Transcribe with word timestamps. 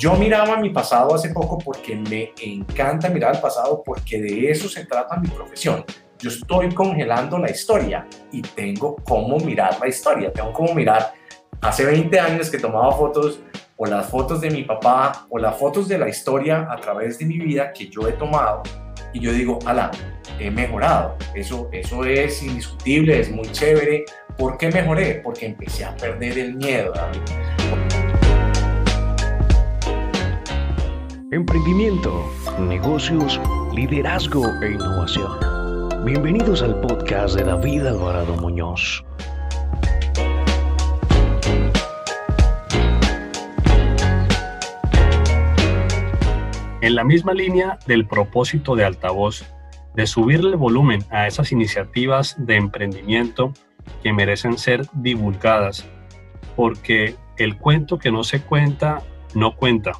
Yo 0.00 0.14
miraba 0.14 0.56
mi 0.56 0.70
pasado 0.70 1.14
hace 1.14 1.28
poco 1.28 1.58
porque 1.58 1.94
me 1.94 2.32
encanta 2.40 3.10
mirar 3.10 3.34
el 3.34 3.40
pasado 3.42 3.82
porque 3.84 4.18
de 4.18 4.50
eso 4.50 4.66
se 4.66 4.86
trata 4.86 5.18
mi 5.18 5.28
profesión. 5.28 5.84
Yo 6.18 6.30
estoy 6.30 6.72
congelando 6.74 7.36
la 7.36 7.50
historia 7.50 8.06
y 8.32 8.40
tengo 8.40 8.96
cómo 9.04 9.36
mirar 9.40 9.78
la 9.78 9.88
historia, 9.88 10.32
tengo 10.32 10.54
cómo 10.54 10.72
mirar 10.72 11.12
hace 11.60 11.84
20 11.84 12.18
años 12.18 12.48
que 12.48 12.56
tomaba 12.56 12.90
fotos 12.92 13.40
o 13.76 13.84
las 13.84 14.08
fotos 14.08 14.40
de 14.40 14.48
mi 14.48 14.62
papá 14.62 15.26
o 15.28 15.38
las 15.38 15.58
fotos 15.58 15.86
de 15.86 15.98
la 15.98 16.08
historia 16.08 16.66
a 16.70 16.76
través 16.76 17.18
de 17.18 17.26
mi 17.26 17.38
vida 17.38 17.70
que 17.70 17.88
yo 17.90 18.08
he 18.08 18.12
tomado 18.12 18.62
y 19.12 19.20
yo 19.20 19.34
digo, 19.34 19.58
ala, 19.66 19.90
he 20.38 20.50
mejorado. 20.50 21.14
Eso, 21.34 21.68
eso 21.72 22.06
es 22.06 22.42
indiscutible, 22.42 23.20
es 23.20 23.30
muy 23.30 23.52
chévere. 23.52 24.06
¿Por 24.38 24.56
qué 24.56 24.70
mejoré? 24.70 25.20
Porque 25.22 25.44
empecé 25.44 25.84
a 25.84 25.94
perder 25.94 26.38
el 26.38 26.54
miedo, 26.54 26.90
David. 26.94 27.89
Emprendimiento, 31.32 32.28
negocios, 32.58 33.40
liderazgo 33.72 34.44
e 34.62 34.72
innovación. 34.72 35.30
Bienvenidos 36.04 36.60
al 36.60 36.80
podcast 36.80 37.36
de 37.36 37.44
David 37.44 37.86
Alvarado 37.86 38.34
Muñoz. 38.34 39.04
En 46.80 46.96
la 46.96 47.04
misma 47.04 47.32
línea 47.32 47.78
del 47.86 48.08
propósito 48.08 48.74
de 48.74 48.84
altavoz, 48.84 49.44
de 49.94 50.08
subirle 50.08 50.56
volumen 50.56 51.04
a 51.10 51.28
esas 51.28 51.52
iniciativas 51.52 52.34
de 52.44 52.56
emprendimiento 52.56 53.52
que 54.02 54.12
merecen 54.12 54.58
ser 54.58 54.84
divulgadas, 54.94 55.88
porque 56.56 57.14
el 57.36 57.56
cuento 57.56 58.00
que 58.00 58.10
no 58.10 58.24
se 58.24 58.42
cuenta, 58.42 59.04
no 59.36 59.54
cuenta. 59.54 59.92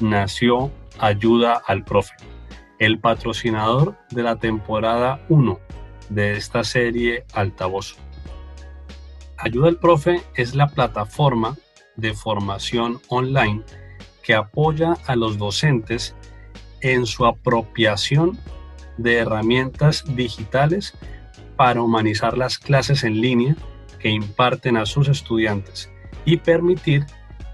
Nació 0.00 0.70
Ayuda 0.98 1.62
al 1.66 1.82
Profe, 1.82 2.14
el 2.78 2.98
patrocinador 3.00 3.96
de 4.10 4.22
la 4.22 4.36
temporada 4.36 5.24
1 5.30 5.58
de 6.10 6.36
esta 6.36 6.64
serie 6.64 7.24
Altavoz. 7.32 7.96
Ayuda 9.38 9.68
al 9.68 9.78
Profe 9.78 10.20
es 10.34 10.54
la 10.54 10.68
plataforma 10.68 11.56
de 11.96 12.12
formación 12.12 13.00
online 13.08 13.62
que 14.22 14.34
apoya 14.34 14.98
a 15.06 15.16
los 15.16 15.38
docentes 15.38 16.14
en 16.82 17.06
su 17.06 17.24
apropiación 17.24 18.38
de 18.98 19.16
herramientas 19.16 20.04
digitales 20.14 20.92
para 21.56 21.80
humanizar 21.80 22.36
las 22.36 22.58
clases 22.58 23.02
en 23.02 23.22
línea 23.22 23.56
que 23.98 24.10
imparten 24.10 24.76
a 24.76 24.84
sus 24.84 25.08
estudiantes 25.08 25.90
y 26.26 26.36
permitir 26.36 27.06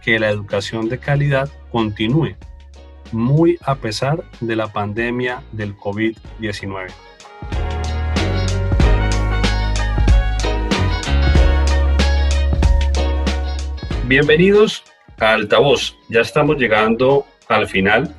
que 0.02 0.18
la 0.18 0.28
educación 0.30 0.88
de 0.88 0.98
calidad 0.98 1.48
continúe, 1.72 2.36
muy 3.12 3.58
a 3.62 3.74
pesar 3.76 4.22
de 4.40 4.54
la 4.54 4.70
pandemia 4.70 5.42
del 5.52 5.74
COVID-19. 5.74 6.88
Bienvenidos 14.06 14.84
Altavoz, 15.18 15.96
ya 16.10 16.20
estamos 16.20 16.58
llegando 16.58 17.24
al 17.48 17.66
final 17.66 18.14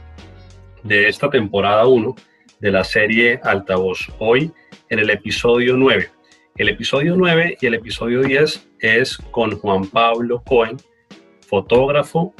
de 0.81 1.07
esta 1.07 1.29
temporada 1.29 1.85
1 1.85 2.15
de 2.59 2.71
la 2.71 2.83
serie 2.83 3.39
Altavoz. 3.43 4.07
Hoy 4.17 4.51
en 4.89 4.97
el 4.97 5.11
episodio 5.11 5.77
9. 5.77 6.09
El 6.55 6.69
episodio 6.69 7.15
9 7.15 7.57
y 7.61 7.65
el 7.67 7.75
episodio 7.75 8.23
10 8.23 8.69
es 8.79 9.17
con 9.29 9.59
Juan 9.59 9.85
Pablo 9.87 10.41
Cohen, 10.43 10.77
fotógrafo 11.47 12.33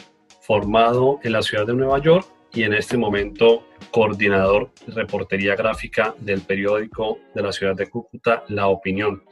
formado 0.46 1.20
en 1.24 1.32
la 1.32 1.42
ciudad 1.42 1.66
de 1.66 1.74
Nueva 1.74 2.00
York 2.00 2.28
y 2.52 2.64
en 2.64 2.74
este 2.74 2.98
momento 2.98 3.66
coordinador 3.92 4.72
de 4.86 4.94
reportería 4.94 5.56
gráfica 5.56 6.14
del 6.20 6.42
periódico 6.42 7.20
de 7.34 7.42
la 7.42 7.54
ciudad 7.54 7.76
de 7.76 7.90
Cúcuta, 7.90 8.44
La 8.50 8.68
Opinión. 8.68 9.24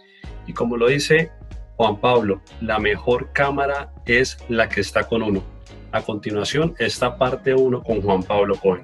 Y 0.48 0.54
como 0.54 0.78
lo 0.78 0.88
dice 0.88 1.30
Juan 1.76 2.00
Pablo, 2.00 2.42
la 2.62 2.80
mejor 2.80 3.34
cámara 3.34 3.92
es 4.06 4.38
la 4.48 4.70
que 4.70 4.80
está 4.80 5.04
con 5.04 5.22
uno. 5.22 5.44
A 5.92 6.02
continuación, 6.02 6.74
esta 6.80 7.18
parte 7.18 7.54
1 7.54 7.84
con 7.84 8.02
Juan 8.02 8.24
Pablo 8.24 8.56
Cohen. 8.56 8.84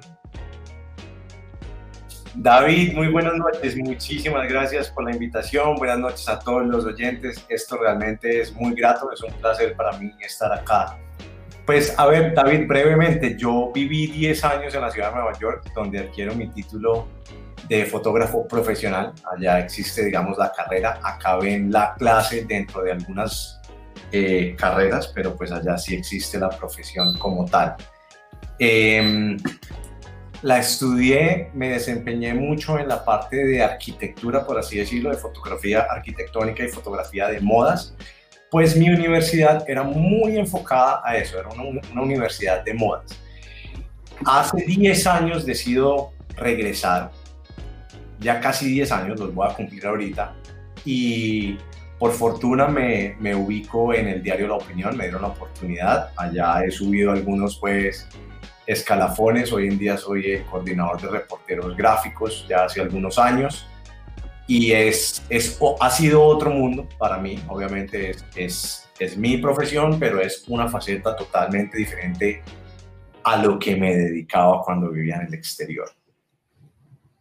David, 2.34 2.92
muy 2.92 3.08
buenas 3.08 3.34
noches, 3.34 3.74
muchísimas 3.78 4.46
gracias 4.48 4.90
por 4.90 5.04
la 5.04 5.12
invitación, 5.12 5.76
buenas 5.76 5.98
noches 5.98 6.28
a 6.28 6.38
todos 6.38 6.66
los 6.66 6.84
oyentes, 6.84 7.44
esto 7.48 7.78
realmente 7.78 8.40
es 8.40 8.52
muy 8.52 8.74
grato, 8.74 9.10
es 9.10 9.22
un 9.22 9.32
placer 9.40 9.74
para 9.74 9.98
mí 9.98 10.12
estar 10.20 10.52
acá. 10.52 10.98
Pues 11.68 11.92
a 11.98 12.06
ver, 12.06 12.32
David, 12.32 12.66
brevemente, 12.66 13.36
yo 13.36 13.70
viví 13.74 14.06
10 14.06 14.42
años 14.44 14.74
en 14.74 14.80
la 14.80 14.90
ciudad 14.90 15.10
de 15.10 15.16
Nueva 15.16 15.38
York, 15.38 15.70
donde 15.74 15.98
adquiero 15.98 16.34
mi 16.34 16.48
título 16.48 17.08
de 17.68 17.84
fotógrafo 17.84 18.48
profesional. 18.48 19.12
Allá 19.30 19.58
existe, 19.58 20.02
digamos, 20.02 20.38
la 20.38 20.50
carrera. 20.50 20.98
Acabé 21.04 21.52
en 21.52 21.70
la 21.70 21.94
clase 21.98 22.46
dentro 22.46 22.84
de 22.84 22.92
algunas 22.92 23.60
eh, 24.12 24.56
carreras, 24.56 25.12
pero 25.14 25.36
pues 25.36 25.52
allá 25.52 25.76
sí 25.76 25.94
existe 25.94 26.38
la 26.38 26.48
profesión 26.48 27.18
como 27.18 27.44
tal. 27.44 27.76
Em, 28.58 29.36
la 30.40 30.60
estudié, 30.60 31.50
me 31.52 31.68
desempeñé 31.68 32.32
mucho 32.32 32.78
en 32.78 32.88
la 32.88 33.04
parte 33.04 33.44
de 33.44 33.62
arquitectura, 33.62 34.46
por 34.46 34.58
así 34.58 34.78
decirlo, 34.78 35.10
de 35.10 35.18
fotografía 35.18 35.80
arquitectónica 35.80 36.64
y 36.64 36.68
fotografía 36.68 37.28
de 37.28 37.42
modas, 37.42 37.94
pues 38.50 38.76
mi 38.76 38.88
universidad 38.88 39.64
era 39.68 39.82
muy 39.82 40.38
enfocada 40.38 41.02
a 41.04 41.16
eso, 41.16 41.38
era 41.38 41.48
una, 41.48 42.02
universidad 42.02 42.64
de 42.64 42.74
modas. 42.74 43.18
Hace 44.24 44.64
10 44.64 45.06
años 45.06 45.46
decido 45.46 46.12
regresar 46.36 47.10
ya 48.20 48.40
casi 48.40 48.68
10 48.72 48.92
años, 48.92 49.20
los 49.20 49.32
voy 49.32 49.48
a 49.48 49.54
cumplir 49.54 49.86
ahorita, 49.86 50.34
y 50.84 51.56
por 51.98 52.12
fortuna 52.12 52.66
me, 52.66 53.16
me, 53.20 53.34
ubico 53.34 53.94
en 53.94 54.08
el 54.08 54.22
diario 54.22 54.48
La 54.48 54.54
Opinión, 54.54 54.96
me 54.96 55.04
dieron 55.04 55.22
la 55.22 55.28
oportunidad, 55.28 56.10
allá 56.16 56.64
he 56.64 56.70
subido 56.70 57.12
algunos 57.12 57.58
pues 57.58 58.08
escalafones, 58.66 59.52
hoy 59.52 59.68
en 59.68 59.78
día 59.78 59.96
soy 59.96 60.32
el 60.32 60.44
coordinador 60.44 61.00
de 61.00 61.08
reporteros 61.08 61.76
gráficos 61.76 62.46
ya 62.48 62.64
hace 62.64 62.80
algunos 62.80 63.18
años, 63.18 63.66
y 64.48 64.72
es, 64.72 65.22
es, 65.28 65.60
ha 65.78 65.90
sido 65.90 66.22
otro 66.24 66.50
mundo 66.50 66.88
para 66.98 67.18
mí, 67.18 67.38
obviamente 67.48 68.10
es, 68.10 68.24
es, 68.34 68.90
es 68.98 69.16
mi 69.16 69.36
profesión, 69.36 69.98
pero 70.00 70.20
es 70.20 70.48
una 70.48 70.66
faceta 70.68 71.14
totalmente 71.14 71.76
diferente 71.76 72.42
a 73.22 73.36
lo 73.36 73.58
que 73.58 73.76
me 73.76 73.94
dedicaba 73.94 74.62
cuando 74.62 74.90
vivía 74.90 75.16
en 75.16 75.26
el 75.26 75.34
exterior. 75.34 75.90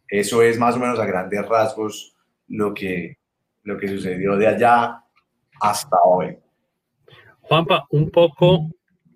Eso 0.07 0.41
es 0.41 0.57
más 0.57 0.77
o 0.77 0.79
menos 0.79 0.99
a 0.99 1.05
grandes 1.05 1.45
rasgos 1.45 2.15
lo 2.47 2.73
que, 2.73 3.17
lo 3.63 3.77
que 3.77 3.89
sucedió 3.89 4.37
de 4.37 4.47
allá 4.47 5.03
hasta 5.59 5.97
hoy. 6.05 6.37
Juanpa, 7.41 7.87
un 7.89 8.09
poco 8.09 8.69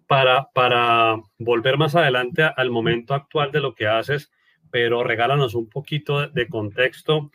para, 0.06 0.50
para 0.54 1.16
volver 1.40 1.78
más 1.78 1.96
adelante 1.96 2.44
al 2.44 2.70
momento 2.72 3.14
actual 3.14 3.54
de 3.54 3.62
lo 3.62 3.74
que 3.74 3.88
haces, 3.88 4.30
pero 4.72 5.04
regálanos 5.04 5.54
un 5.54 5.70
poquito 5.70 6.28
de 6.28 6.48
contexto, 6.48 7.30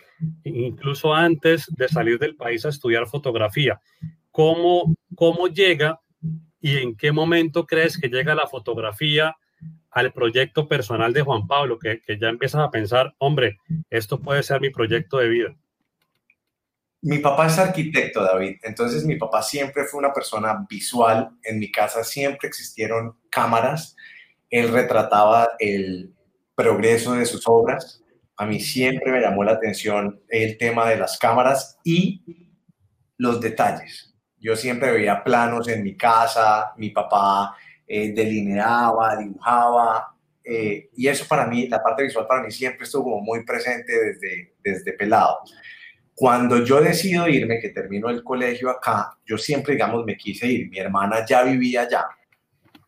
incluso 0.45 1.15
antes 1.15 1.67
de 1.77 1.89
salir 1.89 2.19
del 2.19 2.35
país 2.35 2.65
a 2.65 2.71
estudiar 2.71 3.07
fotografía. 3.07 3.81
¿Cómo, 4.31 4.95
cómo 5.15 5.49
llega 5.49 6.01
y 6.61 6.79
en 6.79 6.97
qué 6.97 7.13
momento 7.13 7.67
crees 7.67 7.99
que 7.99 8.09
llega 8.09 8.35
la 8.35 8.47
fotografía 8.47 9.37
al 9.91 10.13
proyecto 10.13 10.69
personal 10.69 11.13
de 11.13 11.23
Juan 11.23 11.47
Pablo, 11.47 11.79
que, 11.79 12.01
ya 12.21 12.29
empiezas 12.29 12.63
a 12.63 12.71
pensar, 12.71 13.15
hombre, 13.19 13.59
esto 13.89 14.21
puede 14.21 14.43
ser 14.43 14.61
mi 14.61 14.71
proyecto 14.71 15.19
de 15.19 15.29
vida? 15.29 15.57
Mi 17.03 17.19
papá 17.19 17.47
es 17.47 17.59
arquitecto, 17.59 18.23
David. 18.23 18.57
Entonces 18.63 19.05
mi 19.05 19.17
papá 19.17 19.43
siempre 19.43 19.85
fue 19.85 20.01
una 20.01 20.13
persona 20.13 20.67
visual. 20.69 21.31
En 21.45 21.59
mi 21.59 21.71
casa 21.71 22.03
siempre 22.03 22.49
existieron 22.49 23.17
cámaras. 23.31 23.94
Él 24.50 24.73
retrataba 24.73 25.50
el 25.59 26.16
progreso 26.56 27.12
de 27.12 27.26
sus 27.26 27.47
obras. 27.47 28.03
A 28.37 28.47
mí 28.47 28.58
siempre 28.58 29.12
me 29.12 29.20
llamó 29.20 29.44
la 29.44 29.53
atención 29.53 30.20
el 30.29 30.58
tema 30.58 30.88
de 30.88 30.97
las 30.97 31.19
cámaras 31.19 31.79
y 31.85 32.23
los 33.17 33.41
detalles. 33.41 34.14
Yo 34.38 34.56
siempre 34.56 34.91
veía 34.91 35.23
planos 35.23 35.69
en 35.69 35.85
mi 35.85 35.97
casa. 35.97 36.73
Mi 36.76 36.91
papá 36.91 37.56
eh, 37.87 38.12
delineaba, 38.12 39.17
dibujaba, 39.17 40.17
eh, 40.49 40.91
y 40.94 41.08
eso 41.08 41.26
para 41.26 41.44
mí, 41.44 41.67
la 41.67 41.82
parte 41.82 42.05
visual 42.05 42.25
para 42.29 42.44
mí 42.44 42.53
siempre 42.53 42.85
estuvo 42.85 43.20
muy 43.20 43.44
presente 43.44 43.93
desde, 43.93 44.55
desde 44.62 44.93
pelado. 44.93 45.41
Cuando 46.14 46.64
yo 46.64 46.81
decido 46.81 47.29
irme, 47.29 47.58
que 47.58 47.70
termino 47.70 48.08
el 48.08 48.23
colegio 48.23 48.70
acá, 48.70 49.19
yo 49.26 49.37
siempre, 49.37 49.75
digamos, 49.75 50.05
me 50.05 50.17
quise 50.17 50.47
ir. 50.47 50.70
Mi 50.70 50.79
hermana 50.79 51.26
ya 51.26 51.43
vivía 51.43 51.82
allá. 51.82 52.06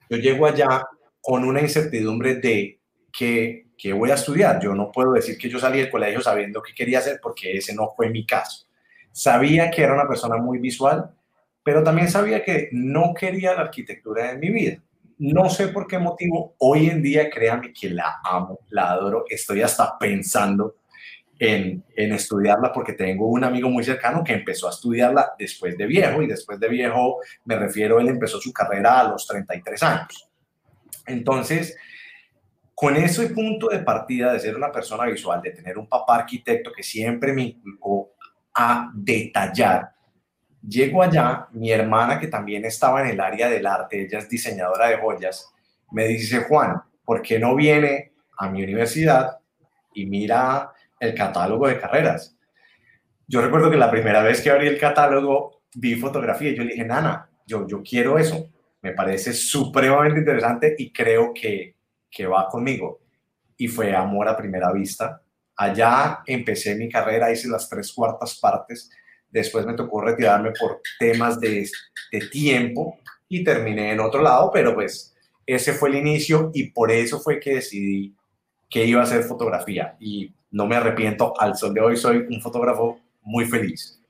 Yo 0.09 0.19
llego 0.19 0.47
allá 0.47 0.85
con 1.21 1.45
una 1.45 1.61
incertidumbre 1.61 2.37
de 2.37 2.78
que, 3.13 3.69
que 3.77 3.93
voy 3.93 4.11
a 4.11 4.15
estudiar. 4.15 4.61
Yo 4.61 4.75
no 4.75 4.91
puedo 4.93 5.13
decir 5.13 5.37
que 5.39 5.49
yo 5.49 5.59
salí 5.59 5.79
del 5.81 5.91
colegio 5.91 6.21
sabiendo 6.21 6.63
qué 6.63 6.75
quería 6.75 6.99
hacer 6.99 7.21
porque 7.23 7.57
ese 7.57 7.75
no 7.75 7.93
fue 7.97 8.11
mi 8.11 8.27
caso. 8.27 8.67
Sabía 9.13 9.71
que 9.71 9.83
era 9.83 9.95
una 9.95 10.07
persona 10.07 10.37
muy 10.37 10.59
visual, 10.59 11.11
pero 11.63 11.83
también 11.83 12.11
sabía 12.11 12.43
que 12.43 12.69
no 12.73 13.15
quería 13.15 13.55
la 13.55 13.63
arquitectura 13.63 14.31
en 14.31 14.41
mi 14.41 14.51
vida 14.51 14.83
no 15.19 15.51
sé 15.51 15.69
por 15.69 15.87
qué 15.87 15.99
motivo, 15.99 16.55
hoy 16.59 16.89
en 16.89 17.03
día, 17.03 17.29
créanme 17.29 17.73
que 17.73 17.91
la 17.91 18.21
amo, 18.23 18.61
la 18.71 18.93
adoro, 18.93 19.25
estoy 19.29 19.63
hasta 19.63 19.99
pensando 19.99 20.77
en, 21.39 21.85
en, 21.97 22.13
estudiarla 22.13 22.73
porque 22.73 22.93
tengo 22.93 23.29
un 23.29 23.45
amigo 23.45 23.69
muy 23.69 23.85
cercano 23.85 24.23
que 24.25 24.33
empezó 24.33 24.69
a 24.69 24.71
estudiarla 24.71 25.35
después 25.39 25.77
de 25.77 25.87
viejo 25.87 26.23
y 26.23 26.27
después 26.27 26.59
de 26.59 26.69
viejo 26.69 27.19
me 27.45 27.57
refiero, 27.57 28.01
él 28.01 28.09
empezó 28.09 28.41
su 28.41 28.53
carrera 28.53 29.01
a 29.01 29.09
los 29.09 29.27
33 29.27 29.83
años. 29.83 30.29
Entonces, 31.07 31.77
con 32.81 32.97
ese 32.97 33.31
punto 33.31 33.67
de 33.71 33.81
partida 33.81 34.33
de 34.33 34.39
ser 34.39 34.55
una 34.55 34.71
persona 34.71 35.05
visual, 35.07 35.43
de 35.43 35.51
tener 35.51 35.77
un 35.77 35.89
papá 35.89 36.19
arquitecto 36.19 36.71
que 36.71 36.85
siempre 36.85 37.33
me 37.33 37.43
inculcó 37.43 38.13
a 38.55 38.93
detallar, 38.95 39.91
llego 40.63 41.03
allá, 41.03 41.49
mi 41.51 41.73
hermana 41.73 42.21
que 42.21 42.29
también 42.29 42.65
estaba 42.65 43.03
en 43.03 43.09
el 43.09 43.21
área 43.21 43.51
del 43.51 43.67
arte, 43.67 44.03
ella 44.03 44.21
es 44.21 44.29
diseñadora 44.29 44.91
de 44.91 44.99
joyas, 44.99 45.53
me 45.91 46.07
dice, 46.07 46.45
Juan, 46.45 46.81
¿por 47.05 47.21
qué 47.21 47.41
no 47.41 47.57
viene 47.57 48.13
a 48.39 48.49
mi 48.49 48.63
universidad 48.63 49.41
y 49.93 50.07
mira 50.07 50.71
el 51.01 51.17
catálogo 51.17 51.67
de 51.67 51.81
carreras? 51.81 52.39
Yo 53.27 53.43
recuerdo 53.43 53.73
que 53.73 53.77
la 53.77 53.91
primera 53.91 54.23
vez 54.23 54.41
que 54.41 54.51
abrí 54.51 54.69
el 54.69 54.79
catálogo 54.79 55.63
vi 55.75 55.97
fotografía 55.97 56.51
y 56.51 56.55
yo 56.55 56.63
le 56.63 56.75
dije, 56.75 56.85
Nana, 56.85 57.29
yo, 57.45 57.67
yo 57.67 57.83
quiero 57.83 58.21
eso, 58.21 58.53
me 58.83 58.93
parece 58.93 59.33
supremamente 59.33 60.21
interesante 60.21 60.77
y 60.79 60.93
creo 60.93 61.33
que 61.35 61.78
que 62.11 62.27
va 62.27 62.49
conmigo. 62.49 63.01
Y 63.57 63.69
fue 63.69 63.95
amor 63.95 64.29
a 64.29 64.37
primera 64.37 64.73
vista. 64.73 65.23
Allá 65.57 66.21
empecé 66.27 66.75
mi 66.77 66.89
carrera, 66.89 67.33
hice 67.33 67.49
las 67.49 67.69
tres 67.69 67.93
cuartas 67.93 68.39
partes. 68.39 68.91
Después 69.31 69.67
me 69.67 69.75
tocó 69.75 70.01
retirarme 70.01 70.53
por 70.59 70.81
temas 70.99 71.41
de, 71.41 71.69
de 72.13 72.21
tiempo 72.29 72.99
y 73.29 73.45
terminé 73.45 73.93
en 73.93 74.01
otro 74.01 74.23
lado, 74.23 74.51
pero 74.53 74.75
pues 74.75 75.15
ese 75.47 75.73
fue 75.73 75.91
el 75.91 75.97
inicio 75.97 76.51
y 76.55 76.71
por 76.71 76.91
eso 76.91 77.19
fue 77.21 77.41
que 77.41 77.55
decidí 77.55 78.15
que 78.69 78.85
iba 78.85 79.01
a 79.01 79.05
hacer 79.05 79.23
fotografía. 79.23 79.97
Y 79.99 80.33
no 80.51 80.67
me 80.67 80.77
arrepiento, 80.77 81.39
al 81.41 81.57
sol 81.57 81.75
de 81.75 81.81
hoy 81.81 81.97
soy 81.97 82.19
un 82.29 82.41
fotógrafo 82.41 83.01
muy 83.23 83.45
feliz. 83.45 84.01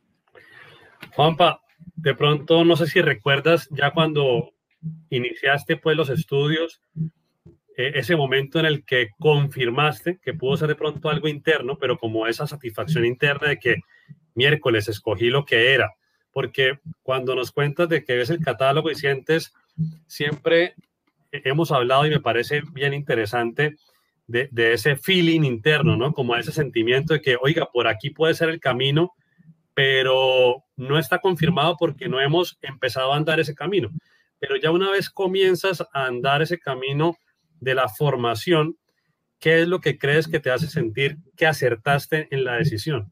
Juanpa, 1.15 1.61
de 1.97 2.15
pronto 2.15 2.65
no 2.65 2.77
sé 2.77 2.87
si 2.87 3.01
recuerdas 3.01 3.69
ya 3.71 3.93
cuando 3.93 4.53
iniciaste 5.11 5.77
pues 5.77 5.97
los 5.97 6.11
estudios, 6.11 6.81
e, 7.79 7.93
ese 7.95 8.17
momento 8.17 8.59
en 8.59 8.67
el 8.67 8.85
que 8.85 9.11
confirmaste 9.21 10.19
que 10.21 10.35
pudo 10.35 10.57
ser 10.57 10.69
de 10.69 10.75
pronto 10.75 11.09
algo 11.09 11.29
interno, 11.29 11.79
pero 11.79 11.97
como 11.97 12.27
esa 12.27 12.47
satisfacción 12.47 13.07
interna 13.07 13.51
de 13.51 13.59
que 13.59 13.77
miércoles 14.35 14.89
escogí 14.89 15.31
lo 15.31 15.45
que 15.45 15.73
era, 15.73 15.95
porque 16.33 16.81
cuando 17.03 17.37
nos 17.37 17.53
cuentas 17.53 17.89
de 17.89 18.05
que 18.05 18.17
ves 18.17 18.31
el 18.31 18.41
catálogo 18.41 18.91
y 18.91 18.97
sientes, 18.97 19.53
siempre 20.09 20.75
hemos 21.31 21.71
hablado 21.71 22.05
y 22.05 22.11
me 22.11 22.21
parece 22.21 22.63
bien 22.73 22.95
interesante 22.95 23.77
de, 24.27 24.49
de 24.51 24.73
ese 24.73 24.97
feeling 24.97 25.43
interno, 25.43 25.97
¿no? 25.97 26.13
Como 26.13 26.35
ese 26.35 26.51
sentimiento 26.51 27.15
de 27.15 27.21
que, 27.21 27.37
oiga, 27.41 27.67
por 27.73 27.87
aquí 27.87 28.11
puede 28.11 28.35
ser 28.35 28.49
el 28.49 28.59
camino, 28.59 29.13
pero 29.73 30.65
no 30.77 30.99
está 30.99 31.21
confirmado 31.21 31.77
porque 31.79 32.09
no 32.09 32.21
hemos 32.21 32.59
empezado 32.61 33.13
a 33.13 33.17
andar 33.17 33.39
ese 33.39 33.55
camino. 33.55 33.91
Pero 34.41 34.57
ya 34.57 34.73
una 34.73 34.91
vez 34.91 35.09
comienzas 35.09 35.81
a 35.81 36.07
andar 36.07 36.43
ese 36.43 36.59
camino, 36.59 37.17
de 37.61 37.75
la 37.75 37.89
formación, 37.89 38.77
¿qué 39.39 39.63
es 39.63 39.69
lo 39.69 39.81
que 39.81 39.99
crees 39.99 40.29
que 40.29 40.41
te 40.41 40.51
hace 40.51 40.69
sentir 40.69 41.19
que 41.37 41.47
acertaste 41.47 42.29
en 42.31 42.45
la 42.45 42.55
decisión? 42.55 43.11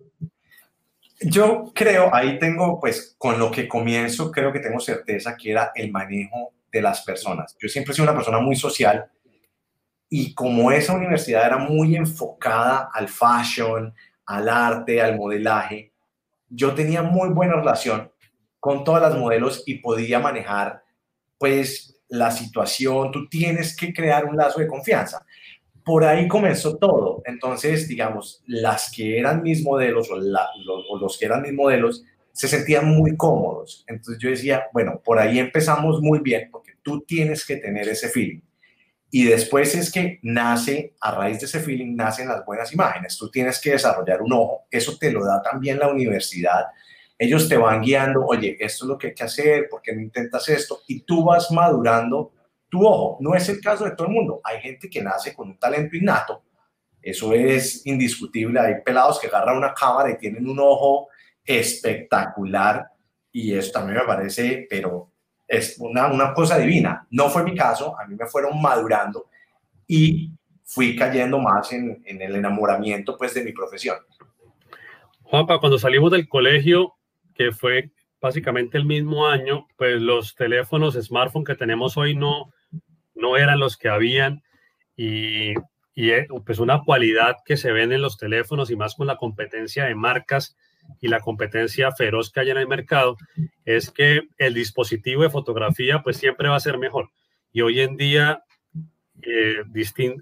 Yo 1.21 1.73
creo, 1.75 2.15
ahí 2.15 2.39
tengo, 2.39 2.79
pues, 2.79 3.15
con 3.19 3.39
lo 3.39 3.51
que 3.51 3.67
comienzo, 3.69 4.31
creo 4.31 4.53
que 4.53 4.61
tengo 4.61 4.81
certeza 4.81 5.37
que 5.37 5.53
era 5.53 5.73
el 5.75 5.91
manejo 5.91 6.53
de 6.71 6.83
las 6.83 7.03
personas. 7.03 7.57
Yo 7.59 7.69
siempre 7.69 7.93
he 7.93 7.95
sido 7.95 8.05
una 8.05 8.15
persona 8.15 8.39
muy 8.39 8.55
social 8.55 9.11
y 10.09 10.35
como 10.35 10.71
esa 10.71 10.95
universidad 10.95 11.47
era 11.47 11.59
muy 11.59 11.97
enfocada 11.97 12.91
al 12.93 13.09
fashion, 13.09 13.95
al 14.27 14.49
arte, 14.49 15.01
al 15.01 15.17
modelaje, 15.17 15.93
yo 16.49 16.75
tenía 16.75 17.03
muy 17.03 17.31
buena 17.31 17.57
relación 17.57 18.13
con 18.61 18.85
todas 18.85 19.03
las 19.03 19.17
modelos 19.17 19.63
y 19.67 19.77
podía 19.77 20.19
manejar, 20.19 20.83
pues, 21.39 21.96
la 22.09 22.31
situación, 22.31 23.11
tú 23.11 23.29
tienes 23.29 23.77
que 23.77 23.93
crear 23.93 24.25
un 24.25 24.37
lazo 24.37 24.61
de 24.61 24.67
confianza. 24.67 25.25
Por 25.85 26.05
ahí 26.05 26.27
comenzó 26.29 26.77
todo. 26.77 27.23
Entonces, 27.25 27.89
digamos, 27.89 28.43
las 28.47 28.91
que 28.91 29.19
eran 29.19 29.43
mis 29.43 29.63
modelos 29.63 30.11
o, 30.11 30.17
los, 30.17 31.19
que 31.19 31.27
eran 31.27 31.43
mis 31.43 31.53
modelos 31.53 32.05
se 32.33 32.49
sentían 32.49 32.89
muy 32.89 33.17
cómodos. 33.17 33.85
Entonces 33.87 34.23
yo 34.23 34.31
decía, 34.31 34.65
bueno, 34.73 35.01
por 35.05 35.19
ahí 35.19 35.39
empezamos 35.39 36.01
muy 36.03 36.19
bien 36.21 36.49
porque 36.51 36.73
tú 36.83 37.03
tienes 37.03 37.47
que 37.47 37.57
tener 37.57 37.89
ese 37.89 38.09
feeling. 38.09 38.41
Y 39.11 39.25
después 39.25 39.75
es 39.75 39.91
que 39.91 40.19
nace, 40.23 40.95
a 41.01 41.13
raíz 41.13 41.39
de 41.39 41.47
ese 41.47 41.61
feeling, 41.61 41.95
nacen 41.95 42.29
las 42.29 42.45
buenas 42.45 42.73
imágenes. 42.73 43.17
Tú 43.17 43.31
tienes 43.31 43.61
que 43.61 43.71
desarrollar 43.71 44.21
un 44.21 44.33
ojo. 44.33 44.67
Eso 44.71 44.99
te 44.99 45.11
lo 45.13 45.25
da 45.25 45.41
también 45.41 45.79
la 45.79 45.89
universidad 45.89 46.67
ellos 47.19 47.49
te 47.49 47.57
van 47.57 47.83
guiando, 47.83 48.25
oye, 48.25 48.57
esto 48.61 48.85
es 48.85 48.89
lo 48.89 48.99
que 48.99 49.09
hay 49.09 49.15
que 49.15 49.25
hacer, 49.25 49.69
¿por 49.69 49.81
qué 49.81 49.95
no 49.95 50.03
intentas 50.03 50.49
esto? 50.49 50.81
Y 50.87 51.01
tú 51.01 51.25
vas 51.25 51.51
madurando 51.51 52.33
tu 52.69 52.87
ojo. 52.87 53.17
No 53.21 53.35
es 53.35 53.49
el 53.49 53.61
caso 53.61 53.85
de 53.85 53.93
todo 53.93 54.09
el 54.09 54.13
mundo. 54.13 54.41
Hay 54.45 54.61
gente 54.61 54.91
que 54.91 55.03
nace 55.03 55.35
con 55.35 55.49
un 55.49 55.59
talento 55.59 55.97
innato, 55.97 56.43
eso 57.07 57.33
es 57.33 57.87
indiscutible. 57.87 58.59
Hay 58.59 58.83
pelados 58.85 59.21
que 59.21 59.29
agarran 59.29 59.57
una 59.57 59.73
cámara 59.73 60.11
y 60.11 60.19
tienen 60.19 60.49
un 60.49 60.59
ojo 60.59 61.09
espectacular 61.45 62.85
y 63.31 63.55
eso 63.55 63.71
también 63.71 63.99
me 63.99 64.05
parece, 64.05 64.67
pero 64.69 65.13
es 65.47 65.77
una, 65.79 66.09
una 66.09 66.35
cosa 66.35 66.59
divina. 66.59 67.07
No 67.11 67.29
fue 67.29 67.45
mi 67.45 67.55
caso, 67.55 67.97
a 67.97 68.07
mí 68.07 68.17
me 68.17 68.27
fueron 68.27 68.61
madurando 68.61 69.27
y 69.87 70.33
fui 70.65 70.97
cayendo 70.97 71.39
más 71.39 71.73
en, 71.73 72.03
en 72.05 72.21
el 72.21 72.35
enamoramiento 72.35 73.17
pues 73.17 73.35
de 73.35 73.45
mi 73.45 73.53
profesión. 73.53 73.99
Juanpa, 75.23 75.61
cuando 75.61 75.79
salimos 75.79 76.11
del 76.11 76.29
colegio, 76.29 76.96
que 77.37 77.53
fue 77.53 77.91
básicamente 78.21 78.79
el 78.79 78.87
mismo 78.87 79.27
año, 79.27 79.67
pues 79.77 80.01
los 80.01 80.35
teléfonos 80.35 80.95
smartphone 80.95 81.45
que 81.45 81.55
tenemos 81.55 81.97
hoy 81.97 82.15
no, 82.15 82.53
no 83.15 83.37
eran 83.37 83.61
los 83.61 83.77
que 83.77 83.89
habían 83.89 84.43
y, 84.97 85.55
y 85.95 86.11
eh, 86.11 86.27
pues 86.45 86.59
una 86.59 86.83
cualidad 86.83 87.37
que 87.45 87.57
se 87.57 87.73
ven 87.73 87.93
en 87.93 88.03
los 88.03 88.17
teléfonos 88.17 88.71
y 88.71 88.77
más 88.77 88.95
con 88.95 89.07
la 89.07 89.17
competencia 89.17 89.85
de 89.85 89.95
marcas 89.95 90.57
y 91.01 91.09
la 91.09 91.21
competencia 91.21 91.91
feroz 91.93 92.31
que 92.31 92.41
hay 92.41 92.51
en 92.51 92.59
el 92.59 92.69
mercado 92.69 93.17
es 93.65 93.91
que 93.91 94.23
el 94.39 94.55
dispositivo 94.55 95.23
de 95.23 95.31
fotografía 95.31 96.03
pues 96.03 96.17
siempre 96.17 96.49
va 96.49 96.57
a 96.57 96.61
ser 96.61 96.79
mejor. 96.79 97.11
Y 97.53 97.63
hoy 97.63 97.81
en 97.81 97.97
día 97.97 98.43
eh, 99.23 99.63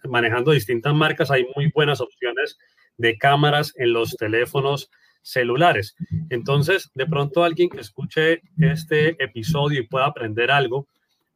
manejando 0.09 0.53
distintas 0.53 0.95
marcas 0.95 1.31
hay 1.31 1.47
muy 1.55 1.71
buenas 1.71 2.01
opciones 2.01 2.59
de 2.97 3.19
cámaras 3.19 3.73
en 3.77 3.93
los 3.93 4.17
teléfonos 4.17 4.91
celulares. 5.25 5.97
Entonces, 6.29 6.91
de 6.95 7.07
pronto 7.07 7.43
alguien 7.43 7.71
que 7.71 7.81
escuche 7.81 8.43
este 8.59 9.23
episodio 9.23 9.81
y 9.81 9.87
pueda 9.89 10.07
aprender 10.07 10.51
algo, 10.51 10.87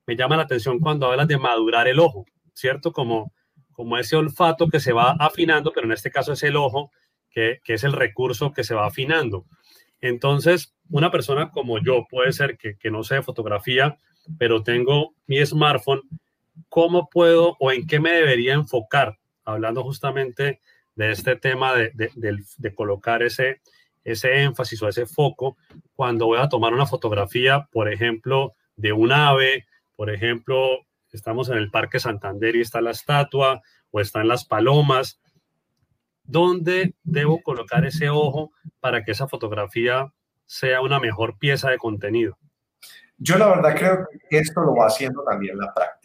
me 0.07 0.15
llama 0.15 0.37
la 0.37 0.45
atención 0.45 0.79
cuando 0.79 1.07
hablas 1.07 1.27
de 1.27 1.39
madurar 1.39 1.89
el 1.89 1.99
ojo, 1.99 2.27
¿cierto? 2.53 2.93
Como, 2.93 3.33
como 3.73 3.99
ese 3.99 4.15
olfato 4.15 4.69
que 4.69 4.79
se 4.79 4.93
va 4.93 5.17
afinando, 5.19 5.73
pero 5.75 5.87
en 5.87 5.93
este 5.93 6.11
caso 6.11 6.35
es 6.35 6.43
el 6.43 6.57
ojo, 6.57 6.93
que, 7.31 7.61
es 7.67 7.85
el 7.85 7.93
recurso 7.93 8.53
que 8.53 8.63
se 8.63 8.75
va 8.75 8.87
afinando. 8.87 9.47
Entonces, 10.01 10.75
una 10.91 11.11
persona 11.11 11.51
como 11.51 11.79
yo, 11.79 12.07
puede 12.11 12.33
ser 12.33 12.59
que, 12.59 12.77
que 12.77 12.91
no 12.91 13.03
sé 13.05 13.17
de 13.17 13.23
fotografía, 13.23 13.97
pero 14.39 14.63
tengo 14.63 15.15
mi 15.27 15.45
smartphone, 15.45 16.03
¿cómo 16.69 17.09
puedo 17.09 17.57
o 17.59 17.73
en 17.73 17.87
qué 17.87 18.01
me 18.01 18.13
debería 18.13 18.53
enfocar? 18.55 19.19
Hablando 19.45 19.83
justamente 19.83 20.61
de 20.95 21.13
este 21.13 21.37
tema 21.37 21.75
de, 21.75 21.93
de 21.95 22.75
colocar 22.75 23.23
ese, 23.23 23.61
ese 24.13 24.43
énfasis 24.43 24.83
o 24.83 24.89
ese 24.89 25.07
foco 25.07 25.57
cuando 25.95 26.27
voy 26.27 26.39
a 26.39 26.49
tomar 26.49 26.73
una 26.73 26.87
fotografía, 26.87 27.69
por 27.73 27.93
ejemplo, 27.93 28.55
de 28.77 28.93
un 28.93 29.13
ave, 29.13 29.67
por 29.97 30.11
ejemplo, 30.11 30.87
estamos 31.13 31.49
en 31.49 31.59
el 31.59 31.71
Parque 31.71 32.01
Santander 32.01 32.57
y 32.57 32.61
está 32.61 32.81
la 32.81 32.91
estatua 32.91 33.63
o 33.91 34.01
están 34.01 34.29
las 34.29 34.45
palomas. 34.45 35.21
¿Dónde 36.23 36.95
debo 37.03 37.43
colocar 37.43 37.85
ese 37.87 38.11
ojo 38.11 38.53
para 38.81 39.05
que 39.05 39.13
esa 39.13 39.29
fotografía 39.29 40.13
sea 40.47 40.81
una 40.81 41.01
mejor 41.01 41.39
pieza 41.39 41.71
de 41.71 41.79
contenido? 41.79 42.39
Yo 43.17 43.37
la 43.37 43.49
verdad 43.49 43.75
creo 43.77 44.07
que 44.31 44.39
esto 44.39 44.61
lo 44.61 44.77
va 44.77 44.87
haciendo 44.87 45.25
también 45.25 45.59
la 45.59 45.75
práctica. 45.75 45.98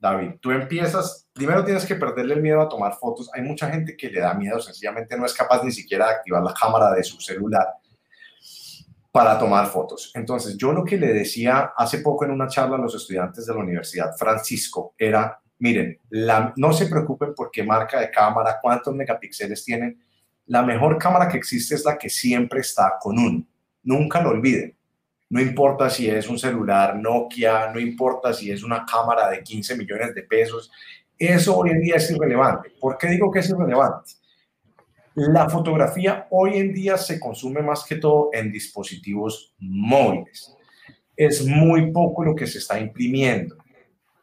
David, 0.00 0.36
tú 0.40 0.50
empiezas, 0.50 1.28
primero 1.34 1.62
tienes 1.62 1.84
que 1.84 1.94
perderle 1.94 2.32
el 2.32 2.40
miedo 2.40 2.62
a 2.62 2.68
tomar 2.68 2.94
fotos. 2.94 3.30
Hay 3.34 3.42
mucha 3.42 3.70
gente 3.70 3.94
que 3.98 4.08
le 4.08 4.20
da 4.20 4.32
miedo, 4.32 4.58
sencillamente 4.58 5.16
no 5.16 5.26
es 5.26 5.34
capaz 5.34 5.62
ni 5.62 5.70
siquiera 5.70 6.06
de 6.06 6.14
activar 6.14 6.42
la 6.42 6.54
cámara 6.54 6.90
de 6.92 7.04
su 7.04 7.20
celular 7.20 7.66
para 9.12 9.38
tomar 9.38 9.66
fotos. 9.66 10.10
Entonces, 10.14 10.56
yo 10.56 10.72
lo 10.72 10.84
que 10.84 10.96
le 10.96 11.12
decía 11.12 11.72
hace 11.76 11.98
poco 11.98 12.24
en 12.24 12.30
una 12.30 12.48
charla 12.48 12.76
a 12.76 12.80
los 12.80 12.94
estudiantes 12.94 13.44
de 13.44 13.52
la 13.52 13.60
Universidad 13.60 14.16
Francisco 14.16 14.94
era, 14.96 15.38
miren, 15.58 15.98
no 16.56 16.72
se 16.72 16.86
preocupen 16.86 17.34
por 17.34 17.50
qué 17.50 17.62
marca 17.62 18.00
de 18.00 18.10
cámara, 18.10 18.58
cuántos 18.62 18.94
megapíxeles 18.94 19.62
tienen. 19.64 20.02
La 20.46 20.62
mejor 20.62 20.96
cámara 20.96 21.28
que 21.28 21.36
existe 21.36 21.74
es 21.74 21.84
la 21.84 21.98
que 21.98 22.08
siempre 22.08 22.60
está 22.60 22.94
con 22.98 23.18
uno. 23.18 23.46
Nunca 23.82 24.22
lo 24.22 24.30
olviden. 24.30 24.74
No 25.30 25.40
importa 25.40 25.88
si 25.88 26.08
es 26.08 26.28
un 26.28 26.38
celular 26.38 26.96
Nokia, 26.96 27.72
no 27.72 27.80
importa 27.80 28.32
si 28.32 28.50
es 28.50 28.62
una 28.64 28.84
cámara 28.84 29.30
de 29.30 29.42
15 29.42 29.76
millones 29.76 30.14
de 30.14 30.24
pesos, 30.24 30.70
eso 31.16 31.56
hoy 31.56 31.70
en 31.70 31.80
día 31.80 31.96
es 31.96 32.10
irrelevante. 32.10 32.72
¿Por 32.80 32.98
qué 32.98 33.06
digo 33.08 33.30
que 33.30 33.38
es 33.38 33.48
irrelevante? 33.48 34.12
La 35.14 35.48
fotografía 35.48 36.26
hoy 36.30 36.56
en 36.58 36.72
día 36.72 36.96
se 36.96 37.20
consume 37.20 37.62
más 37.62 37.84
que 37.84 37.96
todo 37.96 38.30
en 38.32 38.50
dispositivos 38.50 39.54
móviles. 39.58 40.56
Es 41.16 41.46
muy 41.46 41.92
poco 41.92 42.24
lo 42.24 42.34
que 42.34 42.46
se 42.46 42.58
está 42.58 42.80
imprimiendo. 42.80 43.56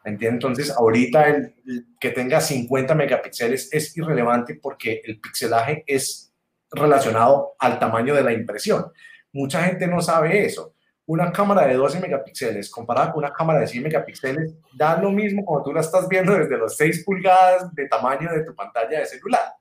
Entonces, 0.03 0.71
ahorita 0.71 1.27
el, 1.27 1.53
que 1.99 2.11
tenga 2.11 2.41
50 2.41 2.95
megapíxeles 2.95 3.69
es 3.73 3.95
irrelevante 3.97 4.55
porque 4.55 5.01
el 5.03 5.19
pixelaje 5.19 5.83
es 5.85 6.33
relacionado 6.71 7.55
al 7.59 7.77
tamaño 7.77 8.15
de 8.15 8.23
la 8.23 8.33
impresión. 8.33 8.85
Mucha 9.33 9.63
gente 9.63 9.85
no 9.87 10.01
sabe 10.01 10.45
eso. 10.45 10.73
Una 11.07 11.31
cámara 11.31 11.65
de 11.65 11.75
12 11.75 12.01
megapíxeles 12.01 12.69
comparada 12.69 13.13
con 13.13 13.23
una 13.23 13.31
cámara 13.31 13.61
de 13.61 13.67
100 13.67 13.81
megapíxeles 13.81 14.53
da 14.73 14.97
lo 14.97 15.09
mismo 15.09 15.45
cuando 15.45 15.63
tú 15.63 15.73
la 15.73 15.79
estás 15.79 16.05
viendo 16.09 16.33
desde 16.33 16.57
los 16.57 16.75
6 16.75 17.05
pulgadas 17.05 17.73
de 17.73 17.87
tamaño 17.87 18.29
de 18.29 18.43
tu 18.43 18.53
pantalla 18.53 18.99
de 18.99 19.05
celular. 19.05 19.53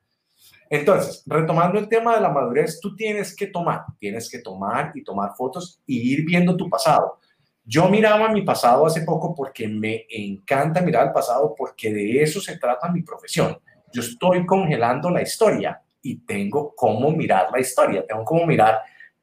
Entonces, 0.68 1.22
retomando 1.24 1.78
el 1.78 1.88
tema 1.88 2.16
de 2.16 2.20
la 2.20 2.30
madurez, 2.30 2.80
tú 2.80 2.96
tienes 2.96 3.36
que 3.36 3.46
tomar, 3.46 3.84
tienes 4.00 4.28
que 4.28 4.40
tomar 4.40 4.90
y 4.94 5.04
tomar 5.04 5.36
fotos 5.36 5.80
y 5.86 6.12
ir 6.14 6.24
viendo 6.24 6.56
tu 6.56 6.68
pasado. 6.68 7.20
Yo 7.64 7.88
miraba 7.88 8.28
mi 8.28 8.42
pasado 8.42 8.84
hace 8.84 9.02
poco 9.02 9.32
porque 9.32 9.68
me 9.68 10.04
encanta 10.08 10.80
mirar 10.80 11.06
el 11.06 11.12
pasado 11.12 11.54
porque 11.56 11.92
de 11.92 12.22
eso 12.22 12.40
se 12.40 12.58
trata 12.58 12.90
mi 12.90 13.02
profesión. 13.02 13.56
Yo 13.92 14.02
estoy 14.02 14.44
congelando 14.44 15.10
la 15.10 15.22
historia 15.22 15.80
y 16.02 16.24
tengo 16.26 16.74
cómo 16.74 17.12
mirar 17.12 17.50
la 17.52 17.60
historia, 17.60 18.04
tengo 18.04 18.24
cómo 18.24 18.46
mirar 18.46 18.80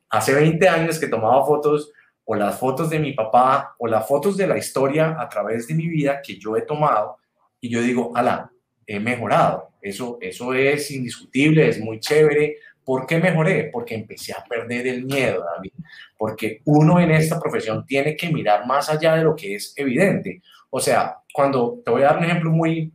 hace 0.09 0.33
20 0.33 0.69
años 0.69 0.99
que 0.99 1.07
tomaba 1.07 1.45
fotos 1.45 1.92
o 2.25 2.35
las 2.35 2.57
fotos 2.57 2.89
de 2.89 2.99
mi 2.99 3.13
papá 3.13 3.75
o 3.77 3.87
las 3.87 4.07
fotos 4.07 4.37
de 4.37 4.47
la 4.47 4.57
historia 4.57 5.17
a 5.19 5.27
través 5.27 5.67
de 5.67 5.73
mi 5.73 5.87
vida 5.87 6.21
que 6.21 6.37
yo 6.37 6.55
he 6.55 6.61
tomado 6.61 7.17
y 7.59 7.69
yo 7.69 7.81
digo, 7.81 8.11
ala, 8.15 8.51
he 8.85 8.99
mejorado. 8.99 9.69
Eso, 9.81 10.17
eso 10.21 10.53
es 10.53 10.91
indiscutible, 10.91 11.67
es 11.67 11.79
muy 11.79 11.99
chévere. 11.99 12.57
¿Por 12.83 13.05
qué 13.05 13.17
mejoré? 13.17 13.69
Porque 13.71 13.95
empecé 13.95 14.33
a 14.33 14.43
perder 14.43 14.87
el 14.87 15.05
miedo, 15.05 15.43
David. 15.43 15.71
Porque 16.17 16.61
uno 16.65 16.99
en 16.99 17.11
esta 17.11 17.39
profesión 17.39 17.85
tiene 17.85 18.15
que 18.15 18.29
mirar 18.29 18.65
más 18.65 18.89
allá 18.89 19.15
de 19.15 19.23
lo 19.23 19.35
que 19.35 19.55
es 19.55 19.73
evidente. 19.77 20.41
O 20.69 20.79
sea, 20.79 21.17
cuando 21.33 21.81
te 21.83 21.91
voy 21.91 22.01
a 22.01 22.07
dar 22.07 22.17
un 22.17 22.25
ejemplo 22.25 22.51
muy, 22.51 22.91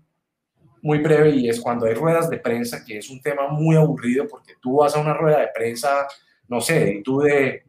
muy 0.82 0.98
breve 0.98 1.30
y 1.30 1.48
es 1.48 1.60
cuando 1.60 1.86
hay 1.86 1.94
ruedas 1.94 2.28
de 2.28 2.38
prensa, 2.38 2.84
que 2.84 2.98
es 2.98 3.08
un 3.08 3.20
tema 3.20 3.48
muy 3.48 3.76
aburrido 3.76 4.26
porque 4.28 4.54
tú 4.60 4.76
vas 4.76 4.94
a 4.94 5.00
una 5.00 5.14
rueda 5.14 5.40
de 5.40 5.48
prensa, 5.54 6.06
no 6.48 6.60
sé, 6.60 7.00
tú 7.04 7.20
de 7.20 7.64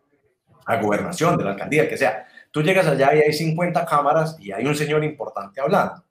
a 0.69 0.81
gobernación, 0.81 1.38
de 1.38 1.43
la 1.43 1.51
alcaldía, 1.51 1.89
que 1.89 1.97
sea. 1.97 2.27
Tú 2.51 2.61
llegas 2.61 2.88
allá 2.88 3.13
y 3.15 3.19
hay 3.19 3.33
50 3.33 3.85
cámaras 3.85 4.38
y 4.39 4.51
hay 4.51 4.65
un 4.65 4.75
señor 4.75 5.03
importante 5.03 5.61
hablando 5.61 6.03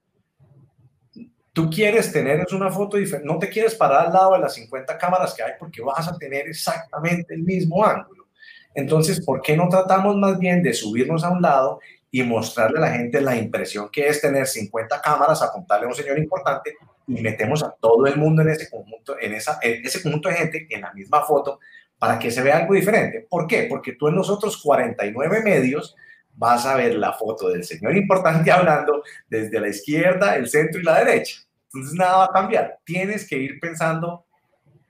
tú 1.59 1.69
quieres 1.69 2.13
tener 2.13 2.39
es 2.39 2.53
una 2.53 2.71
foto 2.71 2.97
diferente, 2.97 3.27
no 3.27 3.37
te 3.37 3.49
quieres 3.49 3.75
parar 3.75 4.07
al 4.07 4.13
lado 4.13 4.35
de 4.35 4.39
las 4.39 4.55
50 4.55 4.97
cámaras 4.97 5.35
que 5.35 5.43
hay 5.43 5.55
porque 5.59 5.83
vas 5.83 6.07
a 6.07 6.17
tener 6.17 6.47
exactamente 6.47 7.35
el 7.35 7.43
mismo 7.43 7.85
ángulo. 7.85 8.29
Entonces, 8.77 9.25
¿por 9.25 9.43
qué 9.43 9.57
no 9.57 9.69
tratamos 9.69 10.15
más 10.15 10.39
bien 10.39 10.63
de 10.63 10.73
subirnos 10.73 11.25
a 11.25 11.31
un 11.31 11.43
lado 11.43 11.81
y 12.13 12.23
mostrarle 12.23 12.79
a 12.79 12.83
la 12.83 12.93
gente 12.93 13.21
la 13.21 13.35
impresión 13.35 13.89
que 13.91 14.07
es 14.07 14.21
tener 14.21 14.47
50 14.47 15.01
cámaras, 15.01 15.43
apuntarle 15.43 15.87
a 15.87 15.89
un 15.89 15.97
señor 15.97 16.17
importante 16.17 16.77
y 17.09 17.21
metemos 17.21 17.65
a 17.65 17.75
todo 17.81 18.07
el 18.07 18.17
mundo 18.17 18.43
en 18.43 18.51
ese 18.51 18.71
conjunto, 18.71 19.17
en, 19.21 19.35
esa, 19.35 19.59
en 19.61 19.85
ese 19.85 20.01
conjunto 20.01 20.29
de 20.29 20.37
gente 20.37 20.67
en 20.71 20.83
la 20.83 20.93
misma 20.93 21.23
foto 21.25 21.59
para 21.99 22.19
que 22.19 22.31
se 22.31 22.43
vea 22.43 22.59
algo 22.59 22.75
diferente? 22.75 23.27
¿Por 23.29 23.47
qué? 23.47 23.67
Porque 23.69 23.93
tú 23.93 24.09
en 24.09 24.17
los 24.17 24.31
otros 24.31 24.61
49 24.63 25.43
medios 25.43 25.97
vas 26.35 26.65
a 26.67 26.77
ver 26.77 26.95
la 26.95 27.13
foto 27.13 27.49
del 27.49 27.65
señor 27.65 27.97
importante 27.97 28.51
hablando 28.53 29.03
desde 29.29 29.61
la 29.61 29.69
izquierda, 29.69 30.37
el 30.37 30.49
centro 30.49 30.81
y 30.81 30.85
la 30.85 31.05
derecha. 31.05 31.41
Entonces 31.67 31.95
nada 31.95 32.19
va 32.19 32.25
a 32.25 32.33
cambiar. 32.33 32.79
Tienes 32.85 33.29
que 33.29 33.37
ir 33.37 33.61
pensando 33.61 34.25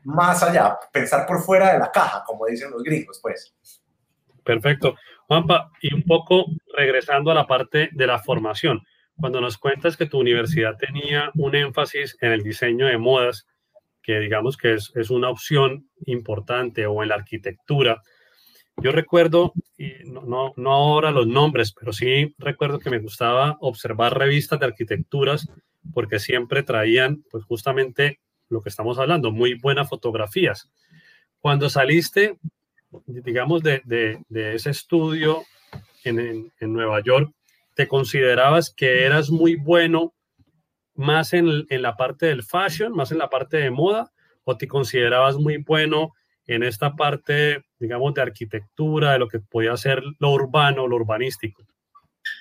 más 0.05 0.43
allá, 0.43 0.79
pensar 0.93 1.27
por 1.27 1.43
fuera 1.43 1.73
de 1.73 1.79
la 1.79 1.91
caja, 1.91 2.23
como 2.25 2.47
dicen 2.47 2.71
los 2.71 2.83
gringos, 2.83 3.19
pues. 3.21 3.55
Perfecto. 4.45 4.95
Juanpa, 5.27 5.71
y 5.83 5.93
un 5.93 6.05
poco 6.05 6.47
regresando 6.75 7.31
a 7.31 7.35
la 7.35 7.47
parte 7.47 7.91
de 7.93 8.07
la 8.07 8.19
formación. 8.19 8.83
Cuando 9.21 9.41
nos 9.41 9.59
cuentas 9.59 9.97
que 9.97 10.07
tu 10.07 10.19
universidad 10.19 10.77
tenía 10.77 11.31
un 11.35 11.55
énfasis 11.55 12.17
en 12.21 12.33
el 12.33 12.43
diseño 12.43 12.87
de 12.87 12.97
modas, 12.97 13.47
que 14.09 14.21
digamos 14.21 14.57
que 14.57 14.73
es, 14.73 14.91
es 14.95 15.11
una 15.11 15.29
opción 15.29 15.91
importante, 16.07 16.87
o 16.87 17.03
en 17.03 17.11
la 17.11 17.17
arquitectura, 17.17 18.01
yo 18.79 18.91
recuerdo, 18.91 19.53
y 19.77 19.93
no, 20.07 20.55
no, 20.57 20.73
ahora 20.73 21.11
los 21.11 21.27
nombres, 21.27 21.75
pero 21.79 21.93
sí 21.93 22.35
recuerdo 22.39 22.79
que 22.79 22.89
me 22.89 23.01
gustaba 23.01 23.59
observar 23.61 24.17
revistas 24.17 24.61
de 24.61 24.65
arquitecturas 24.65 25.47
porque 25.93 26.21
siempre 26.21 26.63
traían, 26.63 27.23
pues 27.31 27.45
justamente 27.45 28.19
lo 28.49 28.63
que 28.63 28.71
estamos 28.71 28.99
hablando, 28.99 29.31
muy 29.31 29.59
buenas 29.59 29.91
fotografías. 29.91 30.71
Cuando 31.39 31.69
saliste, 31.69 32.39
digamos, 33.05 33.63
de, 33.63 33.83
de, 33.85 34.55
ese 34.55 34.71
estudio 34.71 35.43
en, 36.05 36.51
en, 36.59 36.73
Nueva 36.73 37.03
York, 37.03 37.31
¿te 37.75 37.87
considerabas 37.87 38.73
que 38.75 39.05
eras 39.05 39.29
muy 39.29 39.57
bueno 39.57 40.15
más 40.99 41.33
en, 41.33 41.67
en 41.71 41.83
la 41.83 41.97
parte 41.97 42.27
del 42.27 42.43
fashion, 42.43 42.93
más 42.93 43.11
en 43.11 43.19
la 43.19 43.31
parte 43.31 43.57
de 43.57 43.71
moda, 43.71 44.13
o 44.45 44.57
te 44.57 44.69
considerabas 44.69 45.37
muy 45.37 45.57
bueno 45.59 46.15
en 46.47 46.63
esta 46.63 46.95
parte, 46.95 47.63
digamos, 47.79 48.13
de 48.15 48.23
arquitectura, 48.23 49.13
de 49.13 49.19
lo 49.19 49.29
que 49.29 49.41
podía 49.41 49.77
ser 49.77 50.03
lo 50.19 50.31
urbano, 50.31 50.87
lo 50.87 50.97
urbanístico? 50.97 51.63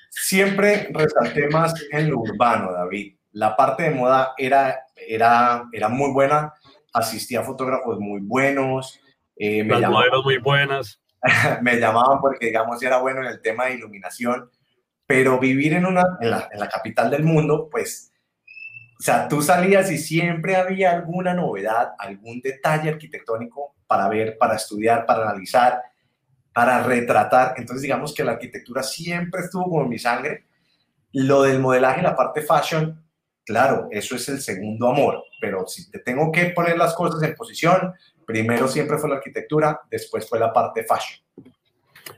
Siempre 0.09 0.89
resalté 0.91 1.47
más 1.49 1.73
en 1.91 2.09
lo 2.09 2.19
urbano, 2.19 2.71
David 2.71 3.17
la 3.37 3.55
parte 3.55 3.83
de 3.83 3.91
moda 3.91 4.33
era, 4.35 4.79
era, 4.95 5.65
era 5.71 5.89
muy 5.89 6.11
buena, 6.11 6.53
asistía 6.91 7.41
a 7.41 7.43
fotógrafos 7.43 7.99
muy 7.99 8.19
buenos. 8.19 8.99
Eh, 9.35 9.63
me 9.63 9.79
Las 9.79 9.91
modelos 9.91 10.23
muy 10.23 10.39
buenas. 10.39 10.99
me 11.61 11.79
llamaban 11.79 12.19
porque, 12.19 12.47
digamos, 12.47 12.81
era 12.81 12.97
bueno 12.97 13.21
en 13.21 13.27
el 13.27 13.41
tema 13.41 13.65
de 13.65 13.75
iluminación, 13.75 14.49
pero 15.05 15.39
vivir 15.39 15.73
en, 15.73 15.85
una, 15.85 16.17
en 16.19 16.31
la, 16.31 16.49
en 16.51 16.59
la 16.59 16.67
capital 16.67 17.11
del 17.11 17.23
mundo, 17.23 17.69
pues, 17.69 18.11
o 18.99 19.01
sea, 19.01 19.27
tú 19.27 19.41
salías 19.41 19.91
y 19.91 19.97
siempre 19.97 20.55
había 20.55 20.91
alguna 20.91 21.33
novedad, 21.33 21.93
algún 21.99 22.41
detalle 22.41 22.89
arquitectónico 22.89 23.75
para 23.85 24.07
ver, 24.09 24.37
para 24.37 24.55
estudiar, 24.55 25.05
para 25.05 25.23
analizar, 25.23 25.81
para 26.51 26.83
retratar. 26.83 27.53
Entonces, 27.57 27.83
digamos 27.83 28.13
que 28.13 28.23
la 28.23 28.33
arquitectura 28.33 28.81
siempre 28.81 29.41
estuvo 29.41 29.65
como 29.65 29.83
en 29.83 29.89
mi 29.89 29.99
sangre. 29.99 30.45
Lo 31.13 31.43
del 31.43 31.59
modelaje, 31.59 32.01
la 32.01 32.15
parte 32.15 32.41
fashion, 32.41 33.07
Claro, 33.47 33.87
eso 33.91 34.17
es 34.17 34.27
el 34.27 34.41
segundo 34.41 34.89
amor, 34.89 35.23
pero 35.39 35.65
si 35.67 35.89
te 35.89 35.99
tengo 35.99 36.33
que 36.33 36.47
poner 36.47 36.77
las 36.77 36.93
cosas 36.93 37.23
en 37.23 37.33
posición, 37.33 37.93
primero 38.25 38.67
siempre 38.67 38.97
fue 38.97 39.09
la 39.09 39.15
arquitectura, 39.15 39.79
después 39.89 40.27
fue 40.27 40.37
la 40.37 40.51
parte 40.51 40.83
fashion. 40.83 41.21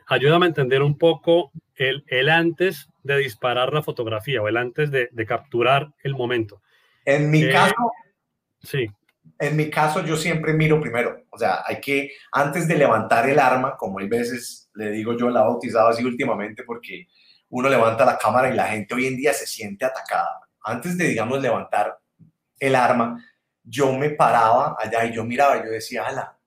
Ayúdame 0.07 0.47
a 0.47 0.49
entender 0.49 0.81
un 0.81 0.97
poco 0.97 1.51
el, 1.75 2.03
el 2.07 2.29
antes 2.29 2.89
de 3.03 3.17
disparar 3.17 3.73
la 3.73 3.83
fotografía 3.83 4.41
o 4.41 4.47
el 4.47 4.57
antes 4.57 4.89
de, 4.89 5.09
de 5.11 5.25
capturar 5.27 5.93
el 6.01 6.15
momento. 6.15 6.63
En 7.15 7.29
mi 7.29 7.43
eh, 7.43 7.51
caso, 7.51 7.91
sí. 8.61 8.87
En 9.39 9.55
mi 9.55 9.69
caso, 9.69 10.03
yo 10.05 10.17
siempre 10.17 10.53
miro 10.53 10.81
primero. 10.81 11.23
O 11.29 11.37
sea, 11.37 11.63
hay 11.65 11.79
que, 11.79 12.11
antes 12.31 12.67
de 12.67 12.75
levantar 12.75 13.29
el 13.29 13.39
arma, 13.39 13.77
como 13.77 13.99
hay 13.99 14.07
veces 14.07 14.69
le 14.73 14.91
digo 14.91 15.17
yo, 15.17 15.29
la 15.29 15.41
he 15.41 15.43
bautizado 15.43 15.89
así 15.89 16.03
últimamente, 16.03 16.63
porque 16.63 17.07
uno 17.49 17.69
levanta 17.69 18.05
la 18.05 18.17
cámara 18.17 18.49
y 18.49 18.55
la 18.55 18.67
gente 18.67 18.93
hoy 18.93 19.07
en 19.07 19.17
día 19.17 19.33
se 19.33 19.47
siente 19.47 19.85
atacada 19.85 20.39
antes 20.63 20.97
de, 20.97 21.07
digamos, 21.07 21.41
levantar 21.41 21.97
el 22.59 22.75
arma, 22.75 23.23
yo 23.63 23.91
me 23.93 24.11
paraba 24.11 24.75
allá 24.79 25.05
y 25.05 25.13
yo 25.13 25.23
miraba 25.23 25.57
y 25.57 25.63
yo 25.63 25.71
decía, 25.71 26.05
ala, 26.05 26.37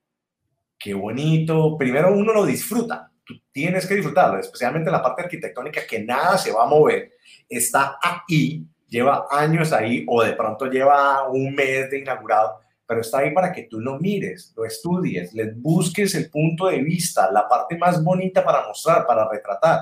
qué 0.78 0.95
bonito. 0.95 1.76
Primero 1.78 2.12
uno 2.12 2.33
lo 2.33 2.45
disfruta, 2.45 3.11
tú 3.25 3.35
tienes 3.50 3.87
que 3.87 3.95
disfrutarlo, 3.95 4.38
especialmente 4.38 4.90
la 4.90 5.02
parte 5.02 5.23
arquitectónica, 5.23 5.87
que 5.87 6.00
nada 6.00 6.37
se 6.38 6.52
va 6.52 6.64
a 6.64 6.69
mover, 6.69 7.14
está 7.49 7.99
ahí, 8.02 8.66
lleva 8.92 9.26
años 9.30 9.72
ahí 9.72 10.04
o 10.06 10.22
de 10.22 10.34
pronto 10.34 10.66
lleva 10.66 11.28
un 11.28 11.54
mes 11.54 11.90
de 11.90 12.00
inaugurado, 12.00 12.61
pero 12.87 13.00
está 13.00 13.18
ahí 13.18 13.32
para 13.32 13.52
que 13.52 13.62
tú 13.62 13.80
lo 13.80 13.99
mires, 13.99 14.52
lo 14.54 14.64
estudies, 14.64 15.32
le 15.32 15.52
busques 15.52 16.14
el 16.14 16.30
punto 16.30 16.66
de 16.66 16.78
vista, 16.78 17.30
la 17.32 17.49
parte 17.49 17.76
más 17.78 18.04
bonita 18.04 18.44
para 18.44 18.66
mostrar, 18.68 19.06
para 19.06 19.28
retratar 19.28 19.80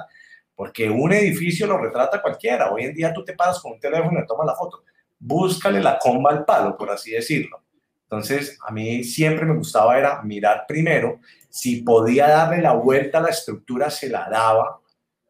porque 0.60 0.90
un 0.90 1.10
edificio 1.10 1.66
lo 1.66 1.78
retrata 1.78 2.20
cualquiera. 2.20 2.70
Hoy 2.70 2.84
en 2.84 2.92
día 2.92 3.14
tú 3.14 3.24
te 3.24 3.32
paras 3.32 3.58
con 3.60 3.72
un 3.72 3.80
teléfono 3.80 4.20
y 4.20 4.26
tomas 4.26 4.46
la 4.46 4.54
foto. 4.54 4.84
Búscale 5.18 5.80
la 5.80 5.98
comba 5.98 6.32
al 6.32 6.44
palo, 6.44 6.76
por 6.76 6.90
así 6.90 7.12
decirlo. 7.12 7.62
Entonces, 8.02 8.58
a 8.62 8.70
mí 8.70 9.02
siempre 9.02 9.46
me 9.46 9.56
gustaba 9.56 9.96
era 9.96 10.20
mirar 10.20 10.66
primero, 10.68 11.20
si 11.48 11.80
podía 11.80 12.28
darle 12.28 12.60
la 12.60 12.74
vuelta 12.74 13.16
a 13.16 13.22
la 13.22 13.30
estructura, 13.30 13.88
se 13.88 14.10
la 14.10 14.28
daba, 14.28 14.79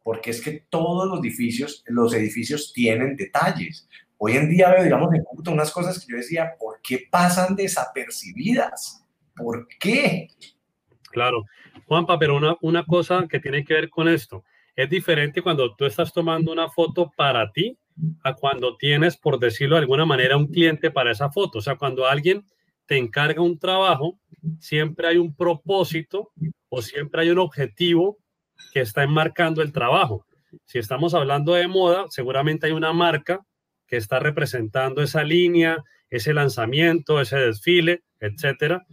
porque 0.03 0.31
es 0.31 0.41
que 0.41 0.65
todos 0.69 1.07
los 1.07 2.13
edificios, 2.13 2.73
tienen 2.73 3.15
detalles. 3.15 3.87
Hoy 4.17 4.33
en 4.33 4.49
día 4.49 4.71
veo, 4.71 4.83
digamos, 4.83 5.13
en 5.13 5.23
Cúcuta 5.23 5.51
unas 5.51 5.71
cosas 5.71 5.99
que 5.99 6.11
yo 6.11 6.17
decía, 6.17 6.53
¿por 6.59 6.79
qué 6.81 7.07
pasan 7.09 7.55
desapercibidas? 7.55 9.03
¿Por 9.35 9.67
qué? 9.79 10.27
Claro. 11.11 11.43
Juanpa, 11.85 12.17
pero 12.19 12.37
una, 12.37 12.55
una 12.61 12.83
cosa 12.85 13.25
que 13.29 13.39
tiene 13.39 13.63
que 13.63 13.73
ver 13.73 13.89
con 13.89 14.07
esto. 14.07 14.43
Es 14.75 14.89
diferente 14.89 15.41
cuando 15.41 15.75
tú 15.75 15.85
estás 15.85 16.13
tomando 16.13 16.51
una 16.51 16.69
foto 16.69 17.11
para 17.15 17.51
ti 17.51 17.77
a 18.23 18.33
cuando 18.33 18.77
tienes, 18.77 19.17
por 19.17 19.37
decirlo 19.39 19.75
de 19.75 19.81
alguna 19.81 20.05
manera, 20.05 20.37
un 20.37 20.47
cliente 20.47 20.91
para 20.91 21.11
esa 21.11 21.31
foto. 21.31 21.59
O 21.59 21.61
sea, 21.61 21.75
cuando 21.75 22.07
alguien 22.07 22.45
te 22.85 22.97
encarga 22.97 23.41
un 23.41 23.59
trabajo, 23.59 24.19
siempre 24.59 25.07
hay 25.07 25.17
un 25.17 25.35
propósito 25.35 26.31
o 26.69 26.81
siempre 26.81 27.21
hay 27.21 27.29
un 27.29 27.39
objetivo 27.39 28.17
que 28.73 28.81
está 28.81 29.03
enmarcando 29.03 29.61
el 29.61 29.71
trabajo. 29.71 30.25
Si 30.65 30.79
estamos 30.79 31.13
hablando 31.13 31.53
de 31.53 31.67
moda, 31.67 32.05
seguramente 32.09 32.67
hay 32.67 32.73
una 32.73 32.93
marca 32.93 33.39
que 33.87 33.97
está 33.97 34.19
representando 34.19 35.01
esa 35.01 35.23
línea, 35.23 35.83
ese 36.09 36.33
lanzamiento, 36.33 37.21
ese 37.21 37.37
desfile, 37.37 38.03
etcétera. 38.19 38.85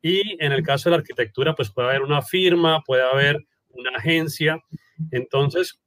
Y 0.00 0.42
en 0.42 0.52
el 0.52 0.62
caso 0.62 0.88
de 0.88 0.96
la 0.96 1.00
arquitectura, 1.00 1.54
pues 1.54 1.70
puede 1.70 1.88
haber 1.88 2.02
una 2.02 2.22
firma, 2.22 2.82
puede 2.82 3.02
haber 3.02 3.44
una 3.70 3.90
agencia. 3.96 4.60
Entonces, 5.10 5.80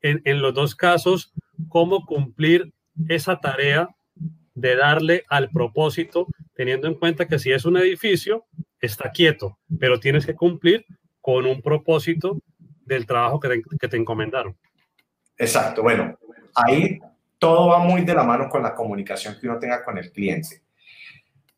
en, 0.00 0.22
en 0.24 0.40
los 0.40 0.54
dos 0.54 0.74
casos, 0.74 1.32
¿cómo 1.68 2.06
cumplir 2.06 2.72
esa 3.08 3.40
tarea 3.40 3.88
de 4.54 4.74
darle 4.74 5.24
al 5.28 5.50
propósito, 5.50 6.26
teniendo 6.54 6.88
en 6.88 6.94
cuenta 6.94 7.28
que 7.28 7.38
si 7.38 7.52
es 7.52 7.66
un 7.66 7.76
edificio, 7.76 8.46
está 8.80 9.10
quieto, 9.10 9.58
pero 9.78 10.00
tienes 10.00 10.24
que 10.24 10.34
cumplir 10.34 10.86
con 11.26 11.44
un 11.44 11.60
propósito 11.60 12.38
del 12.84 13.04
trabajo 13.04 13.40
que 13.40 13.88
te, 13.88 13.96
encomendaron. 13.96 14.56
Exacto, 15.36 15.82
bueno, 15.82 16.16
ahí 16.54 17.00
todo 17.36 17.66
va 17.66 17.80
muy 17.80 18.02
de 18.02 18.14
la 18.14 18.22
mano 18.22 18.48
con 18.48 18.62
la 18.62 18.76
comunicación 18.76 19.36
que 19.40 19.48
uno 19.48 19.58
tenga 19.58 19.84
con 19.84 19.98
el 19.98 20.12
cliente. 20.12 20.62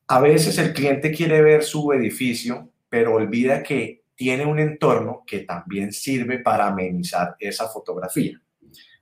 A 0.07 0.21
veces 0.21 0.57
el 0.57 0.73
cliente 0.73 1.13
quiere 1.13 1.43
ver 1.43 1.65
su 1.65 1.93
edificio, 1.93 2.71
pero 2.89 3.13
olvida 3.13 3.63
que 3.63 4.05
tiene 4.15 4.47
un 4.47 4.59
entorno 4.59 5.23
que 5.27 5.41
también 5.41 5.93
sirve 5.93 6.39
para 6.39 6.69
amenizar 6.69 7.37
esa 7.39 7.69
fotografía. 7.69 8.41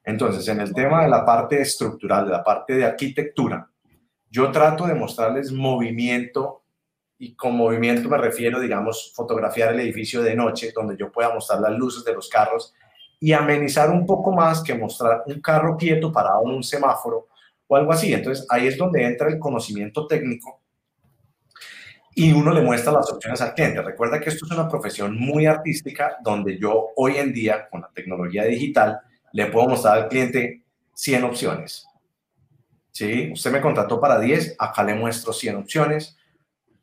Entonces, 0.02 0.48
en 0.48 0.58
el 0.58 0.74
tema 0.74 1.04
de 1.04 1.10
la 1.10 1.24
parte 1.24 1.60
estructural, 1.60 2.24
de 2.24 2.32
la 2.32 2.42
parte 2.42 2.74
de 2.74 2.86
arquitectura, 2.86 3.70
yo 4.28 4.50
trato 4.50 4.84
de 4.84 4.96
mostrarles 4.96 5.52
movimiento 5.52 6.64
y 7.18 7.34
con 7.34 7.56
movimiento 7.56 8.08
me 8.08 8.18
refiero, 8.18 8.60
digamos, 8.60 9.12
fotografiar 9.14 9.72
el 9.72 9.80
edificio 9.80 10.22
de 10.22 10.34
noche, 10.34 10.72
donde 10.74 10.96
yo 10.96 11.10
pueda 11.10 11.32
mostrar 11.32 11.60
las 11.60 11.72
luces 11.72 12.04
de 12.04 12.14
los 12.14 12.28
carros 12.28 12.74
y 13.18 13.32
amenizar 13.32 13.90
un 13.90 14.04
poco 14.04 14.32
más 14.32 14.62
que 14.62 14.74
mostrar 14.74 15.22
un 15.26 15.40
carro 15.40 15.76
quieto 15.76 16.12
parado 16.12 16.42
en 16.44 16.56
un 16.56 16.62
semáforo 16.62 17.28
o 17.66 17.76
algo 17.76 17.92
así. 17.92 18.12
Entonces 18.12 18.46
ahí 18.50 18.66
es 18.66 18.76
donde 18.76 19.04
entra 19.04 19.28
el 19.28 19.38
conocimiento 19.38 20.06
técnico 20.06 20.60
y 22.18 22.32
uno 22.32 22.50
le 22.52 22.62
muestra 22.62 22.92
las 22.92 23.12
opciones 23.12 23.40
al 23.42 23.52
cliente. 23.52 23.82
Recuerda 23.82 24.18
que 24.18 24.30
esto 24.30 24.46
es 24.46 24.52
una 24.52 24.68
profesión 24.68 25.18
muy 25.18 25.44
artística 25.44 26.16
donde 26.22 26.58
yo 26.58 26.88
hoy 26.96 27.16
en 27.16 27.32
día 27.32 27.68
con 27.68 27.82
la 27.82 27.90
tecnología 27.94 28.44
digital 28.44 29.00
le 29.32 29.46
puedo 29.46 29.68
mostrar 29.68 29.98
al 29.98 30.08
cliente 30.08 30.62
100 30.94 31.24
opciones. 31.24 31.86
¿sí? 32.90 33.30
Usted 33.30 33.52
me 33.52 33.60
contrató 33.60 34.00
para 34.00 34.18
10, 34.18 34.56
acá 34.58 34.82
le 34.82 34.94
muestro 34.94 35.34
100 35.34 35.56
opciones. 35.56 36.15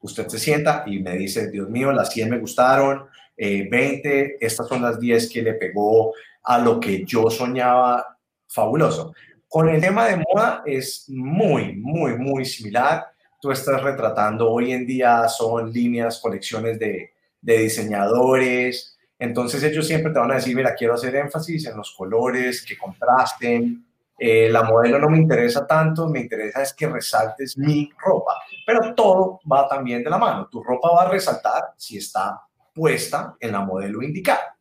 Usted 0.04 0.28
se 0.28 0.38
sienta 0.38 0.84
y 0.86 1.00
me 1.00 1.18
dice, 1.18 1.50
Dios 1.50 1.70
mío, 1.70 1.92
las 1.92 2.12
100 2.12 2.30
me 2.30 2.38
gustaron, 2.38 3.06
20, 3.38 4.20
eh, 4.20 4.38
estas 4.40 4.68
son 4.68 4.82
las 4.82 5.00
10 5.00 5.30
que 5.30 5.42
le 5.42 5.54
pegó 5.54 6.14
a 6.44 6.60
lo 6.60 6.80
que 6.80 7.04
yo 7.06 7.30
soñaba, 7.30 8.18
fabuloso. 8.48 9.14
Con 9.48 9.70
el 9.70 9.82
tema 9.82 10.08
de 10.08 10.18
moda 10.18 10.62
es 10.66 11.06
muy, 11.08 11.74
muy, 11.76 12.18
muy 12.18 12.46
similar. 12.46 13.06
Tú 13.42 13.52
estás 13.52 13.82
retratando 13.82 14.52
hoy 14.52 14.74
en 14.74 14.86
día, 14.86 15.28
son 15.28 15.72
líneas, 15.72 16.20
colecciones 16.20 16.78
de, 16.78 17.12
de 17.42 17.58
diseñadores. 17.60 18.98
Entonces 19.18 19.64
ellos 19.64 19.88
siempre 19.88 20.12
te 20.12 20.20
van 20.20 20.32
a 20.32 20.36
decir, 20.36 20.56
mira, 20.56 20.76
quiero 20.76 20.96
hacer 20.96 21.16
énfasis 21.16 21.66
en 21.66 21.78
los 21.78 21.92
colores, 21.96 22.64
que 22.66 22.78
contrasten, 22.78 23.86
eh, 24.18 24.50
la 24.50 24.64
modelo 24.64 25.00
no 25.00 25.10
me 25.10 25.18
interesa 25.18 25.66
tanto, 25.66 26.08
me 26.08 26.22
interesa 26.22 26.62
es 26.62 26.74
que 26.74 26.88
resaltes 26.88 27.58
mi 27.58 27.90
ropa, 27.98 28.34
pero 28.66 28.94
todo 28.96 29.40
va 29.52 29.68
también 29.68 30.04
de 30.04 30.10
la 30.10 30.18
mano. 30.18 30.48
Tu 30.52 30.64
ropa 30.64 30.92
va 30.92 31.04
a 31.04 31.10
resaltar 31.10 31.64
si 31.78 31.98
está 31.98 32.42
puesta 32.74 33.36
en 33.40 33.52
la 33.52 33.62
modelo 33.62 34.02
indicada. 34.02 34.58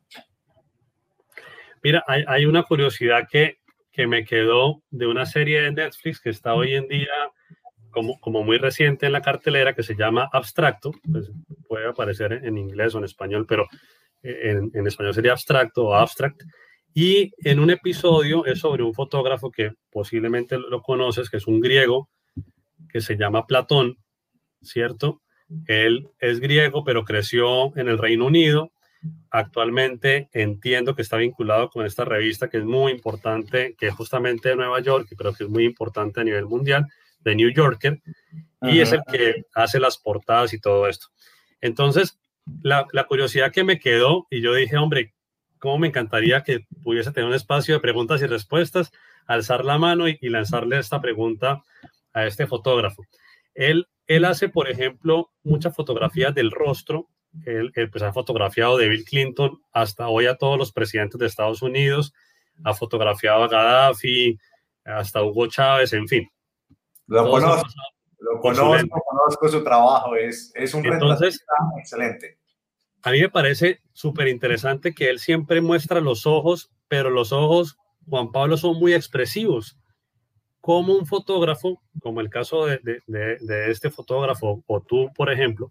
Mira, 1.83 2.05
hay, 2.07 2.45
una 2.45 2.63
curiosidad 2.63 3.27
que, 3.29 3.59
que, 3.91 4.07
me 4.07 4.25
quedó 4.25 4.83
de 4.91 5.07
una 5.07 5.27
serie 5.27 5.63
de 5.63 5.73
Netflix 5.73 6.21
que 6.21 6.31
está 6.31 6.55
hoy 6.55 6.75
en 6.75 6.87
día 6.87 7.09
como, 7.91 8.21
como 8.21 8.45
muy 8.45 8.59
reciente 8.59 9.07
en 9.07 9.13
la 9.13 9.21
cartelera 9.21 9.75
que 9.75 9.83
se 9.83 9.97
llama 9.97 10.29
Abstracto, 10.33 10.93
pues 11.11 11.31
puede 11.67 11.89
aparecer 11.89 12.33
en 12.45 12.57
inglés 12.57 12.95
o 12.95 12.99
en 12.99 13.05
español, 13.05 13.47
pero 13.49 13.67
en, 14.23 14.71
en 14.73 14.87
español 14.87 15.13
sería 15.13 15.33
abstracto 15.33 15.87
o 15.87 15.95
abstract, 15.95 16.43
y 16.95 17.33
en 17.49 17.59
un 17.59 17.71
episodio 17.71 18.45
es 18.45 18.61
sobre 18.61 18.83
un 18.83 18.95
fotógrafo 18.95 19.51
que 19.51 19.73
posiblemente 19.91 20.59
lo 20.59 20.83
conoces, 20.83 21.31
que 21.31 21.39
es 21.39 21.47
un 21.47 21.61
griego, 21.61 22.11
que 22.93 23.01
se 23.01 23.17
llama 23.17 23.47
Platón, 23.47 23.99
¿cierto? 24.63 25.23
Él 25.67 26.09
es 26.19 26.41
griego, 26.41 26.85
pero 26.85 27.05
creció 27.05 27.77
en 27.77 27.89
el 27.89 27.99
Reino 27.99 28.27
Unido. 28.27 28.73
Actualmente 29.31 30.29
entiendo 30.33 30.95
que 30.95 31.03
está 31.03 31.17
vinculado 31.17 31.71
con 31.71 31.85
esta 31.85 32.05
revista 32.05 32.49
que 32.49 32.59
es 32.59 32.65
muy 32.65 32.93
importante, 32.93 33.75
que 33.77 33.89
es 33.89 33.95
justamente 33.95 34.51
de 34.51 34.57
Nueva 34.57 34.81
York, 34.81 35.09
y 35.11 35.17
creo 35.17 35.35
que 35.35 35.45
es 35.45 35.51
muy 35.51 35.65
importante 35.65 36.21
a 36.21 36.25
nivel 36.25 36.47
mundial, 36.47 36.87
de 37.21 37.35
New 37.35 37.51
Yorker, 37.51 38.01
y 38.63 38.81
es 38.81 38.93
el 38.93 39.01
que 39.11 39.45
hace 39.55 39.79
las 39.79 39.99
portadas 39.99 40.53
y 40.53 40.61
todo 40.61 40.89
esto. 40.89 41.09
Entonces, 41.61 42.19
la, 42.63 42.87
la 42.93 43.05
curiosidad 43.05 43.53
que 43.53 43.65
me 43.65 43.79
quedó, 43.79 44.27
y 44.31 44.41
yo 44.41 44.55
dije, 44.55 44.77
hombre, 44.77 45.15
cómo 45.63 45.79
me 45.79 45.87
encantaría 45.87 46.43
que 46.43 46.67
pudiese 46.83 47.13
tener 47.13 47.29
un 47.29 47.37
espacio 47.37 47.75
de 47.75 47.81
preguntas 47.81 48.21
y 48.21 48.27
respuestas, 48.27 48.91
alzar 49.27 49.65
la 49.65 49.79
mano 49.79 50.09
y, 50.09 50.19
lanzarle 50.23 50.77
esta 50.77 51.01
pregunta 51.01 51.63
a 52.13 52.27
este 52.27 52.47
fotógrafo. 52.47 53.05
Él, 53.55 53.89
él 54.07 54.25
hace, 54.25 54.49
por 54.49 54.69
ejemplo, 54.69 55.31
muchas 55.43 55.75
fotografías 55.75 56.35
del 56.35 56.51
rostro. 56.51 57.09
Él, 57.45 57.73
pues, 57.91 58.03
ha 58.03 58.13
fotografiado 58.13 58.77
de 58.77 58.89
Bill 58.89 59.05
Clinton 59.05 59.61
hasta 59.73 60.09
hoy 60.09 60.27
a 60.27 60.37
todos 60.37 60.59
los 60.59 60.73
presidentes 60.73 61.19
de 61.19 61.27
Estados 61.27 61.63
Unidos, 61.63 62.13
ha 62.65 62.75
fotografiado 62.75 63.45
a 63.45 63.49
Gaddafi, 63.49 64.39
hasta 64.85 65.23
Hugo 65.23 65.47
Chávez, 65.47 65.93
en 65.95 66.07
fin. 66.07 66.29
Lo 67.07 67.31
conozco, 67.31 67.69
lo 68.19 68.41
conozco, 68.41 69.03
conozco 69.07 69.49
su 69.49 69.65
trabajo, 69.65 70.15
es, 70.15 70.53
es 70.55 70.75
un 70.75 70.85
Entonces, 70.85 71.43
excelente 71.79 72.39
a 73.03 73.11
mí 73.11 73.21
me 73.21 73.29
parece 73.29 73.81
súper 73.93 74.29
interesante 74.29 74.95
que 74.95 75.11
él 75.11 75.19
siempre 75.19 75.61
muestra 75.61 76.01
los 76.01 76.27
ojos, 76.27 76.71
pero 76.89 77.11
los 77.11 77.33
ojos, 77.33 77.77
Juan 78.09 78.31
Pablo, 78.31 78.57
son 78.57 78.79
muy 78.79 78.95
expresivos. 78.95 79.77
Como 80.63 80.95
un 80.95 81.07
fotógrafo, 81.07 81.83
como 82.01 82.23
el 82.23 82.31
caso 82.31 82.67
de, 82.67 83.03
este 83.69 83.91
fotógrafo 83.91 84.63
o 84.67 84.81
tú, 84.81 85.11
por 85.15 85.31
ejemplo, 85.31 85.71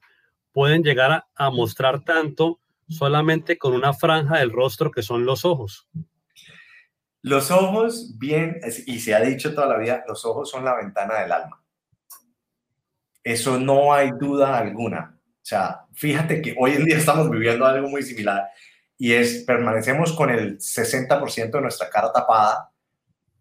pueden 0.52 0.84
llegar 0.84 1.26
a, 1.34 1.50
mostrar 1.50 2.04
tanto 2.04 2.60
solamente 2.88 3.58
con 3.58 3.74
una 3.74 3.94
franja 3.94 4.40
del 4.40 4.52
rostro 4.52 4.92
que 4.92 5.02
son 5.02 5.26
los 5.26 5.46
ojos. 5.46 5.88
Los 7.22 7.52
ojos, 7.52 8.18
bien, 8.20 8.60
y 8.86 9.00
se 9.00 9.16
ha 9.16 9.22
dicho 9.22 9.56
toda 9.56 9.68
la 9.68 9.78
vida, 9.78 10.04
los 10.08 10.26
ojos 10.26 10.50
son 10.50 10.66
la 10.66 10.76
ventana 10.76 11.22
del 11.22 11.32
alma. 11.32 11.64
Eso 13.24 13.60
no 13.60 13.94
hay 13.94 14.12
duda 14.20 14.58
alguna. 14.58 15.18
O 15.18 15.46
sea, 15.46 15.86
fíjate 15.94 16.42
que 16.42 16.56
hoy 16.60 16.74
en 16.74 16.86
día 16.86 16.98
estamos 16.98 17.30
viviendo 17.30 17.66
algo 17.66 17.88
muy 17.88 18.04
similar 18.04 18.50
y 18.98 19.14
es, 19.14 19.44
permanecemos 19.46 20.14
con 20.14 20.30
el 20.30 20.60
60% 20.60 21.50
de 21.50 21.62
nuestra 21.62 21.90
cara 21.90 22.12
tapada, 22.12 22.71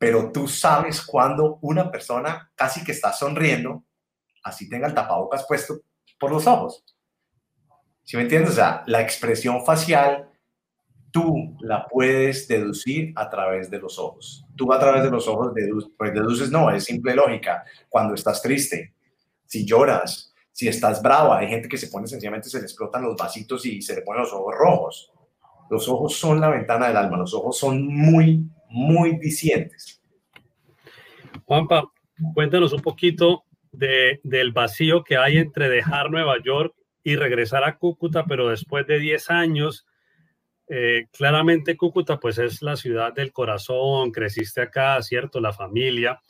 pero 0.00 0.32
tú 0.32 0.48
sabes 0.48 1.02
cuando 1.02 1.58
una 1.60 1.90
persona 1.90 2.50
casi 2.54 2.82
que 2.82 2.92
está 2.92 3.12
sonriendo, 3.12 3.84
así 4.42 4.66
tenga 4.66 4.86
el 4.86 4.94
tapabocas 4.94 5.44
puesto 5.46 5.82
por 6.18 6.32
los 6.32 6.46
ojos. 6.46 6.82
¿Sí 8.02 8.16
me 8.16 8.22
entiendes? 8.22 8.52
O 8.52 8.54
sea, 8.54 8.82
la 8.86 9.02
expresión 9.02 9.62
facial 9.62 10.30
tú 11.10 11.54
la 11.60 11.86
puedes 11.86 12.48
deducir 12.48 13.12
a 13.14 13.28
través 13.28 13.70
de 13.70 13.78
los 13.78 13.98
ojos. 13.98 14.46
Tú 14.56 14.72
a 14.72 14.80
través 14.80 15.02
de 15.02 15.10
los 15.10 15.28
ojos 15.28 15.52
pues 15.98 16.14
deduces, 16.14 16.50
no, 16.50 16.70
es 16.70 16.84
simple 16.84 17.14
lógica. 17.14 17.62
Cuando 17.90 18.14
estás 18.14 18.40
triste, 18.40 18.94
si 19.44 19.66
lloras, 19.66 20.32
si 20.50 20.66
estás 20.66 21.02
brava, 21.02 21.40
hay 21.40 21.48
gente 21.48 21.68
que 21.68 21.76
se 21.76 21.88
pone 21.88 22.06
sencillamente, 22.06 22.48
se 22.48 22.56
le 22.58 22.64
explotan 22.64 23.02
los 23.02 23.16
vasitos 23.16 23.66
y 23.66 23.82
se 23.82 23.96
le 23.96 24.00
ponen 24.00 24.22
los 24.22 24.32
ojos 24.32 24.54
rojos. 24.58 25.12
Los 25.68 25.86
ojos 25.90 26.16
son 26.16 26.40
la 26.40 26.48
ventana 26.48 26.88
del 26.88 26.96
alma, 26.96 27.18
los 27.18 27.34
ojos 27.34 27.58
son 27.58 27.86
muy, 27.86 28.48
muy 28.70 29.18
dicientes. 29.18 30.00
Juanpa, 31.44 31.90
cuéntanos 32.34 32.72
un 32.72 32.80
poquito 32.80 33.44
de, 33.72 34.20
del 34.22 34.52
vacío 34.52 35.04
que 35.04 35.16
hay 35.16 35.38
entre 35.38 35.68
dejar 35.68 36.10
Nueva 36.10 36.36
York 36.42 36.74
y 37.02 37.16
regresar 37.16 37.64
a 37.64 37.76
Cúcuta, 37.76 38.24
pero 38.24 38.48
después 38.48 38.86
de 38.86 38.98
10 38.98 39.30
años, 39.30 39.86
eh, 40.68 41.06
claramente 41.12 41.76
Cúcuta 41.76 42.20
pues 42.20 42.38
es 42.38 42.62
la 42.62 42.76
ciudad 42.76 43.12
del 43.12 43.32
corazón, 43.32 44.12
creciste 44.12 44.60
acá, 44.60 45.02
¿cierto? 45.02 45.40
La 45.40 45.52
familia, 45.52 46.20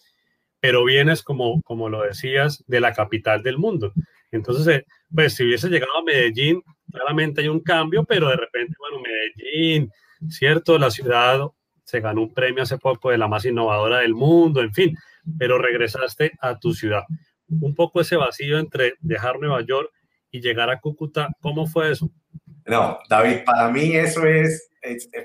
pero 0.61 0.85
vienes 0.85 1.22
como, 1.22 1.61
como 1.62 1.88
lo 1.88 2.03
decías, 2.03 2.64
de 2.66 2.81
la 2.81 2.92
capital 2.92 3.42
del 3.42 3.59
mundo. 3.59 3.92
Entonces, 4.31 4.66
eh, 4.68 4.87
pues 5.12 5.35
si 5.35 5.44
hubiese 5.44 5.68
llegado 5.68 5.98
a 5.98 6.05
Medellín, 6.05 6.62
claramente 6.90 7.40
hay 7.40 7.48
un 7.48 7.61
cambio, 7.61 8.05
pero 8.05 8.29
de 8.29 8.37
repente, 8.37 8.74
bueno, 8.79 9.03
Medellín, 9.03 9.90
¿cierto? 10.29 10.79
La 10.79 10.90
ciudad 10.90 11.40
se 11.90 12.00
ganó 12.00 12.22
un 12.22 12.33
premio 12.33 12.62
hace 12.62 12.79
poco 12.79 13.11
de 13.11 13.18
la 13.18 13.26
más 13.26 13.44
innovadora 13.44 13.98
del 13.98 14.14
mundo, 14.14 14.61
en 14.61 14.72
fin, 14.72 14.96
pero 15.38 15.59
regresaste 15.59 16.31
a 16.40 16.57
tu 16.57 16.72
ciudad. 16.72 17.03
Un 17.48 17.74
poco 17.74 18.00
ese 18.00 18.14
vacío 18.14 18.59
entre 18.59 18.94
dejar 19.00 19.40
Nueva 19.40 19.61
York 19.62 19.90
y 20.31 20.40
llegar 20.40 20.70
a 20.70 20.79
Cúcuta, 20.79 21.31
¿cómo 21.40 21.66
fue 21.66 21.90
eso? 21.90 22.09
No, 22.64 23.00
David, 23.09 23.38
para 23.44 23.68
mí 23.70 23.96
eso 23.96 24.24
es, 24.24 24.70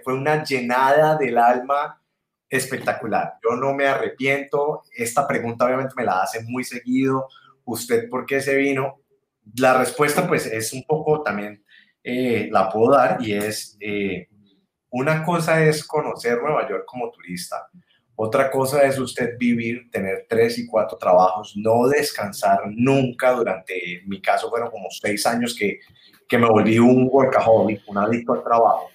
fue 0.03 0.15
una 0.15 0.43
llenada 0.43 1.15
del 1.17 1.37
alma 1.37 2.01
espectacular. 2.49 3.35
Yo 3.43 3.55
no 3.55 3.75
me 3.75 3.85
arrepiento. 3.85 4.81
Esta 4.91 5.27
pregunta 5.27 5.65
obviamente 5.65 5.93
me 5.95 6.05
la 6.05 6.23
hace 6.23 6.41
muy 6.43 6.63
seguido. 6.63 7.27
¿Usted 7.65 8.09
por 8.09 8.25
qué 8.25 8.41
se 8.41 8.55
vino? 8.55 9.01
La 9.55 9.77
respuesta 9.77 10.27
pues 10.27 10.47
es 10.47 10.73
un 10.73 10.83
poco 10.83 11.21
también, 11.21 11.63
eh, 12.03 12.49
la 12.51 12.69
puedo 12.69 12.93
dar 12.93 13.17
y 13.21 13.33
es, 13.33 13.77
eh, 13.79 14.27
una 14.97 15.23
cosa 15.23 15.63
es 15.63 15.85
conocer 15.85 16.41
Nueva 16.41 16.67
York 16.69 16.83
como 16.85 17.11
turista. 17.11 17.67
Otra 18.15 18.49
cosa 18.49 18.83
es 18.83 18.97
usted 18.97 19.37
vivir, 19.37 19.89
tener 19.91 20.25
tres 20.29 20.57
y 20.57 20.65
cuatro 20.65 20.97
trabajos, 20.97 21.53
no 21.57 21.87
descansar 21.87 22.61
nunca 22.67 23.31
durante, 23.33 23.99
en 23.99 24.07
mi 24.07 24.21
caso 24.21 24.49
fueron 24.49 24.71
como 24.71 24.89
seis 24.89 25.25
años 25.25 25.53
que, 25.53 25.79
que 26.27 26.37
me 26.37 26.47
volví 26.47 26.79
un 26.79 27.09
workaholic, 27.11 27.81
un 27.87 27.97
adicto 27.97 28.33
al 28.33 28.43
trabajo 28.43 28.89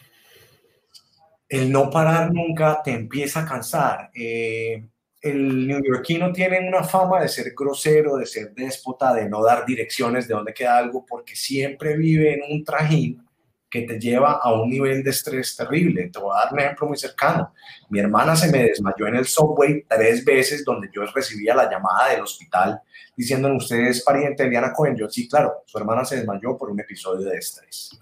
el 1.51 1.71
no 1.73 1.91
parar 1.91 2.33
nunca 2.33 2.81
te 2.83 2.93
empieza 2.93 3.41
a 3.41 3.45
cansar. 3.45 4.11
Eh, 4.15 4.87
el 5.21 5.67
neoyorquino 5.67 6.33
tiene 6.33 6.67
una 6.67 6.85
fama 6.85 7.21
de 7.21 7.29
ser 7.29 7.53
grosero, 7.55 8.17
de 8.17 8.25
ser 8.25 8.55
déspota, 8.55 9.13
de 9.13 9.29
no 9.29 9.43
dar 9.43 9.67
direcciones 9.67 10.29
de 10.29 10.35
dónde 10.35 10.55
queda 10.55 10.79
algo, 10.79 11.05
porque 11.05 11.35
siempre 11.35 11.97
vive 11.97 12.35
en 12.35 12.41
un 12.51 12.65
trajín 12.65 13.27
que 13.71 13.83
te 13.83 13.99
lleva 13.99 14.41
a 14.43 14.53
un 14.53 14.69
nivel 14.69 15.03
de 15.05 15.11
estrés 15.11 15.57
terrible. 15.57 16.11
Te 16.13 16.19
voy 16.19 16.37
a 16.37 16.45
dar 16.45 16.53
un 16.53 16.61
ejemplo 16.61 16.89
muy 16.89 16.99
cercano. 16.99 17.55
Mi 17.89 18.01
hermana 18.01 18.35
se 18.35 18.51
me 18.51 18.65
desmayó 18.65 19.07
en 19.07 19.17
el 19.17 19.27
subway 19.27 19.85
tres 19.89 20.25
veces 20.25 20.65
donde 20.65 20.91
yo 20.93 21.05
recibía 21.07 21.55
la 21.55 21.71
llamada 21.71 22.11
del 22.11 22.23
hospital 22.23 22.81
diciéndole, 23.17 23.57
usted 23.57 23.79
es 23.81 24.03
pariente 24.03 24.43
de 24.43 24.51
Diana 24.51 24.73
Cohen. 24.73 24.97
Yo, 24.97 25.09
sí, 25.09 25.29
claro, 25.29 25.63
su 25.67 25.79
hermana 25.79 26.05
se 26.05 26.17
desmayó 26.17 26.59
por 26.59 26.71
un 26.71 26.81
episodio 26.81 27.29
de 27.29 27.39
estrés. 27.39 27.99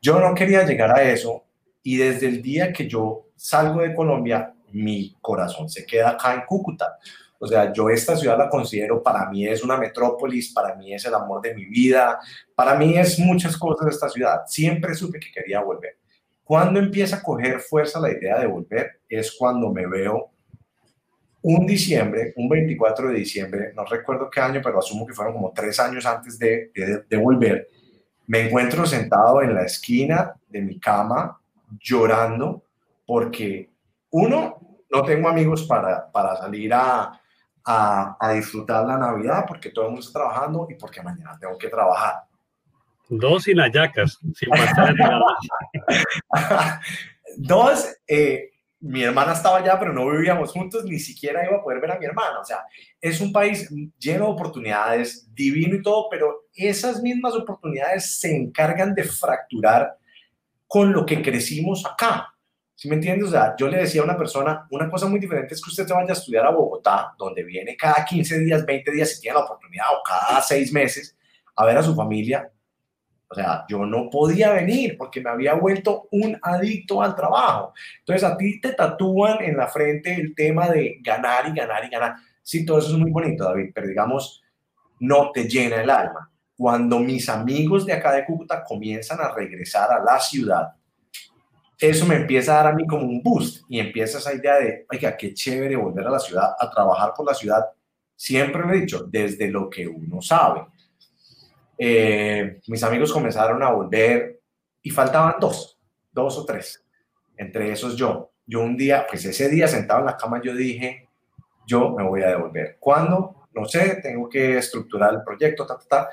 Yo 0.00 0.20
no 0.20 0.34
quería 0.34 0.64
llegar 0.64 0.96
a 0.96 1.02
eso 1.02 1.44
y 1.82 1.96
desde 1.96 2.28
el 2.28 2.42
día 2.42 2.72
que 2.72 2.86
yo 2.86 3.28
salgo 3.34 3.80
de 3.80 3.94
Colombia, 3.94 4.54
mi 4.72 5.16
corazón 5.20 5.68
se 5.68 5.86
queda 5.86 6.10
acá 6.10 6.34
en 6.34 6.42
Cúcuta. 6.46 6.98
O 7.38 7.46
sea, 7.46 7.72
yo 7.72 7.88
esta 7.88 8.16
ciudad 8.16 8.36
la 8.36 8.48
considero, 8.48 9.02
para 9.02 9.28
mí 9.30 9.46
es 9.46 9.62
una 9.62 9.76
metrópolis, 9.76 10.52
para 10.52 10.74
mí 10.74 10.92
es 10.92 11.04
el 11.04 11.14
amor 11.14 11.40
de 11.40 11.54
mi 11.54 11.66
vida, 11.66 12.18
para 12.54 12.74
mí 12.74 12.98
es 12.98 13.18
muchas 13.18 13.56
cosas 13.56 13.88
esta 13.88 14.08
ciudad. 14.08 14.42
Siempre 14.46 14.94
supe 14.94 15.20
que 15.20 15.30
quería 15.30 15.60
volver. 15.60 15.98
Cuando 16.42 16.80
empieza 16.80 17.16
a 17.16 17.22
coger 17.22 17.60
fuerza 17.60 18.00
la 18.00 18.10
idea 18.10 18.40
de 18.40 18.46
volver 18.46 19.00
es 19.08 19.36
cuando 19.38 19.72
me 19.72 19.86
veo 19.86 20.30
un 21.42 21.64
diciembre, 21.64 22.32
un 22.36 22.48
24 22.48 23.08
de 23.08 23.14
diciembre, 23.14 23.72
no 23.74 23.84
recuerdo 23.84 24.28
qué 24.28 24.40
año, 24.40 24.60
pero 24.62 24.80
asumo 24.80 25.06
que 25.06 25.14
fueron 25.14 25.34
como 25.34 25.52
tres 25.54 25.78
años 25.78 26.04
antes 26.04 26.38
de, 26.38 26.72
de, 26.74 27.04
de 27.08 27.16
volver, 27.16 27.68
me 28.26 28.40
encuentro 28.40 28.84
sentado 28.84 29.40
en 29.42 29.54
la 29.54 29.62
esquina 29.62 30.34
de 30.48 30.60
mi 30.60 30.78
cama 30.80 31.40
llorando 31.80 32.64
porque, 33.06 33.70
uno, 34.10 34.58
no 34.90 35.02
tengo 35.02 35.28
amigos 35.28 35.64
para, 35.64 36.10
para 36.10 36.36
salir 36.36 36.72
a, 36.74 37.18
a, 37.70 38.32
disfrutar 38.32 38.86
la 38.86 38.96
Navidad 38.96 39.44
porque 39.46 39.70
todo 39.70 39.84
el 39.84 39.90
mundo 39.90 40.06
está 40.06 40.20
trabajando 40.20 40.66
y 40.70 40.74
porque 40.74 41.02
mañana 41.02 41.36
tengo 41.38 41.58
que 41.58 41.68
trabajar. 41.68 42.22
Dos 43.10 43.44
sin 43.44 43.60
ayacas, 43.60 44.18
sin 44.34 44.48
Dos, 47.36 47.86
eh, 48.06 48.50
mi 48.80 49.02
hermana 49.02 49.32
estaba 49.32 49.58
allá, 49.58 49.78
pero 49.78 49.92
no 49.92 50.08
vivíamos 50.08 50.52
juntos, 50.52 50.84
ni 50.84 50.98
siquiera 50.98 51.44
iba 51.44 51.58
a 51.58 51.62
poder 51.62 51.80
ver 51.80 51.92
a 51.92 51.98
mi 51.98 52.06
hermana. 52.06 52.40
O 52.40 52.44
sea, 52.44 52.64
es 53.00 53.20
un 53.20 53.32
país 53.32 53.68
lleno 53.98 54.26
de 54.26 54.32
oportunidades, 54.32 55.28
divino 55.34 55.76
y 55.76 55.82
todo, 55.82 56.08
pero 56.10 56.46
esas 56.54 57.02
mismas 57.02 57.34
oportunidades 57.34 58.18
se 58.18 58.34
encargan 58.34 58.94
de 58.94 59.04
fracturar 59.04 59.96
con 60.66 60.92
lo 60.92 61.04
que 61.04 61.22
crecimos 61.22 61.84
acá. 61.84 62.32
¿Sí 62.78 62.88
me 62.88 62.94
entiendes? 62.94 63.26
O 63.26 63.32
sea, 63.32 63.56
yo 63.58 63.66
le 63.66 63.78
decía 63.78 64.02
a 64.02 64.04
una 64.04 64.16
persona, 64.16 64.68
una 64.70 64.88
cosa 64.88 65.08
muy 65.08 65.18
diferente 65.18 65.52
es 65.52 65.60
que 65.60 65.68
usted 65.68 65.84
se 65.84 65.92
vaya 65.92 66.10
a 66.10 66.12
estudiar 66.12 66.46
a 66.46 66.52
Bogotá, 66.52 67.12
donde 67.18 67.42
viene 67.42 67.76
cada 67.76 68.04
15 68.04 68.38
días, 68.38 68.64
20 68.64 68.92
días, 68.92 69.10
si 69.10 69.20
tiene 69.20 69.36
la 69.36 69.44
oportunidad, 69.44 69.86
o 69.92 70.02
cada 70.04 70.40
6 70.40 70.72
meses, 70.72 71.18
a 71.56 71.66
ver 71.66 71.76
a 71.76 71.82
su 71.82 71.92
familia. 71.96 72.48
O 73.26 73.34
sea, 73.34 73.64
yo 73.68 73.84
no 73.84 74.08
podía 74.08 74.52
venir 74.52 74.96
porque 74.96 75.20
me 75.20 75.28
había 75.28 75.54
vuelto 75.54 76.06
un 76.12 76.38
adicto 76.40 77.02
al 77.02 77.16
trabajo. 77.16 77.74
Entonces, 77.98 78.22
a 78.22 78.36
ti 78.36 78.60
te 78.60 78.72
tatúan 78.74 79.42
en 79.42 79.56
la 79.56 79.66
frente 79.66 80.14
el 80.14 80.32
tema 80.36 80.68
de 80.68 80.98
ganar 81.00 81.48
y 81.48 81.54
ganar 81.54 81.84
y 81.84 81.88
ganar. 81.88 82.14
Sí, 82.44 82.64
todo 82.64 82.78
eso 82.78 82.92
es 82.92 82.98
muy 82.98 83.10
bonito, 83.10 83.42
David, 83.42 83.72
pero 83.74 83.88
digamos, 83.88 84.40
no 85.00 85.32
te 85.32 85.48
llena 85.48 85.82
el 85.82 85.90
alma 85.90 86.30
cuando 86.56 87.00
mis 87.00 87.28
amigos 87.28 87.86
de 87.86 87.92
acá 87.92 88.12
de 88.12 88.24
Cúcuta 88.24 88.62
comienzan 88.62 89.20
a 89.20 89.32
regresar 89.32 89.90
a 89.90 90.02
la 90.02 90.20
ciudad, 90.20 90.74
eso 91.78 92.06
me 92.06 92.16
empieza 92.16 92.52
a 92.52 92.64
dar 92.64 92.72
a 92.72 92.76
mí 92.76 92.86
como 92.86 93.04
un 93.04 93.22
boost 93.22 93.64
y 93.68 93.78
empieza 93.78 94.18
esa 94.18 94.34
idea 94.34 94.56
de, 94.56 94.86
oiga, 94.90 95.16
qué 95.16 95.32
chévere 95.32 95.76
volver 95.76 96.06
a 96.06 96.10
la 96.10 96.18
ciudad, 96.18 96.54
a 96.58 96.70
trabajar 96.70 97.12
por 97.16 97.24
la 97.24 97.34
ciudad. 97.34 97.64
Siempre 98.16 98.62
lo 98.62 98.72
he 98.72 98.80
dicho, 98.80 99.04
desde 99.04 99.48
lo 99.48 99.70
que 99.70 99.86
uno 99.86 100.20
sabe. 100.20 100.66
Eh, 101.78 102.60
mis 102.66 102.82
amigos 102.82 103.12
comenzaron 103.12 103.62
a 103.62 103.70
volver 103.70 104.40
y 104.82 104.90
faltaban 104.90 105.36
dos, 105.40 105.78
dos 106.10 106.36
o 106.38 106.44
tres. 106.44 106.84
Entre 107.36 107.70
esos 107.70 107.96
yo. 107.96 108.32
Yo 108.44 108.60
un 108.60 108.76
día, 108.76 109.06
pues 109.08 109.24
ese 109.24 109.48
día 109.48 109.68
sentado 109.68 110.00
en 110.00 110.06
la 110.06 110.16
cama, 110.16 110.40
yo 110.42 110.54
dije, 110.54 111.08
yo 111.66 111.90
me 111.90 112.02
voy 112.02 112.22
a 112.22 112.30
devolver. 112.30 112.76
¿Cuándo? 112.80 113.46
No 113.54 113.66
sé, 113.66 114.00
tengo 114.02 114.28
que 114.28 114.58
estructurar 114.58 115.14
el 115.14 115.22
proyecto, 115.22 115.64
ta, 115.64 115.78
ta, 115.78 115.86
ta. 115.86 116.08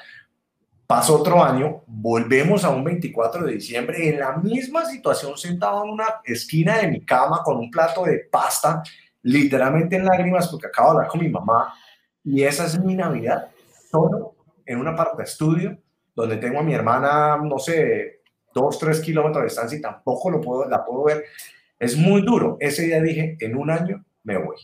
Pasa 0.88 1.14
otro 1.14 1.44
año, 1.44 1.82
volvemos 1.88 2.64
a 2.64 2.70
un 2.70 2.84
24 2.84 3.44
de 3.46 3.54
diciembre 3.54 4.08
en 4.08 4.20
la 4.20 4.38
misma 4.38 4.86
situación, 4.86 5.36
sentado 5.36 5.84
en 5.84 5.90
una 5.90 6.06
esquina 6.24 6.78
de 6.78 6.88
mi 6.88 7.04
cama 7.04 7.42
con 7.44 7.58
un 7.58 7.72
plato 7.72 8.04
de 8.04 8.28
pasta, 8.32 8.84
literalmente 9.24 9.96
en 9.96 10.06
lágrimas 10.06 10.48
porque 10.48 10.68
acabo 10.68 10.90
de 10.90 10.98
hablar 10.98 11.10
con 11.10 11.22
mi 11.22 11.30
mamá. 11.30 11.74
Y 12.24 12.44
esa 12.44 12.66
es 12.66 12.80
mi 12.80 12.94
Navidad, 12.94 13.48
solo 13.90 14.36
en 14.64 14.80
una 14.80 14.96
parte 14.96 15.18
de 15.18 15.24
estudio, 15.24 15.76
donde 16.16 16.38
tengo 16.38 16.60
a 16.60 16.64
mi 16.64 16.76
hermana, 16.76 17.38
no 17.38 17.58
sé, 17.58 18.22
dos, 18.54 18.78
tres 18.78 19.00
kilómetros 19.00 19.42
de 19.42 19.50
distancia 19.50 19.78
y 19.80 19.82
tampoco 19.82 20.30
lo 20.30 20.40
puedo, 20.40 20.70
la 20.70 20.86
puedo 20.86 21.04
ver. 21.06 21.26
Es 21.80 21.98
muy 21.98 22.22
duro. 22.22 22.58
Ese 22.60 22.84
día 22.84 23.02
dije, 23.02 23.38
en 23.40 23.58
un 23.58 23.72
año 23.72 24.06
me 24.24 24.38
voy. 24.38 24.58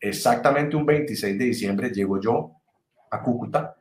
Exactamente 0.00 0.76
un 0.76 0.86
26 0.86 1.38
de 1.38 1.44
diciembre 1.44 1.90
llego 1.90 2.18
yo 2.18 2.52
a 3.10 3.22
Cúcuta 3.22 3.76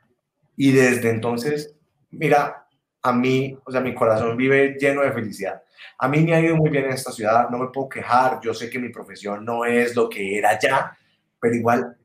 y 0.57 0.71
desde 0.71 1.09
entonces, 1.09 1.75
mira, 2.11 2.67
a 3.01 3.13
mí, 3.13 3.57
o 3.63 3.71
sea, 3.71 3.81
mi 3.81 3.93
corazón 3.93 4.35
vive 4.35 4.77
lleno 4.79 5.01
de 5.01 5.11
felicidad. 5.11 5.61
A 5.99 6.07
mí 6.07 6.21
me 6.21 6.33
ha 6.33 6.41
ido 6.41 6.55
muy 6.55 6.69
bien 6.69 6.85
en 6.85 6.91
esta 6.91 7.11
ciudad, 7.11 7.49
no 7.49 7.57
me 7.57 7.67
puedo 7.67 7.89
quejar, 7.89 8.39
yo 8.41 8.53
sé 8.53 8.69
que 8.69 8.79
mi 8.79 8.89
profesión 8.89 9.45
no 9.45 9.65
es 9.65 9.95
lo 9.95 10.09
que 10.09 10.37
era 10.37 10.57
ya, 10.59 10.97
pero 11.39 11.55
igual 11.55 11.95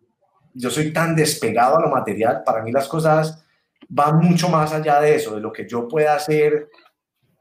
yo 0.53 0.71
soy 0.71 0.93
tan 0.93 1.17
despegado 1.17 1.79
a 1.79 1.83
lo 1.83 1.89
material, 1.89 2.43
para 2.45 2.63
mí 2.63 2.71
las 2.73 2.89
cosas 2.89 3.45
van 3.89 4.19
mucho 4.19 4.49
más 4.49 4.73
allá 4.73 5.01
de 5.01 5.15
eso, 5.15 5.35
de 5.35 5.41
lo 5.41 5.53
que 5.53 5.67
yo 5.67 5.89
pueda 5.89 6.15
hacer 6.15 6.69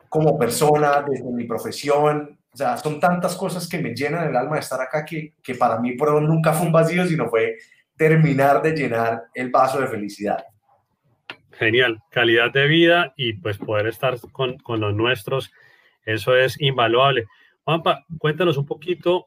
como 0.08 0.38
persona, 0.38 1.06
desde 1.08 1.30
mi 1.32 1.43
profesión, 1.45 2.39
o 2.52 2.58
sea, 2.58 2.78
son 2.78 3.00
tantas 3.00 3.36
cosas 3.36 3.67
que 3.67 3.78
me 3.78 3.93
llenan 3.93 4.28
el 4.28 4.36
alma 4.36 4.56
de 4.56 4.62
estar 4.62 4.82
acá 4.82 5.06
que, 5.06 5.36
que 5.43 5.56
para 5.56 5.80
mí 5.80 5.93
por 5.93 6.22
nunca 6.22 6.54
fue 6.54 6.65
un 6.65 6.74
vacío, 6.74 7.06
sino 7.06 7.30
fue 7.30 7.58
terminar 7.95 8.62
de 8.62 8.72
llenar 8.72 9.26
el 9.34 9.52
vaso 9.52 9.80
de 9.80 9.88
felicidad. 9.88 10.43
Genial, 11.60 12.02
calidad 12.10 12.54
de 12.54 12.67
vida 12.67 13.13
y 13.17 13.34
pues 13.34 13.58
poder 13.58 13.88
estar 13.88 14.17
con, 14.32 14.58
con 14.60 14.80
los 14.80 14.95
nuestros, 14.95 15.52
eso 16.06 16.38
es 16.38 16.60
invaluable. 16.62 17.26
Juanpa, 17.65 18.06
cuéntanos 18.17 18.58
un 18.58 18.65
poquito 18.65 19.26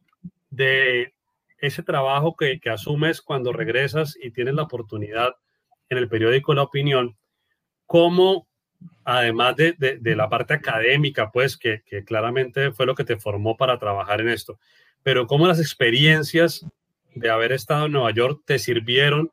de 0.49 1.13
ese 1.59 1.83
trabajo 1.83 2.35
que, 2.35 2.59
que, 2.59 2.71
asumes 2.71 3.21
cuando 3.21 3.53
regresas 3.53 4.17
y 4.19 4.31
tienes 4.31 4.55
la 4.55 4.63
oportunidad 4.63 5.35
en 5.91 5.99
el 5.99 6.09
periódico 6.09 6.55
La 6.55 6.63
Opinión, 6.63 7.19
cómo, 7.85 8.49
además 9.05 9.57
de, 9.57 9.75
de, 9.77 9.99
de 9.99 10.17
la 10.17 10.31
parte 10.31 10.55
académica, 10.55 11.31
pues 11.31 11.59
que, 11.59 11.83
que, 11.85 12.03
claramente 12.03 12.73
fue 12.73 12.87
lo 12.87 12.95
que 12.95 13.05
te 13.05 13.19
formó 13.19 13.59
para 13.59 13.79
trabajar 13.79 14.23
en 14.23 14.31
esto, 14.31 14.59
pero 15.03 15.27
cómo 15.27 15.47
las 15.47 15.61
experiencias 15.61 16.65
de 17.15 17.29
haber 17.29 17.53
estado 17.53 17.85
en 17.85 17.93
Nueva 17.93 18.11
York 18.13 18.41
te 18.47 18.59
sirvieron 18.59 19.31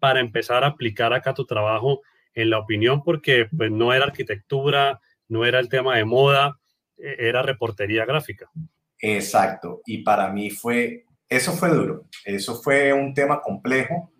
para 0.00 0.20
empezar 0.20 0.64
a 0.64 0.68
aplicar 0.68 1.14
acá 1.14 1.32
tu 1.32 1.46
trabajo 1.46 2.02
en 2.34 2.50
la 2.50 2.58
opinión 2.58 3.02
porque 3.02 3.46
pues, 3.56 3.70
no 3.70 3.92
era 3.92 4.06
arquitectura, 4.06 5.00
no 5.28 5.44
era 5.44 5.58
el 5.58 5.68
tema 5.68 5.96
de 5.96 6.04
moda, 6.04 6.58
e, 6.96 7.16
era 7.18 7.42
reportería 7.42 8.04
gráfica. 8.04 8.50
Exacto, 8.98 9.82
y 9.84 9.98
para 9.98 10.30
mí 10.30 10.50
fue, 10.50 11.06
eso 11.28 11.52
fue 11.52 11.70
duro, 11.70 12.06
eso 12.24 12.54
fue 12.62 12.92
un 12.92 13.12
tema 13.14 13.40
complejo. 13.40 14.12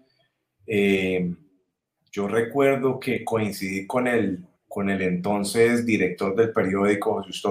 Eh, 0.66 1.33
yo 2.11 2.29
recuerdo 2.29 2.98
que 3.01 3.25
coincidí 3.25 3.87
con 3.87 4.07
el, 4.07 4.44
con 4.68 4.90
el 4.90 5.03
entonces 5.03 5.87
director 5.87 6.35
del 6.35 6.53
periódico, 6.53 7.22
José 7.22 7.48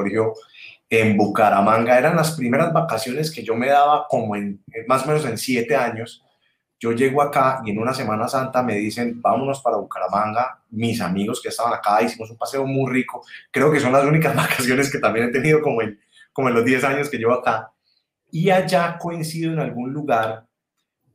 en 0.92 1.18
Bucaramanga. 1.18 1.98
Eran 1.98 2.16
las 2.16 2.36
primeras 2.36 2.72
vacaciones 2.74 3.32
que 3.32 3.44
yo 3.44 3.56
me 3.56 3.68
daba 3.68 4.06
como 4.08 4.36
en 4.36 4.62
más 4.88 5.04
o 5.04 5.08
menos 5.08 5.26
en 5.26 5.38
siete 5.38 5.76
años. 5.76 6.24
Yo 6.82 6.92
llego 6.94 7.22
acá 7.22 7.62
y 7.64 7.70
en 7.70 7.78
una 7.78 7.94
Semana 7.94 8.28
Santa 8.28 8.64
me 8.64 8.74
dicen, 8.74 9.22
vámonos 9.22 9.62
para 9.62 9.78
Bucaramanga. 9.78 10.64
Mis 10.72 11.00
amigos 11.00 11.40
que 11.40 11.50
estaban 11.50 11.76
acá 11.76 12.02
hicimos 12.02 12.32
un 12.32 12.38
paseo 12.38 12.66
muy 12.66 12.92
rico. 12.92 13.24
Creo 13.52 13.72
que 13.72 13.80
son 13.80 13.92
las 13.92 14.04
únicas 14.04 14.36
vacaciones 14.36 14.92
que 14.92 14.98
también 14.98 15.28
he 15.28 15.32
tenido 15.32 15.62
como 15.62 15.84
en, 15.84 16.00
como 16.34 16.50
los 16.50 16.66
10 16.66 16.84
años 16.86 17.10
que 17.10 17.20
llevo 17.20 17.34
acá. 17.34 17.72
Y 18.32 18.50
allá 18.50 18.98
coincido 18.98 19.54
en 19.54 19.60
algún 19.60 19.94
lugar 19.94 20.48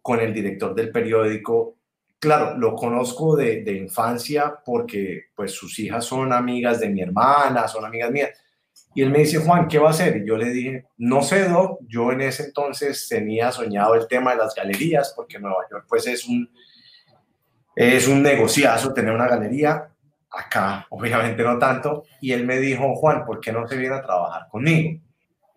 con 0.00 0.20
el 0.20 0.32
director 0.32 0.72
del 0.72 0.92
periódico 0.92 1.76
claro, 2.18 2.56
lo 2.56 2.74
conozco 2.74 3.36
de, 3.36 3.62
de, 3.62 3.72
infancia 3.72 4.58
porque 4.64 5.26
pues 5.34 5.52
sus 5.52 5.78
hijas 5.78 6.04
son 6.04 6.32
amigas 6.32 6.80
de 6.80 6.88
mi 6.88 7.02
hermana, 7.02 7.68
son 7.68 7.84
amigas 7.84 8.10
mías. 8.10 8.30
Y 8.96 9.02
él 9.02 9.10
me 9.10 9.18
dice, 9.18 9.36
Juan, 9.36 9.68
¿qué 9.68 9.78
va 9.78 9.88
a 9.88 9.90
hacer? 9.90 10.16
Y 10.16 10.26
yo 10.26 10.38
le 10.38 10.46
dije, 10.46 10.86
no 10.96 11.20
sé, 11.20 11.46
Doc, 11.50 11.80
yo 11.86 12.12
en 12.12 12.22
ese 12.22 12.44
entonces 12.44 13.06
tenía 13.06 13.52
soñado 13.52 13.94
el 13.94 14.08
tema 14.08 14.30
de 14.30 14.38
las 14.38 14.54
galerías, 14.54 15.12
porque 15.14 15.38
Nueva 15.38 15.66
York 15.70 15.84
pues 15.86 16.06
es 16.06 16.26
un, 16.26 16.50
es 17.74 18.08
un 18.08 18.22
negociazo 18.22 18.94
tener 18.94 19.12
una 19.12 19.28
galería. 19.28 19.90
Acá, 20.30 20.86
obviamente 20.88 21.42
no 21.42 21.58
tanto. 21.58 22.04
Y 22.22 22.32
él 22.32 22.46
me 22.46 22.58
dijo, 22.58 22.96
Juan, 22.96 23.26
¿por 23.26 23.38
qué 23.38 23.52
no 23.52 23.68
se 23.68 23.76
viene 23.76 23.96
a 23.96 24.02
trabajar 24.02 24.48
conmigo? 24.48 24.98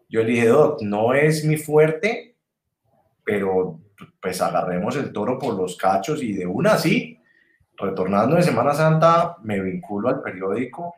Yo 0.10 0.22
le 0.22 0.32
dije, 0.32 0.48
Doc, 0.48 0.82
no 0.82 1.14
es 1.14 1.46
mi 1.46 1.56
fuerte, 1.56 2.36
pero 3.24 3.80
pues 4.22 4.42
agarremos 4.42 4.98
el 4.98 5.14
toro 5.14 5.40
por 5.40 5.54
los 5.54 5.78
cachos 5.78 6.22
y 6.22 6.34
de 6.34 6.46
una 6.46 6.74
así, 6.74 7.18
retornando 7.78 8.36
de 8.36 8.44
Semana 8.44 8.74
Santa, 8.74 9.38
me 9.44 9.62
vinculo 9.62 10.10
al 10.10 10.22
periódico 10.22 10.94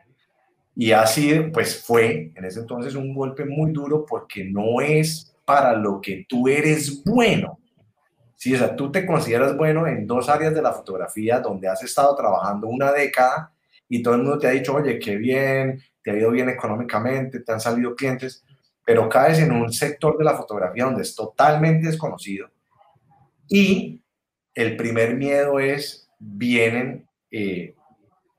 y 0.74 0.92
así 0.92 1.34
pues 1.52 1.84
fue 1.84 2.32
en 2.34 2.44
ese 2.44 2.60
entonces 2.60 2.94
un 2.94 3.14
golpe 3.14 3.44
muy 3.44 3.72
duro 3.72 4.04
porque 4.06 4.44
no 4.44 4.80
es 4.80 5.34
para 5.44 5.74
lo 5.74 6.00
que 6.00 6.24
tú 6.28 6.48
eres 6.48 7.02
bueno. 7.04 7.58
Sí, 8.36 8.54
o 8.54 8.58
sea, 8.58 8.74
tú 8.74 8.90
te 8.90 9.06
consideras 9.06 9.56
bueno 9.56 9.86
en 9.86 10.06
dos 10.06 10.28
áreas 10.28 10.54
de 10.54 10.62
la 10.62 10.72
fotografía 10.72 11.40
donde 11.40 11.68
has 11.68 11.82
estado 11.82 12.16
trabajando 12.16 12.66
una 12.66 12.90
década 12.90 13.52
y 13.88 14.02
todo 14.02 14.14
el 14.14 14.22
mundo 14.22 14.38
te 14.38 14.48
ha 14.48 14.50
dicho, 14.50 14.74
oye, 14.74 14.98
qué 14.98 15.16
bien, 15.16 15.80
te 16.02 16.10
ha 16.10 16.16
ido 16.16 16.30
bien 16.30 16.48
económicamente, 16.48 17.40
te 17.40 17.52
han 17.52 17.60
salido 17.60 17.94
clientes, 17.94 18.44
pero 18.84 19.08
caes 19.08 19.38
en 19.38 19.52
un 19.52 19.72
sector 19.72 20.18
de 20.18 20.24
la 20.24 20.36
fotografía 20.36 20.86
donde 20.86 21.02
es 21.02 21.14
totalmente 21.14 21.86
desconocido 21.86 22.48
y 23.48 24.02
el 24.54 24.76
primer 24.76 25.14
miedo 25.14 25.60
es, 25.60 26.08
vienen 26.18 27.06
eh, 27.30 27.74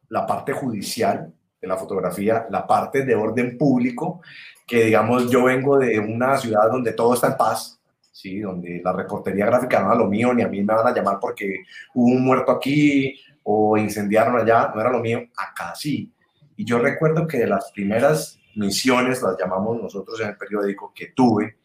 la 0.10 0.26
parte 0.26 0.54
judicial 0.54 1.32
de 1.64 1.70
la 1.70 1.78
fotografía, 1.78 2.46
la 2.50 2.68
parte 2.68 3.06
de 3.06 3.16
orden 3.16 3.58
público, 3.58 4.22
que 4.68 4.84
digamos 4.84 5.32
yo 5.32 5.46
vengo 5.46 5.78
de 5.78 5.98
una 5.98 6.38
ciudad 6.38 6.70
donde 6.70 6.92
todo 6.92 7.14
está 7.14 7.28
en 7.28 7.38
paz, 7.38 7.80
¿sí? 8.12 8.42
donde 8.42 8.82
la 8.84 8.92
reportería 8.92 9.46
gráfica 9.46 9.80
no 9.80 9.88
era 9.88 9.96
lo 9.96 10.10
mío, 10.10 10.34
ni 10.34 10.44
a 10.44 10.50
mí 10.50 10.62
me 10.62 10.74
van 10.74 10.86
a 10.86 10.94
llamar 10.94 11.20
porque 11.22 11.64
hubo 11.94 12.08
un 12.08 12.22
muerto 12.22 12.52
aquí 12.52 13.18
o 13.44 13.78
incendiaron 13.78 14.36
allá, 14.36 14.74
no 14.76 14.82
era 14.82 14.92
lo 14.92 15.00
mío, 15.00 15.22
acá 15.38 15.74
sí. 15.74 16.12
Y 16.58 16.66
yo 16.66 16.80
recuerdo 16.80 17.26
que 17.26 17.38
de 17.38 17.48
las 17.48 17.72
primeras 17.72 18.38
misiones, 18.56 19.22
las 19.22 19.38
llamamos 19.40 19.82
nosotros 19.82 20.20
en 20.20 20.30
el 20.30 20.38
periódico, 20.38 20.92
que 20.94 21.14
tuve, 21.16 21.60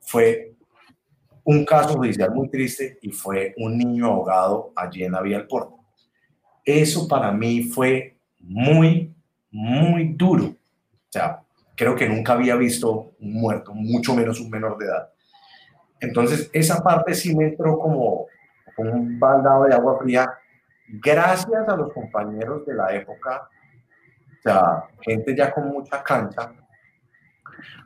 fue 0.00 0.54
un 1.44 1.66
caso 1.66 1.98
judicial 1.98 2.32
muy 2.34 2.48
triste 2.48 2.98
y 3.02 3.10
fue 3.10 3.52
un 3.58 3.76
niño 3.76 4.06
ahogado 4.06 4.72
allí 4.74 5.04
en 5.04 5.12
la 5.12 5.20
vía 5.20 5.36
del 5.36 5.46
puerto. 5.46 5.76
Eso 6.64 7.06
para 7.06 7.30
mí 7.32 7.64
fue 7.64 8.19
muy, 8.40 9.14
muy 9.50 10.14
duro. 10.14 10.44
O 10.44 11.12
sea, 11.12 11.42
creo 11.76 11.94
que 11.94 12.08
nunca 12.08 12.34
había 12.34 12.56
visto 12.56 13.12
un 13.20 13.34
muerto, 13.34 13.72
mucho 13.74 14.14
menos 14.14 14.40
un 14.40 14.50
menor 14.50 14.76
de 14.78 14.86
edad. 14.86 15.10
Entonces, 16.00 16.50
esa 16.52 16.82
parte 16.82 17.14
sí 17.14 17.34
me 17.36 17.48
entró 17.48 17.78
como, 17.78 18.26
como 18.74 18.92
un 18.92 19.18
baldado 19.18 19.64
de 19.64 19.74
agua 19.74 19.98
fría, 19.98 20.32
gracias 20.88 21.68
a 21.68 21.76
los 21.76 21.92
compañeros 21.92 22.66
de 22.66 22.74
la 22.74 22.94
época, 22.94 23.48
o 24.38 24.42
sea, 24.42 24.84
gente 25.02 25.36
ya 25.36 25.52
con 25.52 25.68
mucha 25.68 26.02
cancha, 26.02 26.52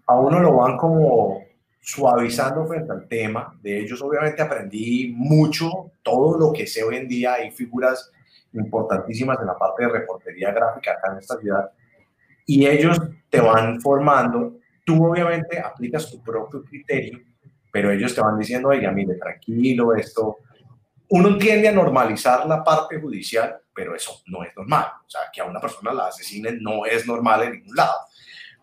a 0.06 0.14
uno 0.14 0.40
lo 0.40 0.56
van 0.56 0.76
como 0.76 1.42
suavizando 1.80 2.66
frente 2.66 2.92
al 2.92 3.06
tema. 3.06 3.58
De 3.62 3.80
ellos 3.80 4.00
obviamente 4.02 4.42
aprendí 4.42 5.12
mucho, 5.14 5.92
todo 6.02 6.38
lo 6.38 6.52
que 6.52 6.66
sé 6.66 6.82
hoy 6.82 6.96
en 6.96 7.08
día. 7.08 7.34
Hay 7.34 7.50
figuras 7.50 8.10
importantísimas 8.54 9.38
en 9.40 9.46
la 9.46 9.58
parte 9.58 9.84
de 9.84 9.90
reportería 9.90 10.52
gráfica 10.52 10.92
acá 10.92 11.12
en 11.12 11.18
esta 11.18 11.36
ciudad. 11.38 11.70
Y 12.46 12.66
ellos 12.66 13.00
te 13.28 13.40
van 13.40 13.80
formando. 13.80 14.58
Tú 14.84 15.06
obviamente 15.06 15.58
aplicas 15.58 16.10
tu 16.10 16.22
propio 16.22 16.62
criterio, 16.64 17.20
pero 17.72 17.90
ellos 17.90 18.14
te 18.14 18.20
van 18.20 18.38
diciendo, 18.38 18.68
oiga, 18.68 18.90
mire, 18.90 19.14
tranquilo, 19.14 19.94
esto... 19.94 20.38
Uno 21.08 21.36
tiende 21.36 21.68
a 21.68 21.72
normalizar 21.72 22.46
la 22.46 22.64
parte 22.64 23.00
judicial, 23.00 23.60
pero 23.74 23.94
eso 23.94 24.22
no 24.26 24.42
es 24.42 24.56
normal. 24.56 24.86
O 25.06 25.08
sea, 25.08 25.22
que 25.32 25.40
a 25.40 25.44
una 25.44 25.60
persona 25.60 25.92
la 25.92 26.06
asesinen 26.06 26.58
no 26.62 26.86
es 26.86 27.06
normal 27.06 27.42
en 27.42 27.52
ningún 27.52 27.76
lado. 27.76 27.94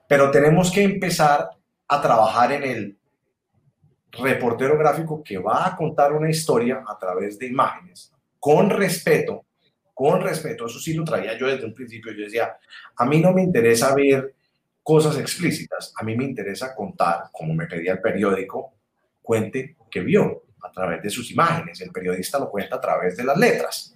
Pero 0.07 0.31
tenemos 0.31 0.71
que 0.71 0.83
empezar 0.83 1.49
a 1.87 2.01
trabajar 2.01 2.51
en 2.51 2.63
el 2.63 2.97
reportero 4.11 4.77
gráfico 4.77 5.23
que 5.23 5.37
va 5.37 5.67
a 5.67 5.75
contar 5.75 6.13
una 6.13 6.29
historia 6.29 6.83
a 6.85 6.97
través 6.97 7.37
de 7.39 7.47
imágenes, 7.47 8.11
con 8.39 8.69
respeto, 8.69 9.45
con 10.01 10.19
respeto, 10.19 10.65
eso 10.65 10.79
sí 10.79 10.95
lo 10.95 11.03
traía 11.03 11.37
yo 11.37 11.45
desde 11.45 11.63
un 11.63 11.75
principio, 11.75 12.11
yo 12.11 12.23
decía, 12.23 12.57
a 12.97 13.05
mí 13.05 13.21
no 13.21 13.31
me 13.33 13.43
interesa 13.43 13.93
ver 13.93 14.33
cosas 14.81 15.15
explícitas, 15.19 15.93
a 15.95 16.03
mí 16.03 16.17
me 16.17 16.23
interesa 16.23 16.73
contar, 16.73 17.25
como 17.31 17.53
me 17.53 17.67
pedía 17.67 17.91
el 17.91 18.01
periódico, 18.01 18.73
cuente 19.21 19.77
que 19.91 19.99
vio 19.99 20.45
a 20.63 20.71
través 20.71 21.03
de 21.03 21.11
sus 21.11 21.29
imágenes, 21.29 21.81
el 21.81 21.91
periodista 21.91 22.39
lo 22.39 22.49
cuenta 22.49 22.77
a 22.77 22.81
través 22.81 23.15
de 23.15 23.25
las 23.25 23.37
letras. 23.37 23.95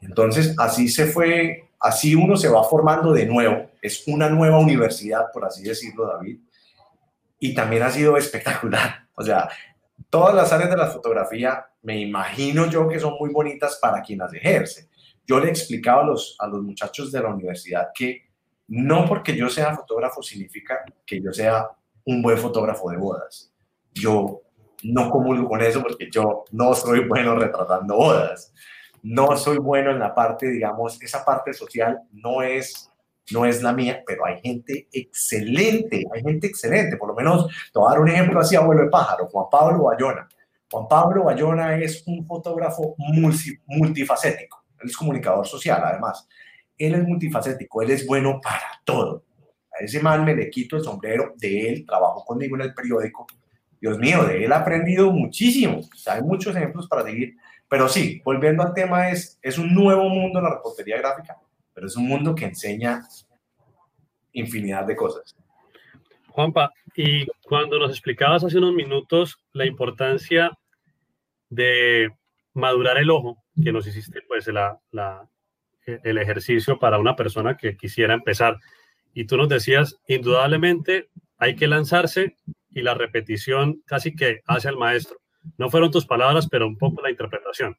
Entonces, 0.00 0.54
así 0.56 0.88
se 0.88 1.06
fue, 1.06 1.70
así 1.80 2.14
uno 2.14 2.36
se 2.36 2.48
va 2.48 2.62
formando 2.62 3.12
de 3.12 3.26
nuevo, 3.26 3.68
es 3.82 4.06
una 4.06 4.28
nueva 4.28 4.60
universidad, 4.60 5.32
por 5.32 5.44
así 5.44 5.64
decirlo, 5.64 6.06
David, 6.06 6.38
y 7.40 7.52
también 7.52 7.82
ha 7.82 7.90
sido 7.90 8.16
espectacular. 8.16 9.08
O 9.16 9.24
sea, 9.24 9.48
todas 10.08 10.36
las 10.36 10.52
áreas 10.52 10.70
de 10.70 10.76
la 10.76 10.86
fotografía, 10.86 11.66
me 11.82 11.98
imagino 11.98 12.66
yo 12.66 12.86
que 12.86 13.00
son 13.00 13.16
muy 13.18 13.30
bonitas 13.30 13.76
para 13.82 14.02
quien 14.02 14.20
las 14.20 14.32
ejerce. 14.32 14.89
Yo 15.26 15.38
le 15.38 15.46
he 15.46 15.50
explicado 15.50 16.00
a 16.00 16.04
los, 16.04 16.36
a 16.38 16.46
los 16.46 16.62
muchachos 16.62 17.12
de 17.12 17.20
la 17.20 17.28
universidad 17.28 17.88
que 17.94 18.30
no 18.68 19.04
porque 19.06 19.36
yo 19.36 19.48
sea 19.48 19.76
fotógrafo 19.76 20.22
significa 20.22 20.84
que 21.04 21.20
yo 21.20 21.32
sea 21.32 21.68
un 22.04 22.22
buen 22.22 22.38
fotógrafo 22.38 22.90
de 22.90 22.96
bodas. 22.96 23.52
Yo 23.92 24.42
no 24.84 25.10
comulgo 25.10 25.48
con 25.48 25.60
eso 25.60 25.82
porque 25.82 26.08
yo 26.10 26.44
no 26.52 26.74
soy 26.74 27.06
bueno 27.06 27.34
retratando 27.34 27.96
bodas. 27.96 28.52
No 29.02 29.36
soy 29.36 29.58
bueno 29.58 29.90
en 29.90 29.98
la 29.98 30.14
parte, 30.14 30.48
digamos, 30.48 31.02
esa 31.02 31.24
parte 31.24 31.52
social 31.52 32.00
no 32.12 32.42
es 32.42 32.90
no 33.32 33.44
es 33.44 33.62
la 33.62 33.72
mía, 33.72 34.02
pero 34.06 34.26
hay 34.26 34.40
gente 34.40 34.88
excelente, 34.92 36.04
hay 36.12 36.22
gente 36.22 36.46
excelente. 36.46 36.96
Por 36.96 37.08
lo 37.08 37.14
menos, 37.14 37.46
te 37.72 37.78
voy 37.78 37.86
a 37.86 37.90
dar 37.92 38.00
un 38.00 38.08
ejemplo 38.08 38.40
así, 38.40 38.56
abuelo 38.56 38.82
de 38.82 38.88
pájaro, 38.88 39.28
Juan 39.28 39.46
Pablo 39.50 39.84
Bayona. 39.84 40.28
Juan 40.70 40.88
Pablo 40.88 41.24
Bayona 41.24 41.76
es 41.76 42.02
un 42.06 42.26
fotógrafo 42.26 42.94
multifacético, 43.66 44.59
él 44.80 44.88
es 44.88 44.96
comunicador 44.96 45.46
social 45.46 45.80
además. 45.84 46.26
Él 46.76 46.94
es 46.94 47.04
multifacético, 47.04 47.82
él 47.82 47.90
es 47.90 48.06
bueno 48.06 48.40
para 48.42 48.80
todo. 48.84 49.24
A 49.72 49.84
ese 49.84 50.00
man 50.00 50.24
me 50.24 50.34
le 50.34 50.48
quito 50.50 50.76
el 50.76 50.82
sombrero 50.82 51.34
de 51.36 51.68
él, 51.68 51.86
trabajó 51.86 52.24
conmigo 52.24 52.56
en 52.56 52.62
el 52.62 52.74
periódico. 52.74 53.26
Dios 53.80 53.98
mío, 53.98 54.24
de 54.24 54.44
él 54.44 54.50
he 54.50 54.54
aprendido 54.54 55.10
muchísimo. 55.10 55.80
hay 56.06 56.22
muchos 56.22 56.56
ejemplos 56.56 56.88
para 56.88 57.02
seguir. 57.02 57.36
Pero 57.68 57.88
sí, 57.88 58.20
volviendo 58.24 58.62
al 58.62 58.74
tema, 58.74 59.10
es, 59.10 59.38
es 59.42 59.58
un 59.58 59.74
nuevo 59.74 60.08
mundo 60.08 60.38
en 60.38 60.44
la 60.44 60.54
reportería 60.56 60.98
gráfica 60.98 61.36
pero 61.80 61.86
es 61.86 61.96
un 61.96 62.06
mundo 62.06 62.34
que 62.34 62.44
enseña 62.44 63.02
infinidad 64.32 64.84
de 64.84 64.96
cosas. 64.96 65.34
Juanpa, 66.28 66.72
y 66.94 67.26
cuando 67.48 67.78
nos 67.78 67.90
explicabas 67.90 68.44
hace 68.44 68.58
unos 68.58 68.74
minutos 68.74 69.38
la 69.52 69.64
importancia 69.64 70.50
de 71.48 72.10
madurar 72.54 72.98
el 72.98 73.10
ojo, 73.10 73.42
que 73.62 73.72
nos 73.72 73.86
hiciste 73.86 74.22
pues 74.26 74.46
la, 74.48 74.78
la, 74.90 75.28
el 75.86 76.18
ejercicio 76.18 76.78
para 76.78 76.98
una 76.98 77.16
persona 77.16 77.56
que 77.56 77.76
quisiera 77.76 78.14
empezar, 78.14 78.56
y 79.14 79.24
tú 79.26 79.36
nos 79.36 79.48
decías, 79.48 79.96
indudablemente 80.06 81.08
hay 81.38 81.56
que 81.56 81.66
lanzarse 81.66 82.36
y 82.70 82.82
la 82.82 82.94
repetición 82.94 83.82
casi 83.86 84.14
que 84.14 84.40
hace 84.46 84.68
al 84.68 84.76
maestro. 84.76 85.18
No 85.58 85.70
fueron 85.70 85.90
tus 85.90 86.06
palabras, 86.06 86.48
pero 86.48 86.66
un 86.66 86.76
poco 86.76 87.02
la 87.02 87.10
interpretación. 87.10 87.76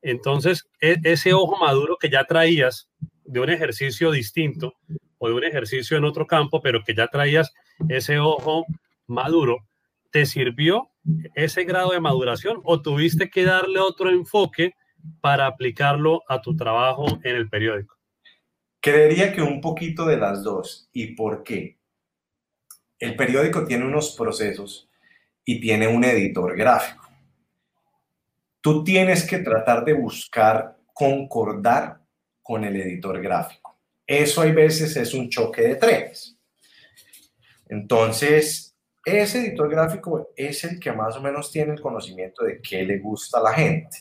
Entonces, 0.00 0.68
e, 0.80 0.96
ese 1.02 1.34
ojo 1.34 1.58
maduro 1.58 1.96
que 1.98 2.08
ya 2.08 2.24
traías 2.24 2.88
de 3.24 3.40
un 3.40 3.50
ejercicio 3.50 4.10
distinto 4.10 4.74
o 5.18 5.28
de 5.28 5.34
un 5.34 5.44
ejercicio 5.44 5.96
en 5.96 6.04
otro 6.04 6.26
campo, 6.26 6.60
pero 6.62 6.82
que 6.84 6.94
ya 6.94 7.08
traías 7.08 7.52
ese 7.88 8.18
ojo 8.18 8.64
maduro, 9.06 9.66
¿te 10.10 10.26
sirvió 10.26 10.90
ese 11.34 11.64
grado 11.64 11.92
de 11.92 12.00
maduración 12.00 12.60
o 12.64 12.80
tuviste 12.80 13.30
que 13.30 13.44
darle 13.44 13.80
otro 13.80 14.10
enfoque 14.10 14.74
para 15.20 15.46
aplicarlo 15.46 16.22
a 16.28 16.40
tu 16.40 16.56
trabajo 16.56 17.06
en 17.22 17.36
el 17.36 17.48
periódico? 17.48 17.96
Creería 18.80 19.32
que 19.32 19.42
un 19.42 19.60
poquito 19.60 20.04
de 20.06 20.16
las 20.16 20.42
dos. 20.42 20.88
¿Y 20.92 21.14
por 21.14 21.42
qué? 21.42 21.78
El 22.98 23.16
periódico 23.16 23.64
tiene 23.64 23.84
unos 23.84 24.14
procesos 24.16 24.88
y 25.44 25.60
tiene 25.60 25.88
un 25.88 26.04
editor 26.04 26.56
gráfico. 26.56 27.08
Tú 28.60 28.82
tienes 28.82 29.28
que 29.28 29.38
tratar 29.38 29.84
de 29.84 29.92
buscar 29.92 30.78
concordar 30.94 32.00
con 32.42 32.64
el 32.64 32.76
editor 32.76 33.20
gráfico. 33.20 33.78
Eso 34.06 34.42
hay 34.42 34.52
veces 34.52 34.96
es 34.96 35.12
un 35.12 35.28
choque 35.28 35.62
de 35.62 35.76
trenes. 35.76 36.38
Entonces, 37.68 38.63
ese 39.04 39.40
editor 39.40 39.68
gráfico 39.68 40.30
es 40.36 40.64
el 40.64 40.80
que 40.80 40.92
más 40.92 41.16
o 41.16 41.20
menos 41.20 41.50
tiene 41.50 41.72
el 41.74 41.80
conocimiento 41.80 42.44
de 42.44 42.60
qué 42.60 42.84
le 42.84 42.98
gusta 42.98 43.38
a 43.38 43.42
la 43.42 43.52
gente. 43.52 43.98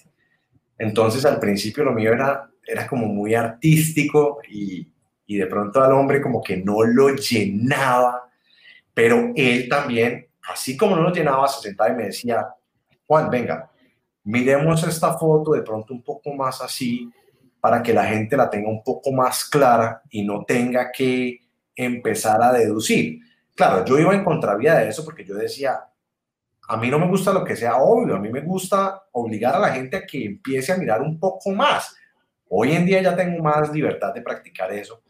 Entonces, 0.78 1.26
al 1.26 1.40
principio 1.40 1.84
lo 1.84 1.92
mío 1.92 2.14
era, 2.14 2.50
era 2.66 2.88
como 2.88 3.08
muy 3.08 3.36
artístico 3.36 4.40
y, 4.50 4.88
y 5.26 5.38
de 5.38 5.48
pronto 5.48 5.82
al 5.82 5.94
hombre 5.94 6.22
como 6.22 6.42
que 6.42 6.58
no 6.58 6.84
lo 6.84 7.10
llenaba, 7.10 8.30
pero 8.94 9.32
él 9.36 9.68
también, 9.70 10.28
así 10.50 10.78
como 10.78 10.96
no 10.96 11.04
lo 11.04 11.12
llenaba, 11.12 11.48
se 11.48 11.62
sentaba 11.62 11.92
y 11.92 11.96
me 11.96 12.06
decía, 12.06 12.48
Juan, 13.06 13.30
venga, 13.30 13.70
miremos 14.24 14.88
esta 14.88 15.18
foto 15.18 15.52
de 15.52 15.62
pronto 15.62 15.94
un 15.94 16.04
poco 16.04 16.34
más 16.34 16.62
así, 16.62 17.10
para 17.60 17.82
que 17.82 17.94
la 17.94 18.06
gente 18.06 18.36
la 18.36 18.50
tenga 18.50 18.70
un 18.70 18.84
poco 18.84 19.12
más 19.14 19.46
clara 19.46 20.02
y 20.10 20.24
no 20.24 20.44
tenga 20.44 20.92
que 20.92 21.40
empezar 21.76 22.42
a 22.44 22.52
deducir. 22.52 23.20
Claro, 23.56 23.86
yo 23.86 24.00
iba 24.00 24.14
en 24.14 24.24
contravía 24.24 24.76
de 24.76 24.90
eso 24.90 25.06
porque 25.06 25.24
yo 25.24 25.36
decía, 25.36 25.80
a 26.68 26.78
mí 26.78 26.90
no 26.90 26.98
me 26.98 27.08
gusta 27.08 27.34
lo 27.34 27.44
que 27.44 27.56
sea 27.56 27.78
obvio, 27.78 28.16
a 28.16 28.20
mí 28.20 28.30
me 28.30 28.42
gusta 28.42 29.04
obligar 29.12 29.56
a 29.56 29.60
la 29.60 29.70
gente 29.70 29.98
a 29.98 30.06
que 30.06 30.26
empiece 30.26 30.72
a 30.72 30.78
mirar 30.78 31.02
un 31.02 31.20
poco 31.20 31.52
más. 31.52 31.96
Hoy 32.50 32.74
en 32.74 32.86
día 32.86 33.02
ya 33.02 33.16
tengo 33.16 33.44
más 33.44 33.72
libertad 33.72 34.14
de 34.14 34.22
practicar 34.22 34.72
eso 34.72 35.02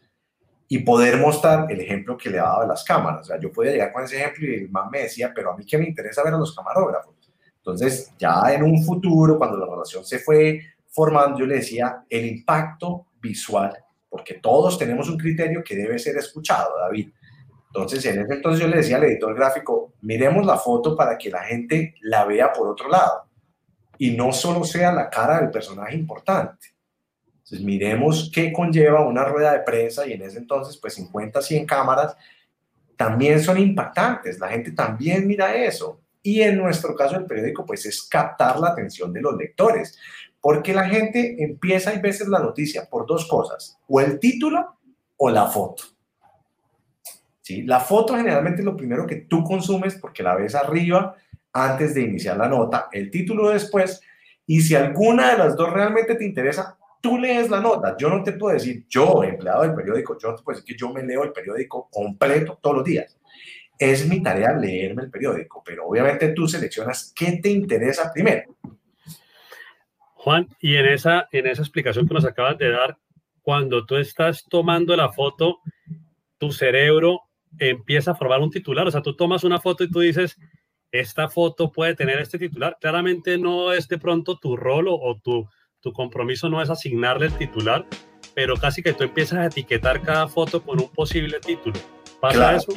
y 0.68 0.78
poder 0.78 1.18
mostrar 1.18 1.70
el 1.70 1.80
ejemplo 1.80 2.16
que 2.16 2.30
le 2.30 2.38
daba 2.38 2.62
de 2.62 2.68
las 2.68 2.84
cámaras. 2.84 3.22
O 3.22 3.24
sea, 3.24 3.38
yo 3.38 3.52
podía 3.52 3.72
llegar 3.72 3.92
con 3.92 4.04
ese 4.04 4.16
ejemplo 4.16 4.46
y 4.46 4.54
el 4.54 4.70
man 4.70 4.88
me 4.90 5.02
decía, 5.02 5.32
pero 5.34 5.52
a 5.52 5.56
mí 5.56 5.64
que 5.64 5.78
me 5.78 5.86
interesa 5.86 6.22
ver 6.22 6.34
a 6.34 6.38
los 6.38 6.54
camarógrafos. 6.54 7.14
Entonces, 7.56 8.12
ya 8.18 8.42
en 8.52 8.62
un 8.62 8.84
futuro, 8.84 9.38
cuando 9.38 9.56
la 9.56 9.66
relación 9.66 10.04
se 10.04 10.18
fue 10.18 10.60
formando, 10.88 11.38
yo 11.38 11.46
le 11.46 11.56
decía 11.56 12.04
el 12.10 12.26
impacto 12.26 13.06
visual, 13.20 13.74
porque 14.08 14.34
todos 14.34 14.78
tenemos 14.78 15.08
un 15.08 15.16
criterio 15.16 15.62
que 15.64 15.74
debe 15.74 15.98
ser 15.98 16.16
escuchado, 16.16 16.78
David. 16.78 17.10
Entonces, 17.74 18.04
en 18.06 18.22
ese 18.22 18.34
entonces 18.34 18.60
yo 18.60 18.68
le 18.68 18.76
decía 18.76 18.98
al 18.98 19.04
editor 19.04 19.34
gráfico, 19.34 19.94
miremos 20.02 20.46
la 20.46 20.56
foto 20.56 20.94
para 20.94 21.18
que 21.18 21.28
la 21.28 21.42
gente 21.42 21.96
la 22.02 22.24
vea 22.24 22.52
por 22.52 22.68
otro 22.68 22.88
lado 22.88 23.24
y 23.98 24.12
no 24.12 24.32
solo 24.32 24.62
sea 24.62 24.92
la 24.92 25.10
cara 25.10 25.40
del 25.40 25.50
personaje 25.50 25.96
importante. 25.96 26.68
Entonces, 27.38 27.62
miremos 27.62 28.30
qué 28.32 28.52
conlleva 28.52 29.04
una 29.04 29.24
rueda 29.24 29.52
de 29.52 29.60
prensa 29.60 30.06
y 30.06 30.12
en 30.12 30.22
ese 30.22 30.38
entonces, 30.38 30.76
pues 30.76 30.94
50, 30.94 31.42
100 31.42 31.66
cámaras 31.66 32.16
también 32.96 33.40
son 33.42 33.58
impactantes. 33.58 34.38
La 34.38 34.50
gente 34.50 34.70
también 34.70 35.26
mira 35.26 35.56
eso. 35.56 36.00
Y 36.22 36.42
en 36.42 36.58
nuestro 36.58 36.94
caso, 36.94 37.16
el 37.16 37.26
periódico, 37.26 37.66
pues 37.66 37.84
es 37.86 38.04
captar 38.04 38.60
la 38.60 38.68
atención 38.68 39.12
de 39.12 39.20
los 39.20 39.36
lectores. 39.36 39.98
Porque 40.40 40.72
la 40.72 40.88
gente 40.88 41.42
empieza 41.42 41.90
a 41.90 41.98
veces 41.98 42.28
la 42.28 42.38
noticia 42.38 42.88
por 42.88 43.04
dos 43.04 43.26
cosas, 43.26 43.78
o 43.88 44.00
el 44.00 44.20
título 44.20 44.76
o 45.16 45.28
la 45.28 45.46
foto. 45.46 45.93
¿Sí? 47.44 47.62
La 47.62 47.78
foto 47.78 48.16
generalmente 48.16 48.62
es 48.62 48.64
lo 48.64 48.74
primero 48.74 49.06
que 49.06 49.16
tú 49.16 49.44
consumes 49.44 49.96
porque 49.96 50.22
la 50.22 50.34
ves 50.34 50.54
arriba 50.54 51.14
antes 51.52 51.94
de 51.94 52.00
iniciar 52.00 52.38
la 52.38 52.48
nota, 52.48 52.88
el 52.90 53.10
título 53.10 53.50
después, 53.50 54.00
y 54.46 54.62
si 54.62 54.74
alguna 54.74 55.32
de 55.32 55.38
las 55.38 55.54
dos 55.54 55.70
realmente 55.70 56.14
te 56.14 56.24
interesa, 56.24 56.78
tú 57.02 57.18
lees 57.18 57.50
la 57.50 57.60
nota. 57.60 57.98
Yo 57.98 58.08
no 58.08 58.22
te 58.22 58.32
puedo 58.32 58.54
decir, 58.54 58.86
yo, 58.88 59.22
empleado 59.22 59.60
del 59.60 59.74
periódico, 59.74 60.18
yo 60.18 60.30
no 60.30 60.36
te 60.36 60.42
puedo 60.42 60.56
decir 60.56 60.74
que 60.74 60.80
yo 60.80 60.90
me 60.90 61.02
leo 61.02 61.22
el 61.22 61.32
periódico 61.32 61.90
completo 61.92 62.58
todos 62.62 62.76
los 62.76 62.84
días. 62.84 63.20
Es 63.78 64.08
mi 64.08 64.22
tarea 64.22 64.54
leerme 64.54 65.02
el 65.02 65.10
periódico, 65.10 65.62
pero 65.62 65.86
obviamente 65.86 66.28
tú 66.28 66.48
seleccionas 66.48 67.12
qué 67.14 67.40
te 67.42 67.50
interesa 67.50 68.10
primero. 68.10 68.56
Juan, 70.14 70.48
y 70.60 70.76
en 70.76 70.86
esa, 70.86 71.28
en 71.30 71.46
esa 71.46 71.60
explicación 71.60 72.08
que 72.08 72.14
nos 72.14 72.24
acabas 72.24 72.56
de 72.56 72.70
dar, 72.70 72.96
cuando 73.42 73.84
tú 73.84 73.96
estás 73.96 74.46
tomando 74.48 74.96
la 74.96 75.12
foto, 75.12 75.58
tu 76.38 76.50
cerebro 76.50 77.20
empieza 77.58 78.12
a 78.12 78.14
formar 78.14 78.40
un 78.40 78.50
titular. 78.50 78.86
O 78.86 78.90
sea, 78.90 79.02
tú 79.02 79.14
tomas 79.16 79.44
una 79.44 79.60
foto 79.60 79.84
y 79.84 79.90
tú 79.90 80.00
dices, 80.00 80.36
esta 80.90 81.28
foto 81.28 81.72
puede 81.72 81.94
tener 81.94 82.18
este 82.18 82.38
titular. 82.38 82.76
Claramente 82.80 83.38
no 83.38 83.72
es 83.72 83.88
de 83.88 83.98
pronto 83.98 84.38
tu 84.38 84.56
rol 84.56 84.86
o, 84.88 85.20
tu, 85.22 85.48
tu 85.80 85.92
compromiso 85.92 86.48
no 86.48 86.62
es 86.62 86.70
asignarle 86.70 87.26
el 87.26 87.36
titular, 87.36 87.86
pero 88.34 88.56
casi 88.56 88.82
que 88.82 88.92
tú 88.92 89.04
empiezas 89.04 89.38
a 89.38 89.46
etiquetar 89.46 90.02
cada 90.02 90.28
foto 90.28 90.62
con 90.62 90.80
un 90.80 90.88
posible 90.88 91.40
título. 91.40 91.78
¿Pasa 92.20 92.56
eso? 92.56 92.72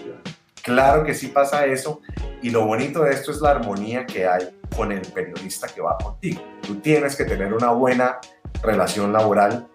Claro 0.63 1.05
que 1.05 1.13
sí 1.13 1.27
pasa 1.27 1.65
eso. 1.65 2.01
Y 2.41 2.49
lo 2.49 2.65
bonito 2.65 3.03
de 3.03 3.11
esto 3.13 3.31
es 3.31 3.39
la 3.39 3.51
armonía 3.51 4.05
que 4.05 4.27
hay 4.27 4.49
con 4.75 4.91
el 4.91 5.01
periodista 5.01 5.67
que 5.67 5.79
va 5.79 5.97
contigo. 5.97 6.41
Tú 6.61 6.75
tienes 6.81 7.15
que 7.15 7.23
tener 7.23 7.53
una 7.53 7.71
buena 7.71 8.17
relación 8.61 9.13
laboral 9.13 9.67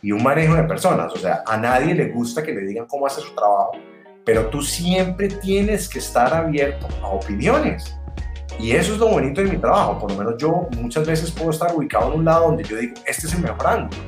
y 0.00 0.12
un 0.12 0.22
manejo 0.22 0.54
de 0.54 0.64
personas. 0.64 1.12
O 1.12 1.16
sea, 1.16 1.42
a 1.46 1.56
nadie 1.56 1.94
le 1.94 2.08
gusta 2.08 2.42
que 2.42 2.52
le 2.52 2.62
digan 2.62 2.86
cómo 2.86 3.06
hace 3.06 3.20
su 3.20 3.34
trabajo, 3.34 3.72
pero 4.28 4.48
tú 4.48 4.60
siempre 4.60 5.28
tienes 5.28 5.88
que 5.88 6.00
estar 6.00 6.34
abierto 6.34 6.86
a 7.02 7.06
opiniones. 7.06 7.98
Y 8.60 8.72
eso 8.72 8.92
es 8.92 8.98
lo 8.98 9.08
bonito 9.08 9.40
de 9.40 9.48
mi 9.48 9.56
trabajo. 9.56 9.98
Por 9.98 10.12
lo 10.12 10.18
menos 10.18 10.34
yo 10.36 10.68
muchas 10.76 11.06
veces 11.06 11.30
puedo 11.30 11.48
estar 11.48 11.74
ubicado 11.74 12.12
en 12.12 12.18
un 12.18 12.24
lado 12.26 12.48
donde 12.48 12.62
yo 12.62 12.76
digo, 12.76 12.92
este 13.06 13.26
es 13.26 13.32
el 13.32 13.40
mejor 13.40 13.66
ángulo. 13.66 14.02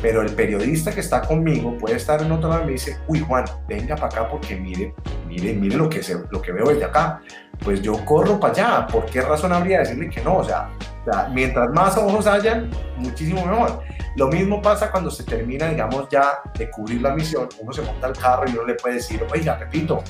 Pero 0.00 0.22
el 0.22 0.32
periodista 0.32 0.90
que 0.90 1.00
está 1.00 1.20
conmigo 1.20 1.76
puede 1.76 1.96
estar 1.96 2.22
en 2.22 2.32
otro 2.32 2.48
lado 2.48 2.62
y 2.62 2.64
me 2.64 2.72
dice, 2.72 2.96
uy 3.08 3.20
Juan, 3.20 3.44
venga 3.68 3.94
para 3.94 4.06
acá 4.06 4.28
porque 4.30 4.56
mire, 4.56 4.94
mire, 5.26 5.52
mire 5.52 5.76
lo 5.76 5.90
que, 5.90 6.02
se, 6.02 6.16
lo 6.30 6.40
que 6.40 6.50
veo 6.50 6.68
desde 6.68 6.84
acá. 6.86 7.20
Pues 7.64 7.82
yo 7.82 8.04
corro 8.04 8.38
para 8.38 8.52
allá. 8.52 8.86
¿Por 8.86 9.06
qué 9.06 9.20
razón 9.20 9.52
habría 9.52 9.78
de 9.78 9.84
decirle 9.84 10.10
que 10.10 10.22
no? 10.22 10.36
O 10.38 10.44
sea, 10.44 10.70
mientras 11.32 11.70
más 11.70 11.96
ojos 11.96 12.26
hayan, 12.26 12.70
muchísimo 12.96 13.44
mejor. 13.44 13.80
Lo 14.16 14.28
mismo 14.28 14.60
pasa 14.60 14.90
cuando 14.90 15.10
se 15.10 15.22
termina, 15.22 15.68
digamos, 15.68 16.08
ya 16.10 16.40
de 16.56 16.68
cubrir 16.70 17.00
la 17.02 17.14
misión, 17.14 17.48
uno 17.60 17.72
se 17.72 17.82
monta 17.82 18.08
al 18.08 18.14
carro 18.14 18.44
y 18.48 18.52
uno 18.52 18.64
le 18.64 18.74
puede 18.74 18.96
decir, 18.96 19.24
oiga, 19.32 19.56
repito, 19.56 20.02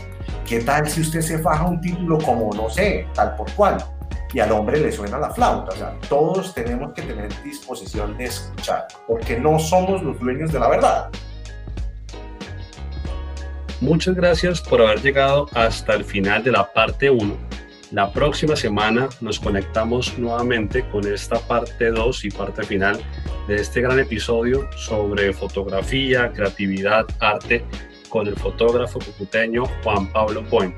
¿qué 0.46 0.60
tal 0.60 0.88
si 0.88 1.02
usted 1.02 1.20
se 1.20 1.38
faja 1.38 1.64
un 1.64 1.80
título 1.80 2.18
como, 2.18 2.50
no 2.54 2.70
sé, 2.70 3.06
tal 3.12 3.36
por 3.36 3.52
cual? 3.52 3.76
Y 4.32 4.40
al 4.40 4.52
hombre 4.52 4.80
le 4.80 4.92
suena 4.92 5.18
la 5.18 5.30
flauta. 5.30 5.72
O 5.72 5.76
sea, 5.76 5.94
todos 6.08 6.54
tenemos 6.54 6.92
que 6.94 7.02
tener 7.02 7.28
disposición 7.42 8.16
de 8.16 8.24
escuchar, 8.24 8.86
porque 9.06 9.38
no 9.38 9.58
somos 9.58 10.02
los 10.02 10.18
dueños 10.18 10.52
de 10.52 10.58
la 10.58 10.68
verdad. 10.68 11.10
Muchas 13.80 14.14
gracias 14.14 14.60
por 14.60 14.80
haber 14.82 15.00
llegado 15.02 15.48
hasta 15.54 15.94
el 15.94 16.04
final 16.04 16.42
de 16.42 16.52
la 16.52 16.72
parte 16.72 17.10
1 17.10 17.58
la 17.90 18.12
próxima 18.12 18.54
semana 18.54 19.08
nos 19.22 19.40
conectamos 19.40 20.18
nuevamente 20.18 20.86
con 20.90 21.06
esta 21.10 21.38
parte 21.38 21.90
2 21.90 22.26
y 22.26 22.30
parte 22.30 22.62
final 22.62 23.00
de 23.46 23.56
este 23.56 23.80
gran 23.80 23.98
episodio 23.98 24.68
sobre 24.76 25.32
fotografía, 25.32 26.30
creatividad, 26.30 27.06
arte 27.18 27.64
con 28.10 28.26
el 28.26 28.36
fotógrafo 28.36 28.98
cucuteño 28.98 29.64
Juan 29.82 30.12
Pablo 30.12 30.44
Point. 30.50 30.74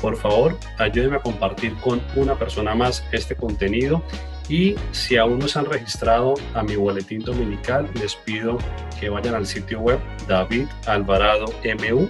Por 0.00 0.16
favor, 0.16 0.56
ayúdenme 0.78 1.16
a 1.16 1.22
compartir 1.22 1.74
con 1.78 2.00
una 2.14 2.38
persona 2.38 2.76
más 2.76 3.04
este 3.10 3.34
contenido 3.34 4.04
y 4.52 4.74
si 4.90 5.16
aún 5.16 5.38
no 5.38 5.48
se 5.48 5.58
han 5.58 5.64
registrado 5.64 6.34
a 6.52 6.62
mi 6.62 6.76
boletín 6.76 7.22
dominical, 7.22 7.88
les 7.94 8.14
pido 8.14 8.58
que 9.00 9.08
vayan 9.08 9.34
al 9.34 9.46
sitio 9.46 9.80
web 9.80 9.98
David 10.28 10.66
Alvarado 10.86 11.46
MU 11.64 12.06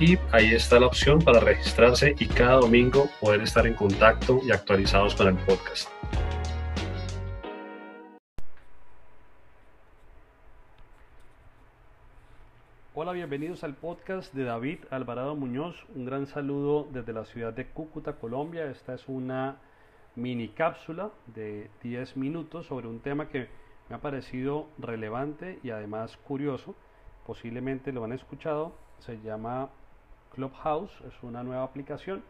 y 0.00 0.16
ahí 0.32 0.54
está 0.54 0.80
la 0.80 0.86
opción 0.86 1.18
para 1.18 1.40
registrarse 1.40 2.14
y 2.18 2.26
cada 2.26 2.54
domingo 2.54 3.10
poder 3.20 3.42
estar 3.42 3.66
en 3.66 3.74
contacto 3.74 4.40
y 4.46 4.50
actualizados 4.50 5.14
con 5.14 5.28
el 5.28 5.36
podcast. 5.44 5.90
Hola, 12.94 13.12
bienvenidos 13.12 13.62
al 13.62 13.74
podcast 13.74 14.32
de 14.32 14.44
David 14.44 14.78
Alvarado 14.88 15.36
Muñoz. 15.36 15.76
Un 15.94 16.06
gran 16.06 16.26
saludo 16.26 16.88
desde 16.90 17.12
la 17.12 17.26
ciudad 17.26 17.52
de 17.52 17.66
Cúcuta, 17.66 18.14
Colombia. 18.14 18.70
Esta 18.70 18.94
es 18.94 19.06
una 19.06 19.58
mini 20.16 20.48
cápsula 20.48 21.10
de 21.26 21.70
10 21.82 22.16
minutos 22.16 22.66
sobre 22.66 22.86
un 22.86 23.00
tema 23.00 23.28
que 23.28 23.48
me 23.88 23.96
ha 23.96 24.00
parecido 24.00 24.68
relevante 24.78 25.58
y 25.62 25.70
además 25.70 26.16
curioso. 26.18 26.74
Posiblemente 27.26 27.92
lo 27.92 28.04
han 28.04 28.12
escuchado. 28.12 28.72
Se 29.00 29.20
llama 29.20 29.70
Clubhouse 30.34 30.92
es 31.06 31.22
una 31.22 31.42
nueva 31.42 31.64
aplicación. 31.64 32.22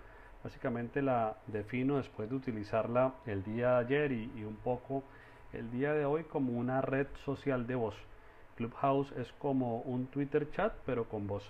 Básicamente 0.42 1.00
la 1.02 1.36
defino 1.46 1.96
después 1.96 2.28
de 2.28 2.36
utilizarla 2.36 3.14
el 3.26 3.42
día 3.44 3.72
de 3.72 3.76
ayer 3.84 4.12
y, 4.12 4.44
un 4.44 4.56
poco 4.56 5.02
el 5.52 5.70
día 5.70 5.92
de 5.94 6.04
hoy 6.04 6.24
como 6.24 6.52
una 6.52 6.80
red 6.80 7.06
social 7.24 7.66
de 7.66 7.74
voz. 7.74 7.94
Clubhouse 8.56 9.10
es 9.12 9.32
como 9.38 9.80
un 9.80 10.06
Twitter 10.06 10.50
chat 10.52 10.72
pero 10.84 11.08
con 11.08 11.26
voz. 11.26 11.44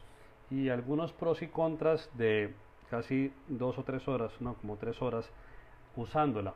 Y 0.51 0.69
algunos 0.69 1.13
pros 1.13 1.43
y 1.43 1.49
contras 1.49 2.11
de 2.15 2.55
casi 2.91 3.33
dos 3.49 3.79
o 3.79 3.83
tres 3.83 4.07
horas, 4.07 4.33
no, 4.41 4.55
como 4.55 4.77
tres 4.77 5.01
horas 5.01 5.29
usándola. 5.97 6.55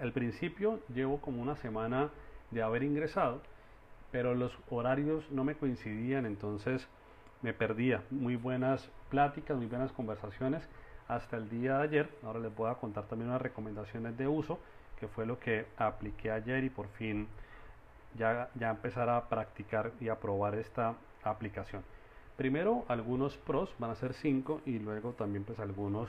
Al 0.00 0.12
principio 0.12 0.80
llevo 0.92 1.20
como 1.20 1.40
una 1.40 1.56
semana 1.56 2.10
de 2.50 2.62
haber 2.62 2.82
ingresado 2.82 3.40
pero 4.14 4.32
los 4.32 4.56
horarios 4.70 5.28
no 5.32 5.42
me 5.42 5.56
coincidían, 5.56 6.24
entonces 6.24 6.86
me 7.42 7.52
perdía 7.52 8.04
muy 8.10 8.36
buenas 8.36 8.88
pláticas, 9.10 9.56
muy 9.56 9.66
buenas 9.66 9.90
conversaciones 9.90 10.62
hasta 11.08 11.36
el 11.36 11.50
día 11.50 11.78
de 11.78 11.82
ayer. 11.82 12.10
Ahora 12.22 12.38
les 12.38 12.54
voy 12.54 12.70
a 12.70 12.76
contar 12.76 13.06
también 13.06 13.30
unas 13.30 13.42
recomendaciones 13.42 14.16
de 14.16 14.28
uso, 14.28 14.60
que 15.00 15.08
fue 15.08 15.26
lo 15.26 15.40
que 15.40 15.66
apliqué 15.76 16.30
ayer 16.30 16.62
y 16.62 16.70
por 16.70 16.86
fin 16.90 17.26
ya, 18.16 18.50
ya 18.54 18.70
empezar 18.70 19.08
a 19.08 19.28
practicar 19.28 19.90
y 20.00 20.08
a 20.08 20.20
probar 20.20 20.54
esta 20.54 20.94
aplicación. 21.24 21.82
Primero 22.36 22.84
algunos 22.86 23.36
pros, 23.38 23.74
van 23.80 23.90
a 23.90 23.96
ser 23.96 24.14
cinco 24.14 24.60
y 24.64 24.78
luego 24.78 25.14
también 25.14 25.42
pues 25.42 25.58
algunos 25.58 26.08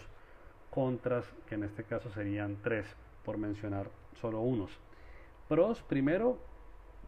contras, 0.75 1.25
que 1.47 1.55
en 1.55 1.63
este 1.63 1.85
caso 1.85 2.09
serían 2.11 2.57
tres, 2.61 2.85
por 3.23 3.37
mencionar 3.37 3.89
solo 4.19 4.41
unos. 4.41 4.69
Pros, 5.47 5.81
primero, 5.83 6.37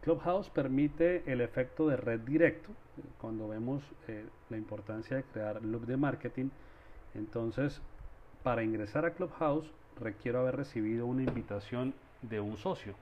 Clubhouse 0.00 0.48
permite 0.48 1.30
el 1.30 1.42
efecto 1.42 1.86
de 1.86 1.98
red 1.98 2.20
directo, 2.20 2.70
cuando 3.20 3.46
vemos 3.46 3.82
eh, 4.08 4.24
la 4.48 4.56
importancia 4.56 5.18
de 5.18 5.24
crear 5.24 5.62
loop 5.62 5.84
de 5.84 5.98
marketing. 5.98 6.48
Entonces, 7.14 7.82
para 8.42 8.62
ingresar 8.62 9.04
a 9.04 9.12
Clubhouse 9.12 9.70
requiero 10.00 10.40
haber 10.40 10.56
recibido 10.56 11.04
una 11.04 11.24
invitación 11.24 11.92
de 12.22 12.40
un 12.40 12.56
socio. 12.56 12.94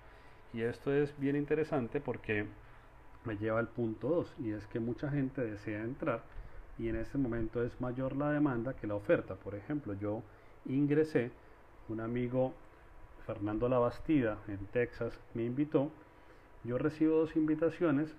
Y 0.53 0.63
esto 0.63 0.93
es 0.93 1.17
bien 1.21 1.37
interesante 1.37 2.01
porque 2.01 2.47
me 3.25 3.37
lleva 3.37 3.61
al 3.61 3.69
punto 3.69 4.09
2 4.09 4.35
y 4.41 4.51
es 4.51 4.67
que 4.67 4.81
mucha 4.81 5.11
gente 5.11 5.43
desea 5.43 5.83
entrar 5.83 6.23
y 6.79 6.89
en 6.89 6.97
este 6.97 7.19
momento 7.19 7.63
es 7.63 7.81
mayor 7.81 8.17
la 8.17 8.31
demanda 8.31 8.75
que 8.75 8.87
la 8.87 8.95
oferta. 8.95 9.35
Por 9.35 9.55
ejemplo, 9.55 9.95
yo 9.95 10.23
ingresé, 10.69 11.31
un 11.89 12.01
amigo 12.01 12.53
Fernando 13.27 13.69
Labastida 13.69 14.39
en 14.49 14.59
Texas 14.67 15.19
me 15.35 15.45
invitó, 15.45 15.91
yo 16.65 16.79
recibo 16.79 17.19
dos 17.19 17.37
invitaciones 17.37 18.15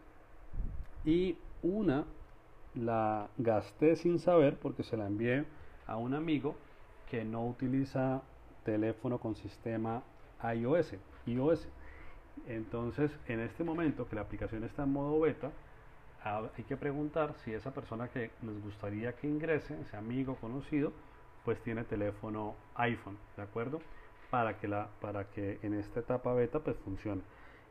y 1.05 1.37
una 1.63 2.05
la 2.75 3.27
gasté 3.37 3.95
sin 3.95 4.19
saber 4.19 4.57
porque 4.57 4.83
se 4.83 4.97
la 4.97 5.07
envié 5.07 5.45
a 5.87 5.97
un 5.97 6.13
amigo 6.13 6.55
que 7.09 7.23
no 7.23 7.47
utiliza 7.47 8.21
teléfono 8.63 9.17
con 9.17 9.35
sistema 9.35 10.03
iOS, 10.43 10.95
iOS. 11.25 11.67
Entonces, 12.47 13.11
en 13.27 13.39
este 13.39 13.63
momento 13.63 14.07
que 14.07 14.15
la 14.15 14.21
aplicación 14.21 14.63
está 14.63 14.83
en 14.83 14.91
modo 14.91 15.19
beta, 15.19 15.51
hay 16.23 16.63
que 16.65 16.75
preguntar 16.75 17.33
si 17.43 17.53
esa 17.53 17.71
persona 17.71 18.09
que 18.09 18.31
nos 18.41 18.61
gustaría 18.61 19.13
que 19.13 19.27
ingrese, 19.27 19.79
ese 19.81 19.95
amigo 19.95 20.35
conocido, 20.35 20.91
pues 21.47 21.61
tiene 21.61 21.85
teléfono 21.85 22.55
iPhone, 22.75 23.17
¿de 23.37 23.43
acuerdo? 23.43 23.79
Para 24.29 24.57
que, 24.57 24.67
la, 24.67 24.89
para 24.99 25.29
que 25.29 25.59
en 25.61 25.75
esta 25.75 26.01
etapa 26.01 26.33
beta 26.33 26.59
pues 26.59 26.75
funcione. 26.83 27.21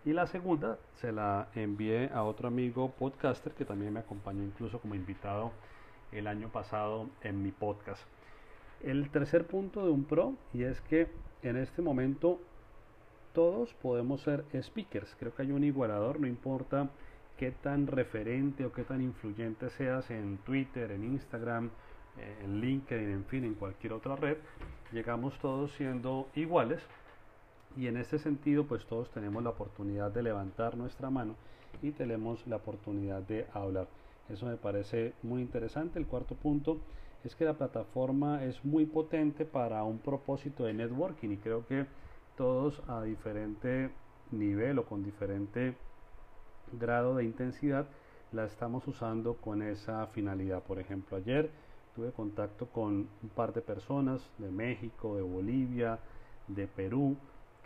Y 0.06 0.14
la 0.14 0.26
segunda 0.26 0.78
se 0.94 1.12
la 1.12 1.48
envié 1.54 2.08
a 2.14 2.22
otro 2.22 2.48
amigo 2.48 2.92
podcaster 2.92 3.52
que 3.52 3.66
también 3.66 3.92
me 3.92 4.00
acompañó 4.00 4.42
incluso 4.42 4.80
como 4.80 4.94
invitado 4.94 5.52
el 6.10 6.26
año 6.26 6.48
pasado 6.48 7.10
en 7.20 7.42
mi 7.42 7.52
podcast. 7.52 8.02
El 8.82 9.10
tercer 9.10 9.46
punto 9.46 9.84
de 9.84 9.90
un 9.90 10.04
pro 10.04 10.32
y 10.54 10.62
es 10.62 10.80
que 10.80 11.08
en 11.42 11.58
este 11.58 11.82
momento 11.82 12.40
todos 13.34 13.74
podemos 13.74 14.22
ser 14.22 14.46
speakers. 14.58 15.14
Creo 15.18 15.34
que 15.34 15.42
hay 15.42 15.52
un 15.52 15.64
igualador, 15.64 16.18
no 16.18 16.26
importa 16.26 16.88
qué 17.36 17.50
tan 17.50 17.88
referente 17.88 18.64
o 18.64 18.72
qué 18.72 18.84
tan 18.84 19.02
influyente 19.02 19.68
seas 19.68 20.10
en 20.10 20.38
Twitter, 20.46 20.92
en 20.92 21.04
Instagram, 21.04 21.68
eh, 22.18 22.44
en 22.44 22.60
LinkedIn, 22.60 23.10
en 23.10 23.24
fin, 23.24 23.44
en 23.44 23.54
cualquier 23.54 23.92
otra 23.92 24.16
red, 24.16 24.36
llegamos 24.92 25.38
todos 25.38 25.72
siendo 25.72 26.28
iguales 26.34 26.80
y 27.76 27.88
en 27.88 27.96
este 27.96 28.18
sentido 28.18 28.64
pues 28.64 28.86
todos 28.86 29.10
tenemos 29.10 29.42
la 29.42 29.50
oportunidad 29.50 30.10
de 30.10 30.22
levantar 30.22 30.76
nuestra 30.76 31.10
mano 31.10 31.34
y 31.82 31.90
tenemos 31.90 32.46
la 32.46 32.56
oportunidad 32.56 33.22
de 33.22 33.46
hablar. 33.52 33.86
Eso 34.28 34.46
me 34.46 34.56
parece 34.56 35.12
muy 35.22 35.42
interesante. 35.42 35.98
El 35.98 36.06
cuarto 36.06 36.34
punto 36.34 36.80
es 37.24 37.34
que 37.34 37.44
la 37.44 37.54
plataforma 37.54 38.44
es 38.44 38.64
muy 38.64 38.86
potente 38.86 39.44
para 39.44 39.82
un 39.84 39.98
propósito 39.98 40.64
de 40.64 40.74
networking 40.74 41.30
y 41.30 41.36
creo 41.36 41.66
que 41.66 41.86
todos 42.36 42.82
a 42.88 43.02
diferente 43.02 43.90
nivel 44.30 44.78
o 44.78 44.84
con 44.84 45.04
diferente 45.04 45.76
grado 46.72 47.14
de 47.16 47.24
intensidad 47.24 47.86
la 48.32 48.44
estamos 48.44 48.86
usando 48.88 49.34
con 49.34 49.62
esa 49.62 50.06
finalidad. 50.08 50.62
Por 50.62 50.78
ejemplo, 50.78 51.16
ayer 51.16 51.50
tuve 51.96 52.12
contacto 52.12 52.66
con 52.66 53.08
un 53.22 53.28
par 53.34 53.54
de 53.54 53.62
personas 53.62 54.20
de 54.36 54.50
México, 54.50 55.16
de 55.16 55.22
Bolivia, 55.22 55.98
de 56.46 56.68
Perú, 56.68 57.16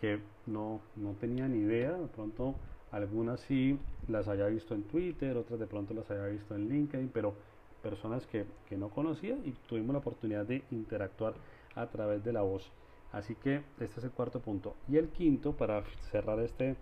que 0.01 0.21
no, 0.47 0.81
no 0.97 1.13
tenían 1.15 1.55
idea, 1.55 1.93
de 1.93 2.07
pronto 2.07 2.55
algunas 2.93 3.41
sí 3.41 3.79
las 4.09 4.29
haya 4.29 4.47
visto 4.47 4.75
en 4.75 4.85
Twitter, 4.85 5.37
otras 5.37 5.59
de 5.59 5.67
pronto 5.67 5.93
las 5.95 6.11
haya 6.11 6.27
visto 6.27 6.55
en 6.55 6.69
LinkedIn, 6.69 7.11
pero 7.13 7.35
personas 7.83 8.25
que, 8.27 8.47
que 8.69 8.77
no 8.77 8.89
conocía 8.91 9.37
y 9.45 9.53
tuvimos 9.69 9.93
la 9.93 9.99
oportunidad 9.99 10.47
de 10.47 10.63
interactuar 10.71 11.35
a 11.75 11.87
través 11.89 12.25
de 12.25 12.33
la 12.33 12.43
voz. 12.43 12.71
Así 13.13 13.35
que 13.35 13.63
este 13.81 13.99
es 13.99 14.05
el 14.05 14.13
cuarto 14.13 14.41
punto. 14.41 14.77
Y 14.89 14.97
el 14.97 15.09
quinto, 15.09 15.53
para 15.53 15.83
cerrar 16.13 16.39
este, 16.41 16.77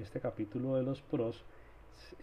este 0.00 0.20
capítulo 0.20 0.74
de 0.74 0.82
los 0.82 1.00
pros, 1.02 1.44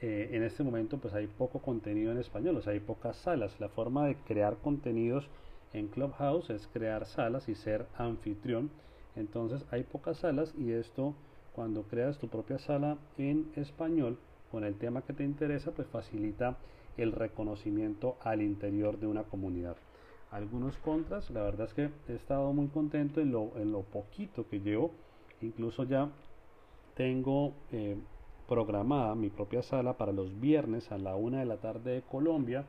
eh, 0.02 0.30
en 0.32 0.44
este 0.44 0.64
momento 0.64 0.98
pues 0.98 1.14
hay 1.14 1.28
poco 1.28 1.60
contenido 1.60 2.12
en 2.12 2.18
español, 2.18 2.58
o 2.58 2.62
sea, 2.62 2.74
hay 2.74 2.80
pocas 2.80 3.18
salas. 3.18 3.60
La 3.60 3.70
forma 3.70 4.08
de 4.08 4.16
crear 4.16 4.58
contenidos 4.58 5.28
en 5.74 5.88
Clubhouse 5.88 6.50
es 6.50 6.68
crear 6.68 7.06
salas 7.06 7.50
y 7.50 7.56
ser 7.56 7.86
anfitrión. 7.98 8.72
Entonces 9.16 9.66
hay 9.72 9.84
pocas 9.84 10.18
salas 10.18 10.54
y 10.58 10.72
esto 10.72 11.16
cuando 11.54 11.84
creas 11.84 12.18
tu 12.18 12.28
propia 12.28 12.60
sala 12.60 12.98
en 13.18 13.52
español 13.56 14.18
con 14.52 14.64
el 14.64 14.76
tema 14.76 15.02
que 15.04 15.14
te 15.14 15.24
interesa 15.24 15.72
pues 15.72 15.88
facilita 15.88 16.58
el 16.98 17.12
reconocimiento 17.12 18.18
al 18.22 18.42
interior 18.42 19.00
de 19.00 19.08
una 19.08 19.24
comunidad 19.24 19.78
algunos 20.36 20.78
contras. 20.78 21.30
La 21.30 21.44
verdad 21.44 21.68
es 21.68 21.74
que 21.74 21.90
he 22.10 22.16
estado 22.16 22.52
muy 22.54 22.68
contento 22.68 23.22
en 23.22 23.32
lo, 23.32 23.52
en 23.56 23.72
lo 23.72 23.84
poquito 23.84 24.48
que 24.48 24.60
llevo. 24.60 24.92
Incluso 25.42 25.84
ya 25.84 26.10
tengo 26.96 27.54
eh, 27.72 27.98
programada 28.48 29.16
mi 29.16 29.30
propia 29.30 29.62
sala 29.64 29.98
para 29.98 30.12
los 30.12 30.40
viernes 30.40 30.92
a 30.92 30.98
la 30.98 31.16
una 31.16 31.40
de 31.40 31.46
la 31.46 31.58
tarde 31.58 31.94
de 31.94 32.02
Colombia, 32.02 32.66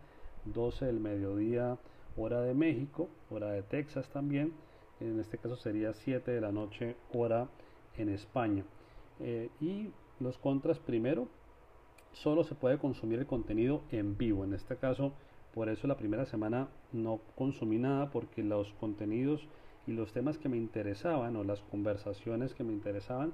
12 0.47 0.87
del 0.87 1.01
mediodía 1.01 1.79
hora 2.17 2.41
de 2.41 2.55
México, 2.55 3.09
hora 3.31 3.51
de 3.51 3.63
Texas 3.63 4.09
también. 4.09 4.53
En 5.01 5.21
este 5.21 5.39
caso 5.39 5.57
sería 5.57 5.93
7 5.93 6.31
de 6.31 6.41
la 6.41 6.53
noche 6.53 6.97
hora 7.13 7.49
en 7.99 8.09
España. 8.09 8.65
Eh, 9.21 9.51
y 9.61 9.91
los 10.21 10.39
contras 10.39 10.79
primero, 10.79 11.29
solo 12.13 12.45
se 12.45 12.55
puede 12.55 12.79
consumir 12.79 13.19
el 13.19 13.27
contenido 13.27 13.83
en 13.91 14.17
vivo. 14.17 14.45
En 14.45 14.55
este 14.55 14.77
caso 14.77 15.13
por 15.57 15.71
eso 15.71 15.87
la 15.87 15.97
primera 15.97 16.27
semana 16.27 16.69
no 16.93 17.19
consumí 17.35 17.79
nada 17.79 18.11
porque 18.11 18.43
los 18.43 18.75
contenidos 18.75 19.49
y 19.87 19.93
los 19.93 20.13
temas 20.13 20.37
que 20.37 20.51
me 20.51 20.59
interesaban 20.59 21.35
o 21.35 21.45
las 21.45 21.63
conversaciones 21.63 22.53
que 22.53 22.63
me 22.63 22.75
interesaban 22.75 23.33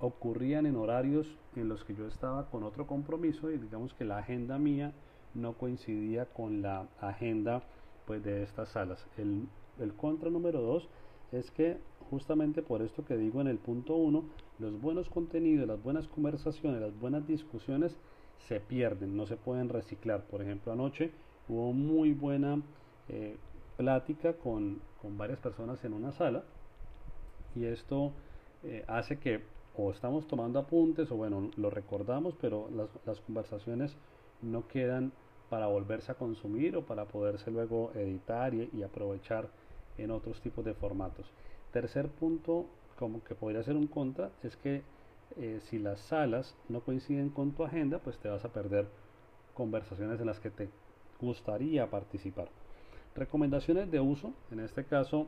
ocurrían 0.00 0.66
en 0.66 0.76
horarios 0.76 1.26
en 1.56 1.68
los 1.68 1.84
que 1.84 1.94
yo 1.94 2.06
estaba 2.06 2.46
con 2.50 2.64
otro 2.64 2.86
compromiso 2.86 3.50
y 3.50 3.58
digamos 3.58 3.94
que 3.94 4.04
la 4.04 4.18
agenda 4.18 4.58
mía 4.58 4.92
no 5.34 5.52
coincidía 5.52 6.24
con 6.26 6.62
la 6.62 6.88
agenda 7.00 7.62
pues 8.06 8.24
de 8.24 8.42
estas 8.42 8.70
salas. 8.70 9.06
El, 9.16 9.46
el 9.78 9.94
contra 9.94 10.30
número 10.30 10.60
dos 10.60 10.88
es 11.32 11.50
que 11.50 11.78
justamente 12.10 12.62
por 12.62 12.82
esto 12.82 13.04
que 13.04 13.16
digo 13.16 13.40
en 13.40 13.46
el 13.46 13.58
punto 13.58 13.94
uno, 13.94 14.24
los 14.58 14.80
buenos 14.80 15.08
contenidos, 15.08 15.68
las 15.68 15.82
buenas 15.82 16.08
conversaciones, 16.08 16.80
las 16.80 16.98
buenas 16.98 17.26
discusiones 17.26 17.96
se 18.48 18.58
pierden, 18.58 19.16
no 19.16 19.26
se 19.26 19.36
pueden 19.36 19.68
reciclar. 19.68 20.24
Por 20.24 20.42
ejemplo, 20.42 20.72
anoche 20.72 21.12
hubo 21.48 21.72
muy 21.72 22.12
buena 22.12 22.60
eh, 23.08 23.36
plática 23.76 24.32
con, 24.34 24.80
varias 25.16 25.38
personas 25.38 25.82
en 25.84 25.94
una 25.94 26.12
sala 26.12 26.42
y 27.56 27.64
esto 27.64 28.12
eh, 28.64 28.84
hace 28.86 29.18
que 29.18 29.40
o 29.80 29.90
estamos 29.90 30.26
tomando 30.26 30.58
apuntes 30.58 31.10
o 31.10 31.16
bueno, 31.16 31.50
lo 31.56 31.70
recordamos, 31.70 32.34
pero 32.40 32.68
las, 33.06 33.20
conversaciones 33.20 33.96
no 34.42 34.68
quedan 34.68 35.12
para 35.48 35.66
volverse 35.66 36.12
a 36.12 36.16
consumir 36.16 36.76
o 36.76 36.84
para 36.84 37.06
poderse 37.06 37.50
luego 37.50 37.90
editar 37.94 38.52
y, 38.54 38.82
aprovechar 38.82 39.48
en 39.96 40.10
otros 40.10 40.40
tipos 40.40 40.64
de 40.64 40.74
formatos. 40.74 41.26
Tercer 41.72 42.08
punto, 42.08 42.66
como 42.98 43.24
que 43.24 43.34
podría 43.34 43.62
ser 43.62 43.76
un 43.76 43.86
contra, 43.86 44.30
es 44.42 44.56
que 44.56 44.82
eh, 45.38 45.60
si 45.62 45.78
las 45.78 46.00
salas 46.00 46.54
no 46.68 46.80
coinciden 46.80 47.30
con 47.30 47.52
tu 47.52 47.64
agenda, 47.64 47.98
pues 47.98 48.18
te 48.18 48.28
vas 48.28 48.44
a 48.44 48.52
perder 48.52 48.86
conversaciones 49.54 50.20
en 50.20 50.26
las 50.26 50.40
que 50.40 50.50
te 50.50 50.68
gustaría 51.20 51.88
participar. 51.90 52.48
Recomendaciones 53.14 53.90
de 53.90 54.00
uso, 54.00 54.32
en 54.50 54.60
este 54.60 54.84
caso 54.84 55.26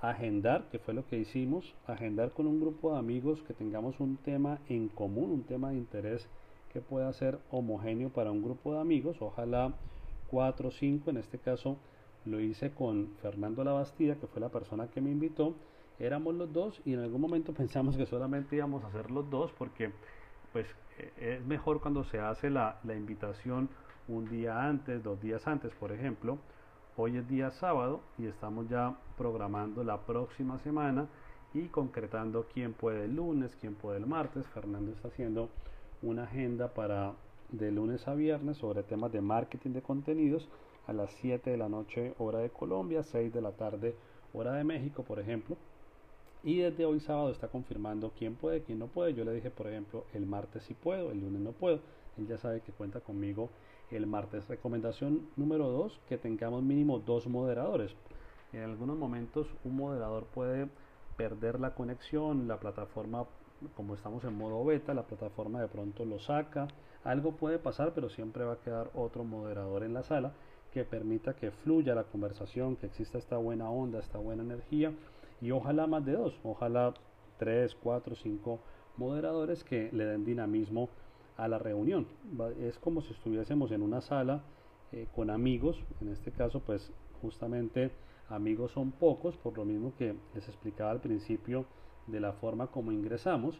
agendar, 0.00 0.68
que 0.70 0.78
fue 0.78 0.94
lo 0.94 1.06
que 1.06 1.18
hicimos, 1.18 1.74
agendar 1.86 2.32
con 2.32 2.46
un 2.46 2.60
grupo 2.60 2.92
de 2.92 2.98
amigos 2.98 3.42
que 3.42 3.54
tengamos 3.54 3.98
un 3.98 4.16
tema 4.16 4.60
en 4.68 4.88
común, 4.88 5.30
un 5.30 5.42
tema 5.42 5.70
de 5.70 5.76
interés 5.76 6.28
que 6.72 6.80
pueda 6.80 7.12
ser 7.12 7.38
homogéneo 7.50 8.10
para 8.10 8.30
un 8.30 8.42
grupo 8.42 8.74
de 8.74 8.80
amigos, 8.80 9.16
ojalá 9.20 9.74
4 10.30 10.68
o 10.68 10.70
5, 10.70 11.10
en 11.10 11.16
este 11.16 11.38
caso 11.38 11.78
lo 12.24 12.40
hice 12.40 12.70
con 12.72 13.08
Fernando 13.22 13.64
Labastida, 13.64 14.16
que 14.16 14.26
fue 14.26 14.40
la 14.40 14.50
persona 14.50 14.88
que 14.88 15.00
me 15.00 15.10
invitó, 15.10 15.54
éramos 15.98 16.34
los 16.34 16.52
dos 16.52 16.80
y 16.84 16.92
en 16.92 17.00
algún 17.00 17.20
momento 17.20 17.52
pensamos 17.54 17.96
que 17.96 18.06
solamente 18.06 18.56
íbamos 18.56 18.84
a 18.84 18.92
ser 18.92 19.10
los 19.10 19.28
dos 19.30 19.50
porque 19.58 19.90
pues 20.52 20.66
es 21.20 21.44
mejor 21.44 21.80
cuando 21.80 22.04
se 22.04 22.18
hace 22.18 22.50
la, 22.50 22.78
la 22.84 22.94
invitación 22.94 23.68
un 24.08 24.28
día 24.28 24.64
antes, 24.64 25.02
dos 25.02 25.20
días 25.20 25.46
antes, 25.46 25.72
por 25.74 25.92
ejemplo. 25.92 26.38
Hoy 27.00 27.16
es 27.16 27.28
día 27.28 27.52
sábado 27.52 28.00
y 28.18 28.26
estamos 28.26 28.68
ya 28.68 28.98
programando 29.16 29.84
la 29.84 29.98
próxima 29.98 30.58
semana 30.58 31.06
y 31.54 31.66
concretando 31.68 32.46
quién 32.52 32.72
puede 32.72 33.04
el 33.04 33.14
lunes, 33.14 33.56
quién 33.60 33.76
puede 33.76 33.98
el 33.98 34.06
martes. 34.06 34.44
Fernando 34.48 34.90
está 34.90 35.06
haciendo 35.06 35.48
una 36.02 36.24
agenda 36.24 36.74
para 36.74 37.12
de 37.52 37.70
lunes 37.70 38.08
a 38.08 38.14
viernes 38.14 38.56
sobre 38.56 38.82
temas 38.82 39.12
de 39.12 39.20
marketing 39.20 39.74
de 39.74 39.82
contenidos 39.82 40.48
a 40.88 40.92
las 40.92 41.12
7 41.20 41.48
de 41.48 41.56
la 41.56 41.68
noche 41.68 42.14
hora 42.18 42.40
de 42.40 42.50
Colombia, 42.50 43.04
6 43.04 43.32
de 43.32 43.42
la 43.42 43.52
tarde 43.52 43.94
hora 44.32 44.54
de 44.54 44.64
México, 44.64 45.04
por 45.04 45.20
ejemplo. 45.20 45.56
Y 46.42 46.58
desde 46.58 46.84
hoy 46.84 46.98
sábado 46.98 47.30
está 47.30 47.46
confirmando 47.46 48.10
quién 48.18 48.34
puede, 48.34 48.64
quién 48.64 48.80
no 48.80 48.88
puede. 48.88 49.14
Yo 49.14 49.24
le 49.24 49.34
dije, 49.34 49.50
por 49.52 49.68
ejemplo, 49.68 50.04
el 50.14 50.26
martes 50.26 50.64
sí 50.64 50.74
puedo, 50.74 51.12
el 51.12 51.20
lunes 51.20 51.42
no 51.42 51.52
puedo. 51.52 51.78
Él 52.16 52.26
ya 52.26 52.38
sabe 52.38 52.60
que 52.60 52.72
cuenta 52.72 52.98
conmigo 52.98 53.50
el 53.90 54.06
martes. 54.06 54.46
Recomendación 54.48 55.28
número 55.36 55.68
2, 55.68 56.00
que 56.08 56.18
tengamos 56.18 56.62
mínimo 56.62 56.98
dos 56.98 57.26
moderadores. 57.26 57.94
En 58.52 58.62
algunos 58.62 58.96
momentos 58.96 59.46
un 59.64 59.76
moderador 59.76 60.24
puede 60.26 60.68
perder 61.16 61.60
la 61.60 61.74
conexión, 61.74 62.48
la 62.48 62.58
plataforma, 62.60 63.26
como 63.76 63.94
estamos 63.94 64.24
en 64.24 64.36
modo 64.36 64.64
beta, 64.64 64.94
la 64.94 65.06
plataforma 65.06 65.60
de 65.60 65.68
pronto 65.68 66.04
lo 66.04 66.18
saca. 66.18 66.68
Algo 67.04 67.32
puede 67.32 67.58
pasar, 67.58 67.92
pero 67.94 68.08
siempre 68.08 68.44
va 68.44 68.54
a 68.54 68.60
quedar 68.60 68.90
otro 68.94 69.24
moderador 69.24 69.82
en 69.82 69.94
la 69.94 70.02
sala 70.02 70.32
que 70.72 70.84
permita 70.84 71.34
que 71.34 71.50
fluya 71.50 71.94
la 71.94 72.04
conversación, 72.04 72.76
que 72.76 72.86
exista 72.86 73.18
esta 73.18 73.36
buena 73.36 73.70
onda, 73.70 74.00
esta 74.00 74.18
buena 74.18 74.42
energía 74.42 74.92
y 75.40 75.50
ojalá 75.50 75.86
más 75.86 76.04
de 76.04 76.12
dos, 76.12 76.38
ojalá 76.42 76.94
tres, 77.38 77.74
cuatro, 77.74 78.14
cinco 78.16 78.60
moderadores 78.96 79.64
que 79.64 79.90
le 79.92 80.04
den 80.04 80.24
dinamismo 80.24 80.88
a 81.38 81.48
la 81.48 81.58
reunión. 81.58 82.06
Es 82.60 82.78
como 82.78 83.00
si 83.00 83.12
estuviésemos 83.14 83.70
en 83.70 83.80
una 83.80 84.02
sala 84.02 84.42
eh, 84.92 85.06
con 85.14 85.30
amigos, 85.30 85.82
en 86.02 86.08
este 86.08 86.32
caso 86.32 86.60
pues 86.60 86.92
justamente 87.22 87.90
amigos 88.28 88.72
son 88.72 88.92
pocos, 88.92 89.36
por 89.38 89.56
lo 89.56 89.64
mismo 89.64 89.94
que 89.96 90.14
les 90.34 90.46
explicaba 90.48 90.90
al 90.90 91.00
principio 91.00 91.64
de 92.06 92.20
la 92.20 92.32
forma 92.32 92.66
como 92.66 92.92
ingresamos 92.92 93.58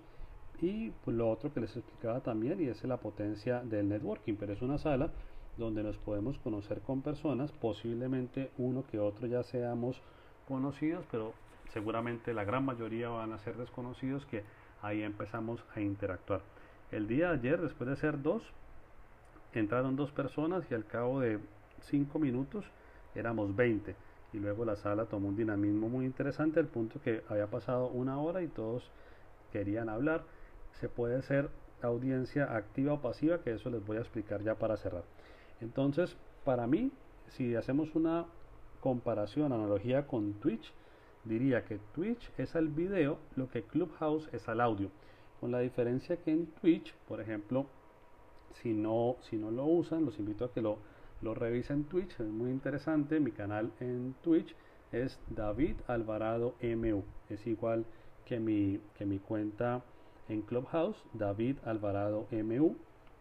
y 0.61 0.91
pues, 1.05 1.16
lo 1.16 1.31
otro 1.31 1.53
que 1.53 1.61
les 1.61 1.76
explicaba 1.76 2.20
también 2.20 2.61
y 2.61 2.66
es 2.66 2.83
la 2.85 2.99
potencia 2.99 3.61
del 3.61 3.89
networking, 3.89 4.35
pero 4.35 4.53
es 4.53 4.62
una 4.62 4.79
sala 4.79 5.11
donde 5.57 5.83
nos 5.83 5.97
podemos 5.99 6.39
conocer 6.39 6.81
con 6.81 7.03
personas, 7.03 7.53
posiblemente 7.53 8.51
uno 8.59 8.85
que 8.91 8.99
otro 8.99 9.26
ya 9.26 9.43
seamos 9.43 10.01
conocidos, 10.47 11.05
pero 11.11 11.33
seguramente 11.72 12.33
la 12.33 12.45
gran 12.45 12.64
mayoría 12.64 13.09
van 13.09 13.33
a 13.33 13.39
ser 13.39 13.57
desconocidos 13.57 14.24
que 14.26 14.43
ahí 14.83 15.03
empezamos 15.03 15.64
a 15.74 15.81
interactuar. 15.81 16.41
El 16.91 17.07
día 17.07 17.28
de 17.28 17.34
ayer, 17.34 17.61
después 17.61 17.91
de 17.91 17.97
ser 17.97 18.22
dos, 18.22 18.43
entraron 19.53 19.97
dos 19.97 20.11
personas 20.11 20.64
y 20.70 20.74
al 20.74 20.86
cabo 20.86 21.20
de 21.20 21.39
cinco 21.82 22.18
minutos 22.18 22.64
éramos 23.14 23.55
20 23.55 23.95
y 24.32 24.39
luego 24.39 24.64
la 24.64 24.76
sala 24.76 25.07
tomó 25.07 25.28
un 25.28 25.36
dinamismo 25.36 25.89
muy 25.89 26.05
interesante 26.05 26.61
al 26.61 26.66
punto 26.66 27.01
que 27.03 27.22
había 27.28 27.47
pasado 27.47 27.89
una 27.89 28.18
hora 28.20 28.43
y 28.43 28.49
todos 28.49 28.91
querían 29.53 29.89
hablar. 29.89 30.22
Se 30.80 30.89
puede 30.89 31.16
hacer 31.16 31.51
audiencia 31.82 32.57
activa 32.57 32.95
o 32.95 33.03
pasiva, 33.03 33.43
que 33.43 33.53
eso 33.53 33.70
les 33.70 33.84
voy 33.84 33.97
a 33.97 34.01
explicar 34.01 34.43
ya 34.43 34.55
para 34.55 34.76
cerrar. 34.76 35.05
Entonces, 35.61 36.16
para 36.45 36.66
mí, 36.66 36.91
si 37.28 37.55
hacemos 37.55 37.95
una 37.95 38.26
comparación, 38.80 39.53
analogía 39.53 40.07
con 40.07 40.34
Twitch, 40.34 40.72
diría 41.24 41.64
que 41.64 41.78
Twitch 41.95 42.30
es 42.39 42.55
al 42.57 42.68
video 42.68 43.18
lo 43.36 43.51
que 43.51 43.62
Clubhouse 43.62 44.28
es 44.32 44.49
al 44.49 44.61
audio. 44.61 44.91
Con 45.41 45.53
la 45.53 45.61
diferencia 45.61 46.16
que 46.16 46.32
en 46.32 46.47
Twitch, 46.47 46.95
por 47.07 47.20
ejemplo, 47.20 47.66
si 48.62 48.72
no, 48.72 49.16
si 49.20 49.36
no 49.36 49.51
lo 49.51 49.64
usan, 49.66 50.05
los 50.05 50.18
invito 50.18 50.45
a 50.45 50.53
que 50.53 50.61
lo, 50.61 50.78
lo 51.22 51.34
revisen 51.34 51.78
en 51.78 51.84
Twitch, 51.84 52.18
es 52.18 52.26
muy 52.26 52.51
interesante. 52.51 53.20
Mi 53.20 53.30
canal 53.30 53.70
en 53.80 54.14
Twitch 54.22 54.55
es 54.93 55.18
David 55.28 55.76
Alvarado 55.86 56.55
MU, 56.62 57.05
es 57.28 57.47
igual 57.47 57.84
que 58.24 58.41
mi, 58.41 58.80
que 58.97 59.07
mi 59.07 59.18
cuenta 59.18 59.82
en 60.28 60.43
Clubhouse, 60.43 61.03
David 61.12 61.57
Alvarado 61.64 62.26
MU, 62.32 62.76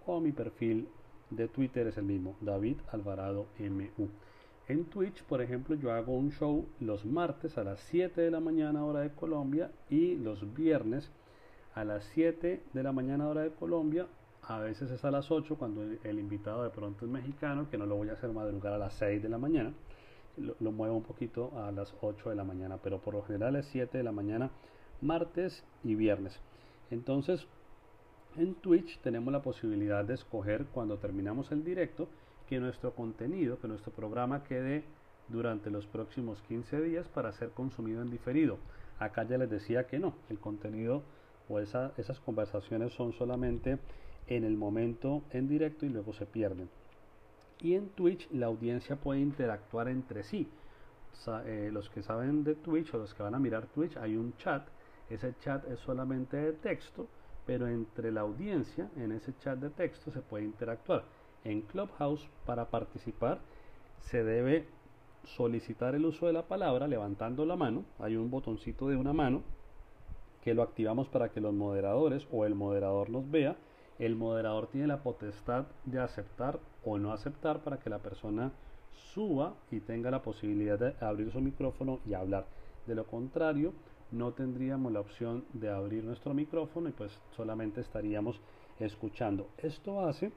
o 0.06 0.20
mi 0.20 0.32
perfil 0.32 0.88
de 1.30 1.48
Twitter 1.48 1.88
es 1.88 1.98
el 1.98 2.06
mismo, 2.06 2.36
David 2.42 2.78
Alvarado 2.92 3.48
MU. 3.60 4.10
En 4.68 4.86
Twitch, 4.86 5.24
por 5.24 5.42
ejemplo, 5.42 5.76
yo 5.76 5.92
hago 5.92 6.14
un 6.14 6.32
show 6.32 6.66
los 6.80 7.06
martes 7.06 7.58
a 7.58 7.64
las 7.64 7.80
7 7.82 8.20
de 8.20 8.32
la 8.32 8.40
mañana 8.40 8.84
hora 8.84 9.02
de 9.02 9.12
Colombia 9.12 9.72
y 9.90 10.16
los 10.16 10.54
viernes 10.54 11.10
a 11.78 11.86
las 11.86 12.04
7 12.16 12.64
de 12.74 12.84
la 12.84 12.92
mañana 12.92 13.28
hora 13.28 13.42
de 13.42 13.52
Colombia. 13.52 14.08
A 14.42 14.60
veces 14.60 14.90
es 14.90 15.06
a 15.06 15.12
las 15.12 15.30
8 15.30 15.58
cuando 15.58 15.84
el 15.84 16.20
invitado 16.20 16.64
de 16.64 16.72
pronto 16.72 17.06
es 17.06 17.12
mexicano, 17.12 17.70
que 17.70 17.78
no 17.78 17.86
lo 17.86 17.96
voy 17.96 18.10
a 18.10 18.14
hacer 18.14 18.32
madrugar 18.32 18.74
a 18.74 18.80
las 18.80 18.94
6 18.94 19.22
de 19.22 19.30
la 19.30 19.38
mañana. 19.38 19.74
Lo, 20.38 20.56
lo 20.60 20.72
muevo 20.72 20.96
un 20.96 21.04
poquito 21.04 21.52
a 21.56 21.72
las 21.72 21.94
8 22.02 22.32
de 22.32 22.36
la 22.36 22.44
mañana, 22.44 22.78
pero 22.82 23.00
por 23.00 23.14
lo 23.14 23.22
general 23.22 23.56
es 23.58 23.68
7 23.68 23.96
de 23.96 24.04
la 24.04 24.12
mañana 24.12 24.50
martes 25.02 25.64
y 25.84 25.94
viernes. 25.94 26.40
Entonces, 26.90 27.46
en 28.38 28.56
Twitch 28.56 29.00
tenemos 29.02 29.32
la 29.32 29.44
posibilidad 29.44 30.04
de 30.04 30.16
escoger 30.16 30.66
cuando 30.74 30.98
terminamos 30.98 31.52
el 31.52 31.64
directo 31.64 32.08
que 32.50 32.60
nuestro 32.60 32.96
contenido, 32.96 33.60
que 33.60 33.68
nuestro 33.68 33.92
programa 33.92 34.44
quede 34.44 34.84
durante 35.28 35.70
los 35.70 35.86
próximos 35.86 36.42
15 36.48 36.82
días 36.82 37.08
para 37.10 37.34
ser 37.34 37.52
consumido 37.52 38.02
en 38.02 38.10
diferido. 38.10 38.58
Acá 38.98 39.26
ya 39.26 39.38
les 39.38 39.52
decía 39.52 39.86
que 39.86 40.00
no, 40.00 40.16
el 40.30 40.40
contenido 40.40 41.04
o 41.50 41.60
esas 41.60 42.20
conversaciones 42.26 42.94
son 42.94 43.14
solamente 43.14 43.80
en 44.28 44.44
el 44.44 44.58
momento 44.58 45.24
en 45.32 45.48
directo 45.48 45.86
y 45.86 45.90
luego 45.90 46.14
se 46.14 46.26
pierden. 46.26 46.70
Y 47.60 47.74
en 47.74 47.90
Twitch 47.90 48.30
la 48.32 48.48
audiencia 48.48 48.96
puede 48.98 49.20
interactuar 49.22 49.88
entre 49.88 50.24
sí. 50.24 50.48
Eh, 51.46 51.70
los 51.74 51.90
que 51.90 52.04
saben 52.04 52.44
de 52.44 52.56
Twitch 52.56 52.94
o 52.94 53.00
los 53.00 53.14
que 53.14 53.24
van 53.24 53.34
a 53.34 53.40
mirar 53.40 53.68
Twitch 53.68 53.98
hay 53.98 54.16
un 54.16 54.36
chat. 54.38 54.68
Ese 55.10 55.34
chat 55.40 55.68
es 55.70 55.80
solamente 55.80 56.38
de 56.38 56.54
texto 56.54 57.08
pero 57.48 57.66
entre 57.68 58.12
la 58.12 58.22
audiencia 58.22 58.92
en 58.98 59.14
ese 59.14 59.34
chat 59.40 59.58
de 59.58 59.70
texto 59.70 60.12
se 60.12 60.22
puede 60.22 60.44
interactuar. 60.44 61.06
En 61.46 61.62
Clubhouse 61.62 62.30
para 62.46 62.70
participar 62.70 63.40
se 64.02 64.24
debe 64.24 64.68
solicitar 65.24 65.96
el 65.96 66.06
uso 66.06 66.28
de 66.28 66.34
la 66.34 66.48
palabra 66.48 66.88
levantando 66.88 67.46
la 67.46 67.56
mano, 67.56 67.86
hay 68.00 68.18
un 68.18 68.30
botoncito 68.30 68.90
de 68.90 68.98
una 68.98 69.14
mano 69.14 69.42
que 70.48 70.54
lo 70.54 70.64
activamos 70.64 71.10
para 71.10 71.28
que 71.28 71.42
los 71.42 71.54
moderadores 71.54 72.26
o 72.32 72.46
el 72.46 72.56
moderador 72.56 73.10
nos 73.10 73.30
vea. 73.30 73.58
El 74.00 74.16
moderador 74.16 74.68
tiene 74.68 74.88
la 74.88 75.04
potestad 75.04 75.66
de 75.84 76.00
aceptar 76.00 76.62
o 76.86 76.98
no 76.98 77.12
aceptar 77.12 77.66
para 77.66 77.80
que 77.80 77.90
la 77.90 78.00
persona 78.00 78.54
suba 78.94 79.56
y 79.72 79.82
tenga 79.82 80.10
la 80.10 80.22
posibilidad 80.22 80.80
de 80.80 80.96
abrir 81.06 81.34
su 81.34 81.42
micrófono 81.42 82.00
y 82.06 82.14
hablar. 82.14 82.46
De 82.86 82.96
lo 82.96 83.06
contrario, 83.08 83.74
no 84.14 84.32
tendríamos 84.32 84.94
la 84.94 85.02
opción 85.02 85.44
de 85.52 85.70
abrir 85.70 86.06
nuestro 86.06 86.34
micrófono 86.34 86.88
y 86.88 86.94
pues 86.94 87.12
solamente 87.36 87.82
estaríamos 87.82 88.40
escuchando. 88.80 89.50
Esto 89.58 90.00
hace 90.00 90.32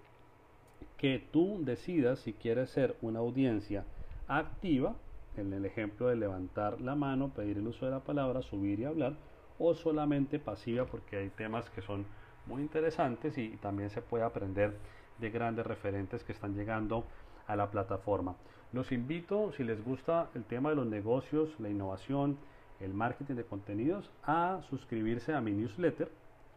que 0.97 1.25
tú 1.31 1.61
decidas 1.63 2.19
si 2.19 2.33
quieres 2.33 2.71
ser 2.71 2.97
una 3.01 3.21
audiencia 3.21 3.85
activa, 4.27 4.97
en 5.37 5.53
el 5.53 5.65
ejemplo 5.65 6.09
de 6.09 6.17
levantar 6.17 6.81
la 6.81 6.97
mano, 6.97 7.29
pedir 7.29 7.59
el 7.59 7.69
uso 7.69 7.87
de 7.87 7.93
la 7.93 8.01
palabra, 8.01 8.43
subir 8.43 8.81
y 8.81 8.85
hablar, 8.87 9.15
o 9.61 9.75
solamente 9.75 10.41
pasiva 10.41 10.87
porque 10.87 11.19
hay 11.19 11.29
temas 11.29 11.71
que 11.71 11.83
son 11.83 12.05
muy 12.47 12.63
interesantes 12.63 13.39
y 13.39 13.51
también 13.59 13.91
se 13.91 14.03
puede 14.03 14.25
aprender 14.25 14.77
de 15.19 15.31
grandes 15.31 15.65
referentes 15.67 16.25
que 16.25 16.33
están 16.33 16.55
llegando 16.55 17.05
a 17.47 17.55
la 17.55 17.71
plataforma. 17.71 18.35
Los 18.73 18.91
invito, 18.91 19.53
si 19.53 19.63
les 19.65 19.85
gusta 19.85 20.31
el 20.35 20.45
tema 20.45 20.71
de 20.71 20.77
los 20.77 20.87
negocios, 20.87 21.51
la 21.59 21.69
innovación, 21.69 22.39
el 22.81 22.95
marketing 22.95 23.35
de 23.35 23.45
contenidos 23.45 24.11
a 24.23 24.61
suscribirse 24.71 25.35
a 25.35 25.41
mi 25.41 25.51
newsletter. 25.53 26.11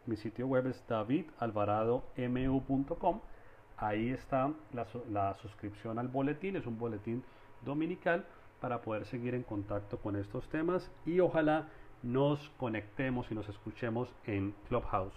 Mi 0.06 0.16
sitio 0.16 0.46
web 0.48 0.68
es 0.68 0.82
davidalvaradomu.com. 0.88 3.20
Ahí 3.78 4.12
está 4.12 4.54
la, 4.74 4.86
la, 5.12 5.36
suscripción 5.42 5.98
al 6.00 6.08
boletín, 6.08 6.56
es 6.56 6.66
un 6.66 6.78
boletín 6.78 7.22
dominical 7.66 8.24
para 8.62 8.82
poder 8.82 9.04
seguir 9.06 9.36
en 9.36 9.44
contacto 9.44 9.98
con 9.98 10.16
estos 10.16 10.48
temas 10.50 10.90
y 11.06 11.20
ojalá 11.20 11.68
nos 12.04 12.40
conectemos 12.58 13.26
y 13.32 13.36
nos 13.36 13.48
escuchemos 13.50 14.10
en 14.26 14.54
Clubhouse. 14.68 15.14